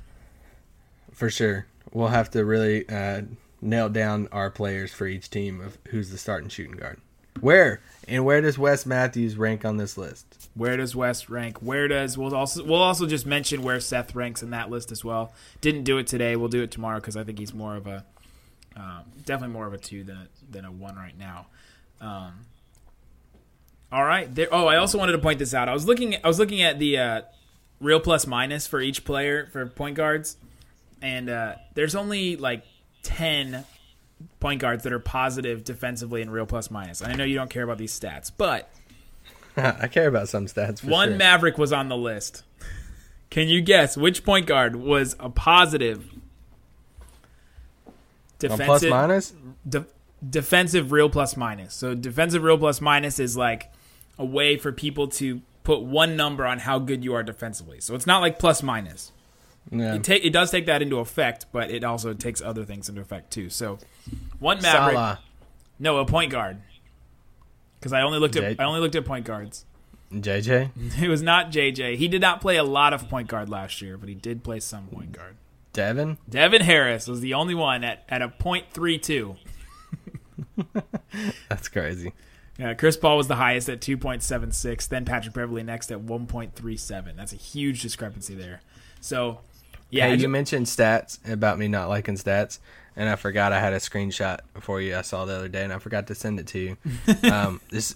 For 1.12 1.30
sure. 1.30 1.66
We'll 1.92 2.08
have 2.08 2.30
to 2.30 2.44
really 2.44 2.88
uh, 2.88 3.22
nail 3.60 3.88
down 3.88 4.28
our 4.32 4.50
players 4.50 4.92
for 4.92 5.06
each 5.06 5.30
team 5.30 5.60
of 5.60 5.78
who's 5.88 6.10
the 6.10 6.18
starting 6.18 6.48
shooting 6.48 6.76
guard. 6.76 7.00
Where 7.40 7.80
and 8.06 8.24
where 8.24 8.40
does 8.40 8.58
Wes 8.58 8.84
Matthews 8.84 9.36
rank 9.36 9.64
on 9.64 9.76
this 9.76 9.96
list? 9.96 10.48
Where 10.54 10.76
does 10.76 10.94
West 10.94 11.30
rank? 11.30 11.58
Where 11.58 11.88
does 11.88 12.18
we'll 12.18 12.34
also 12.34 12.62
we'll 12.62 12.82
also 12.82 13.06
just 13.06 13.24
mention 13.24 13.62
where 13.62 13.80
Seth 13.80 14.14
ranks 14.14 14.42
in 14.42 14.50
that 14.50 14.70
list 14.70 14.92
as 14.92 15.04
well. 15.04 15.32
Didn't 15.60 15.84
do 15.84 15.98
it 15.98 16.06
today. 16.06 16.36
We'll 16.36 16.48
do 16.48 16.62
it 16.62 16.70
tomorrow 16.70 17.00
because 17.00 17.16
I 17.16 17.24
think 17.24 17.38
he's 17.38 17.54
more 17.54 17.76
of 17.76 17.86
a 17.86 18.04
um, 18.76 19.04
definitely 19.24 19.54
more 19.54 19.66
of 19.66 19.72
a 19.72 19.78
two 19.78 20.04
than 20.04 20.16
a, 20.16 20.28
than 20.50 20.64
a 20.64 20.72
one 20.72 20.96
right 20.96 21.18
now. 21.18 21.46
Um, 22.00 22.46
all 23.90 24.04
right. 24.04 24.32
There, 24.34 24.48
oh, 24.50 24.66
I 24.66 24.76
also 24.76 24.98
wanted 24.98 25.12
to 25.12 25.18
point 25.18 25.38
this 25.38 25.54
out. 25.54 25.68
I 25.68 25.72
was 25.72 25.86
looking. 25.86 26.16
I 26.22 26.28
was 26.28 26.38
looking 26.38 26.62
at 26.62 26.78
the 26.78 26.98
uh, 26.98 27.22
real 27.80 28.00
plus 28.00 28.26
minus 28.26 28.66
for 28.66 28.80
each 28.80 29.04
player 29.04 29.46
for 29.52 29.66
point 29.66 29.96
guards, 29.96 30.36
and 31.02 31.28
uh, 31.28 31.56
there's 31.74 31.94
only 31.94 32.36
like 32.36 32.64
ten 33.02 33.64
point 34.40 34.60
guards 34.60 34.84
that 34.84 34.92
are 34.92 34.98
positive 34.98 35.64
defensively 35.64 36.22
in 36.22 36.30
real 36.30 36.46
plus 36.46 36.70
minus. 36.70 37.00
And 37.00 37.12
I 37.12 37.16
know 37.16 37.24
you 37.24 37.34
don't 37.34 37.50
care 37.50 37.62
about 37.62 37.78
these 37.78 37.98
stats, 37.98 38.30
but 38.36 38.70
I 39.56 39.88
care 39.88 40.08
about 40.08 40.28
some 40.28 40.46
stats. 40.46 40.80
For 40.80 40.88
one 40.88 41.08
sure. 41.10 41.16
Maverick 41.16 41.58
was 41.58 41.72
on 41.72 41.88
the 41.88 41.96
list. 41.96 42.44
Can 43.30 43.48
you 43.48 43.60
guess 43.60 43.96
which 43.96 44.24
point 44.24 44.46
guard 44.46 44.76
was 44.76 45.16
a 45.18 45.30
positive 45.30 46.08
defensive 48.38 48.66
plus 48.66 48.84
minus. 48.84 49.32
de- 49.68 49.86
defensive 50.28 50.92
real 50.92 51.08
plus 51.08 51.36
minus? 51.36 51.74
So 51.74 51.94
defensive 51.94 52.42
real 52.42 52.58
plus 52.58 52.80
minus 52.80 53.18
is 53.18 53.36
like 53.36 53.72
a 54.18 54.24
way 54.24 54.56
for 54.56 54.70
people 54.70 55.08
to 55.08 55.40
put 55.64 55.82
one 55.82 56.16
number 56.16 56.44
on 56.44 56.58
how 56.58 56.78
good 56.78 57.04
you 57.04 57.14
are 57.14 57.22
defensively. 57.22 57.80
So 57.80 57.94
it's 57.94 58.06
not 58.06 58.20
like 58.20 58.38
plus 58.38 58.62
minus. 58.62 59.12
Yeah. 59.70 59.94
It 59.94 60.04
take 60.04 60.24
it 60.24 60.30
does 60.30 60.50
take 60.50 60.66
that 60.66 60.82
into 60.82 60.98
effect, 60.98 61.46
but 61.52 61.70
it 61.70 61.84
also 61.84 62.12
takes 62.14 62.42
other 62.42 62.64
things 62.64 62.88
into 62.88 63.00
effect 63.00 63.32
too. 63.32 63.48
So 63.48 63.78
one 64.38 64.60
Maverick, 64.60 64.94
Salah, 64.94 65.20
no, 65.78 65.98
a 65.98 66.04
point 66.06 66.30
guard. 66.30 66.58
Because 67.78 67.92
I 67.92 68.02
only 68.02 68.18
looked 68.18 68.36
at 68.36 68.42
Jay- 68.42 68.62
I 68.62 68.64
only 68.66 68.80
looked 68.80 68.94
at 68.94 69.04
point 69.04 69.24
guards. 69.24 69.64
JJ. 70.12 70.70
It 71.02 71.08
was 71.08 71.22
not 71.22 71.50
JJ. 71.50 71.96
He 71.96 72.06
did 72.08 72.20
not 72.20 72.40
play 72.40 72.56
a 72.56 72.64
lot 72.64 72.92
of 72.92 73.08
point 73.08 73.28
guard 73.28 73.48
last 73.48 73.80
year, 73.80 73.96
but 73.96 74.08
he 74.08 74.14
did 74.14 74.44
play 74.44 74.60
some 74.60 74.88
point 74.88 75.12
guard. 75.12 75.36
Devin. 75.72 76.18
Devin 76.28 76.60
Harris 76.62 77.06
was 77.08 77.20
the 77.20 77.32
only 77.32 77.54
one 77.54 77.82
at, 77.82 78.04
at 78.08 78.20
a 78.20 78.28
point 78.28 78.66
three 78.72 78.98
two. 78.98 79.36
That's 81.48 81.68
crazy. 81.68 82.12
Yeah, 82.58 82.74
Chris 82.74 82.96
Paul 82.96 83.16
was 83.16 83.28
the 83.28 83.36
highest 83.36 83.68
at 83.68 83.80
two 83.80 83.96
point 83.96 84.22
seven 84.22 84.52
six. 84.52 84.86
Then 84.86 85.04
Patrick 85.04 85.34
Beverley 85.34 85.62
next 85.62 85.90
at 85.90 86.00
one 86.00 86.26
point 86.26 86.54
three 86.54 86.76
seven. 86.76 87.16
That's 87.16 87.32
a 87.32 87.36
huge 87.36 87.80
discrepancy 87.82 88.34
there. 88.34 88.60
So, 89.00 89.40
yeah, 89.92 90.08
hey, 90.08 90.16
you 90.16 90.28
mentioned 90.28 90.66
stats 90.66 91.18
about 91.30 91.58
me 91.58 91.68
not 91.68 91.88
liking 91.88 92.16
stats, 92.16 92.58
and 92.96 93.08
I 93.08 93.16
forgot 93.16 93.52
I 93.52 93.60
had 93.60 93.74
a 93.74 93.78
screenshot 93.78 94.40
for 94.60 94.80
you. 94.80 94.96
I 94.96 95.02
saw 95.02 95.26
the 95.26 95.34
other 95.34 95.48
day, 95.48 95.62
and 95.62 95.72
I 95.72 95.78
forgot 95.78 96.06
to 96.06 96.14
send 96.14 96.40
it 96.40 96.46
to 96.48 96.58
you. 96.58 96.76
um, 97.30 97.60
this 97.70 97.94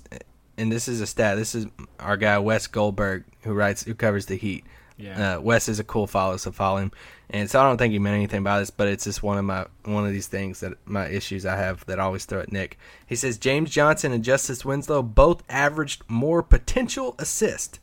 and 0.58 0.70
this 0.70 0.88
is 0.88 1.00
a 1.00 1.06
stat. 1.06 1.36
This 1.36 1.54
is 1.54 1.66
our 1.98 2.16
guy 2.16 2.38
Wes 2.38 2.66
Goldberg 2.66 3.24
who 3.42 3.54
writes 3.54 3.84
who 3.84 3.94
covers 3.94 4.26
the 4.26 4.36
Heat. 4.36 4.64
Yeah. 4.98 5.36
Uh, 5.36 5.40
Wes 5.40 5.68
is 5.68 5.78
a 5.78 5.84
cool 5.84 6.06
follow, 6.06 6.36
so 6.36 6.52
follow 6.52 6.78
him. 6.78 6.92
And 7.28 7.50
so 7.50 7.60
I 7.60 7.64
don't 7.64 7.76
think 7.76 7.92
he 7.92 7.98
meant 7.98 8.14
anything 8.14 8.42
by 8.42 8.60
this, 8.60 8.70
but 8.70 8.88
it's 8.88 9.04
just 9.04 9.22
one 9.22 9.36
of 9.36 9.44
my 9.44 9.66
one 9.84 10.06
of 10.06 10.12
these 10.12 10.26
things 10.26 10.60
that 10.60 10.74
my 10.84 11.08
issues 11.08 11.44
I 11.44 11.56
have 11.56 11.84
that 11.86 11.98
I 11.98 12.04
always 12.04 12.24
throw 12.24 12.40
at 12.40 12.52
Nick. 12.52 12.78
He 13.06 13.16
says 13.16 13.38
James 13.38 13.70
Johnson 13.70 14.12
and 14.12 14.22
Justice 14.22 14.64
Winslow 14.64 15.02
both 15.02 15.42
averaged 15.48 16.02
more 16.08 16.42
potential 16.42 17.14
assist 17.18 17.80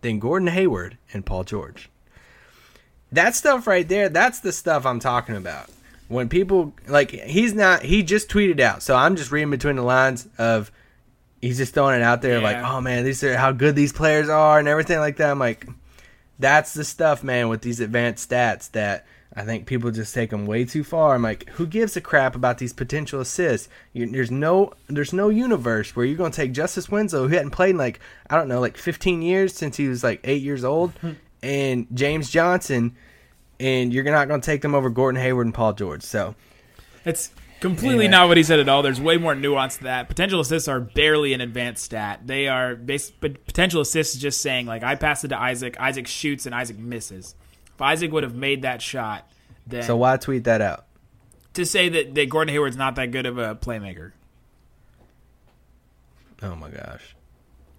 than 0.00 0.18
Gordon 0.18 0.48
Hayward 0.48 0.98
and 1.12 1.26
Paul 1.26 1.44
George. 1.44 1.90
That 3.16 3.34
stuff 3.34 3.66
right 3.66 3.86
there, 3.88 4.08
that's 4.08 4.40
the 4.40 4.52
stuff 4.52 4.86
I'm 4.86 5.00
talking 5.00 5.36
about. 5.36 5.68
When 6.08 6.28
people 6.28 6.72
like 6.86 7.10
he's 7.10 7.52
not 7.52 7.82
he 7.82 8.02
just 8.02 8.28
tweeted 8.28 8.60
out, 8.60 8.82
so 8.82 8.94
I'm 8.94 9.16
just 9.16 9.32
reading 9.32 9.50
between 9.50 9.76
the 9.76 9.82
lines 9.82 10.28
of 10.38 10.70
he's 11.40 11.58
just 11.58 11.74
throwing 11.74 11.96
it 11.96 12.02
out 12.02 12.22
there 12.22 12.40
like, 12.40 12.58
oh 12.58 12.80
man, 12.80 13.04
these 13.04 13.22
are 13.24 13.36
how 13.36 13.52
good 13.52 13.74
these 13.74 13.92
players 13.92 14.28
are 14.28 14.58
and 14.58 14.68
everything 14.68 14.98
like 14.98 15.16
that. 15.16 15.30
I'm 15.30 15.38
like, 15.38 15.66
that's 16.38 16.74
the 16.74 16.84
stuff, 16.84 17.24
man, 17.24 17.48
with 17.48 17.62
these 17.62 17.80
advanced 17.80 18.28
stats 18.28 18.70
that 18.72 19.06
I 19.34 19.42
think 19.42 19.66
people 19.66 19.90
just 19.90 20.14
take 20.14 20.30
them 20.30 20.46
way 20.46 20.64
too 20.64 20.84
far. 20.84 21.14
I'm 21.14 21.22
like, 21.22 21.48
who 21.50 21.66
gives 21.66 21.96
a 21.96 22.00
crap 22.00 22.34
about 22.34 22.58
these 22.58 22.72
potential 22.72 23.20
assists? 23.20 23.68
You, 23.92 24.06
there's 24.10 24.30
no, 24.30 24.72
there's 24.88 25.12
no 25.12 25.28
universe 25.28 25.94
where 25.94 26.06
you're 26.06 26.16
gonna 26.16 26.30
take 26.30 26.52
Justice 26.52 26.88
Winslow, 26.88 27.28
who 27.28 27.34
hadn't 27.34 27.50
played 27.50 27.70
in 27.70 27.78
like 27.78 28.00
I 28.30 28.36
don't 28.36 28.48
know, 28.48 28.60
like 28.60 28.76
15 28.76 29.22
years 29.22 29.54
since 29.54 29.76
he 29.76 29.88
was 29.88 30.02
like 30.02 30.20
eight 30.24 30.42
years 30.42 30.64
old, 30.64 30.92
and 31.42 31.86
James 31.92 32.30
Johnson, 32.30 32.96
and 33.60 33.92
you're 33.92 34.04
not 34.04 34.28
gonna 34.28 34.42
take 34.42 34.62
them 34.62 34.74
over 34.74 34.90
Gordon 34.90 35.20
Hayward 35.20 35.46
and 35.46 35.54
Paul 35.54 35.72
George. 35.72 36.02
So 36.02 36.34
It's 37.04 37.30
completely 37.60 38.06
Anyway. 38.06 38.08
not 38.08 38.28
what 38.28 38.36
he 38.36 38.42
said 38.42 38.58
at 38.60 38.68
all. 38.68 38.82
There's 38.82 39.00
way 39.00 39.16
more 39.16 39.34
nuance 39.34 39.76
to 39.78 39.84
that. 39.84 40.08
Potential 40.08 40.40
assists 40.40 40.68
are 40.68 40.80
barely 40.80 41.32
an 41.32 41.40
advanced 41.40 41.84
stat. 41.84 42.20
They 42.26 42.48
are 42.48 42.74
base, 42.74 43.10
but 43.10 43.46
potential 43.46 43.80
assists 43.80 44.14
is 44.16 44.20
just 44.20 44.40
saying 44.40 44.66
like 44.66 44.82
I 44.82 44.94
pass 44.96 45.24
it 45.24 45.28
to 45.28 45.40
Isaac, 45.40 45.78
Isaac 45.80 46.06
shoots 46.06 46.46
and 46.46 46.54
Isaac 46.54 46.78
misses. 46.78 47.34
If 47.74 47.80
Isaac 47.82 48.10
would 48.12 48.22
have 48.24 48.34
made 48.34 48.62
that 48.62 48.82
shot, 48.82 49.30
then 49.66 49.82
so 49.84 49.96
why 49.96 50.16
tweet 50.16 50.44
that 50.44 50.60
out? 50.60 50.84
to 51.54 51.64
say 51.64 51.88
that, 51.88 52.14
that 52.14 52.28
Gordon 52.28 52.52
Hayward's 52.52 52.76
not 52.76 52.96
that 52.96 53.10
good 53.12 53.24
of 53.24 53.38
a 53.38 53.54
playmaker. 53.54 54.12
Oh 56.42 56.54
my 56.54 56.68
gosh. 56.70 57.14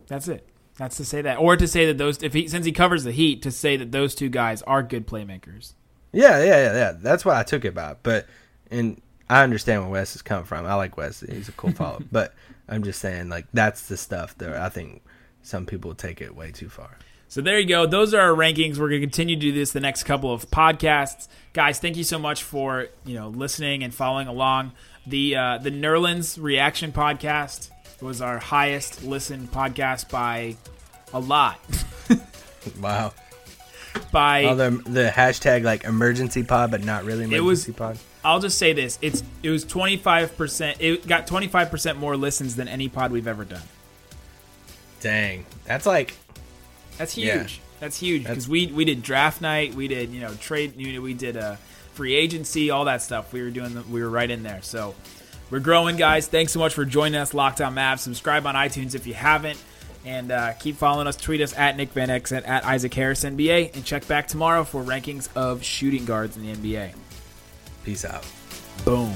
That's 0.07 0.27
it. 0.27 0.46
That's 0.77 0.97
to 0.97 1.05
say 1.05 1.21
that, 1.23 1.39
or 1.39 1.57
to 1.57 1.67
say 1.67 1.87
that 1.87 1.97
those 1.97 2.21
if 2.21 2.33
he 2.33 2.47
since 2.47 2.65
he 2.65 2.71
covers 2.71 3.03
the 3.03 3.11
Heat, 3.11 3.41
to 3.41 3.51
say 3.51 3.77
that 3.77 3.91
those 3.91 4.13
two 4.13 4.29
guys 4.29 4.61
are 4.63 4.83
good 4.83 5.07
playmakers. 5.07 5.73
Yeah, 6.11 6.39
yeah, 6.43 6.57
yeah, 6.57 6.73
yeah. 6.73 6.91
That's 6.95 7.25
what 7.25 7.35
I 7.35 7.43
took 7.43 7.65
it 7.65 7.69
about. 7.69 8.03
But 8.03 8.27
and 8.69 9.01
I 9.29 9.43
understand 9.43 9.81
where 9.81 9.91
Wes 9.91 10.15
is 10.15 10.21
coming 10.21 10.45
from. 10.45 10.65
I 10.65 10.75
like 10.75 10.95
Wes; 10.95 11.21
he's 11.21 11.49
a 11.49 11.53
cool 11.53 11.71
follow. 11.73 12.01
but 12.11 12.33
I'm 12.69 12.83
just 12.83 12.99
saying, 12.99 13.29
like 13.29 13.47
that's 13.53 13.87
the 13.87 13.97
stuff 13.97 14.37
that 14.37 14.53
I 14.53 14.69
think 14.69 15.01
some 15.41 15.65
people 15.65 15.95
take 15.95 16.21
it 16.21 16.35
way 16.35 16.51
too 16.51 16.69
far. 16.69 16.97
So 17.29 17.41
there 17.41 17.59
you 17.59 17.67
go. 17.67 17.85
Those 17.85 18.13
are 18.13 18.21
our 18.21 18.35
rankings. 18.35 18.77
We're 18.77 18.89
going 18.89 19.01
to 19.01 19.07
continue 19.07 19.35
to 19.35 19.41
do 19.41 19.51
this 19.51 19.71
the 19.71 19.81
next 19.81 20.03
couple 20.03 20.31
of 20.31 20.49
podcasts, 20.49 21.27
guys. 21.51 21.77
Thank 21.77 21.97
you 21.97 22.05
so 22.05 22.17
much 22.19 22.43
for 22.43 22.87
you 23.03 23.15
know 23.15 23.29
listening 23.29 23.83
and 23.83 23.93
following 23.93 24.27
along. 24.27 24.73
The 25.07 25.35
uh, 25.35 25.57
the 25.57 25.71
Nerlens 25.71 26.41
reaction 26.41 26.91
podcast 26.91 27.71
was 28.01 28.21
our 28.21 28.37
highest 28.39 29.03
listened 29.03 29.51
podcast 29.51 30.09
by 30.09 30.55
a 31.13 31.19
lot. 31.19 31.59
Wow. 32.81 33.13
By 34.11 34.53
the 34.53 34.71
the 34.85 35.09
hashtag 35.13 35.63
like 35.63 35.85
emergency 35.85 36.43
pod, 36.43 36.69
but 36.71 36.83
not 36.83 37.05
really 37.05 37.23
emergency 37.23 37.71
was- 37.71 37.77
pod. 37.77 37.97
I'll 38.25 38.41
just 38.41 38.57
say 38.57 38.73
this: 38.73 38.99
it's 39.01 39.23
it 39.41 39.49
was 39.49 39.63
twenty 39.63 39.95
five 39.95 40.35
percent. 40.35 40.77
It 40.81 41.07
got 41.07 41.27
twenty 41.27 41.47
five 41.47 41.71
percent 41.71 41.97
more 41.97 42.17
listens 42.17 42.57
than 42.57 42.67
any 42.67 42.89
pod 42.89 43.11
we've 43.11 43.27
ever 43.27 43.45
done. 43.45 43.61
Dang, 44.99 45.45
that's 45.65 45.85
like 45.85 46.15
That's 46.97 47.13
huge. 47.13 47.25
Yeah. 47.27 47.47
That's 47.79 47.97
huge 47.99 48.25
because 48.25 48.49
we 48.49 48.67
we 48.67 48.83
did 48.85 49.01
draft 49.03 49.39
night, 49.39 49.75
we 49.75 49.87
did 49.87 50.09
you 50.09 50.19
know 50.19 50.33
trade, 50.35 50.73
you 50.77 50.93
know, 50.93 51.01
we 51.01 51.13
did 51.13 51.37
uh, 51.37 51.55
free 51.93 52.15
agency, 52.15 52.69
all 52.69 52.85
that 52.85 53.01
stuff. 53.01 53.31
We 53.31 53.41
were 53.41 53.51
doing, 53.51 53.75
the, 53.75 53.83
we 53.83 54.01
were 54.01 54.09
right 54.09 54.29
in 54.29 54.43
there. 54.43 54.61
So 54.61 54.93
we're 55.49 55.59
growing, 55.59 55.95
guys. 55.95 56.27
Thanks 56.27 56.51
so 56.51 56.59
much 56.59 56.73
for 56.73 56.85
joining 56.85 57.19
us, 57.19 57.33
Lockdown 57.33 57.73
Mavs. 57.73 57.99
Subscribe 57.99 58.45
on 58.45 58.55
iTunes 58.55 58.95
if 58.95 59.07
you 59.07 59.13
haven't, 59.13 59.61
and 60.05 60.31
uh, 60.31 60.53
keep 60.53 60.75
following 60.75 61.07
us. 61.07 61.15
Tweet 61.15 61.41
us 61.41 61.55
at 61.57 61.77
Nick 61.77 61.91
Van 61.91 62.09
X 62.09 62.31
and 62.31 62.45
at 62.45 62.65
Isaac 62.65 62.93
Harris 62.93 63.23
NBA, 63.23 63.75
and 63.75 63.85
check 63.85 64.07
back 64.07 64.27
tomorrow 64.27 64.63
for 64.63 64.83
rankings 64.83 65.29
of 65.35 65.63
shooting 65.63 66.05
guards 66.05 66.37
in 66.37 66.43
the 66.43 66.53
NBA. 66.53 66.93
peace 67.83 68.05
out. 68.05 68.25
Boom. 68.85 69.13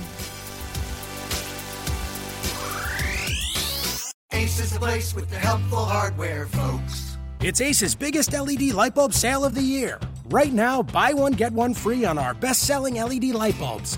Ace 4.33 4.59
is 4.59 4.71
the 4.71 4.79
place 4.79 5.13
with 5.13 5.29
the 5.29 5.37
helpful 5.37 5.85
hardware, 5.85 6.47
folks. 6.47 7.17
It's 7.41 7.59
Ace's 7.59 7.95
biggest 7.95 8.33
LED 8.33 8.61
light 8.73 8.95
bulb 8.95 9.13
sale 9.13 9.43
of 9.43 9.53
the 9.53 9.61
year. 9.61 9.99
Right 10.29 10.53
now, 10.53 10.81
buy 10.81 11.13
one, 11.13 11.33
get 11.33 11.51
one 11.51 11.73
free 11.73 12.05
on 12.05 12.17
our 12.17 12.33
best 12.33 12.63
selling 12.63 12.95
LED 12.95 13.25
light 13.25 13.57
bulbs. 13.59 13.97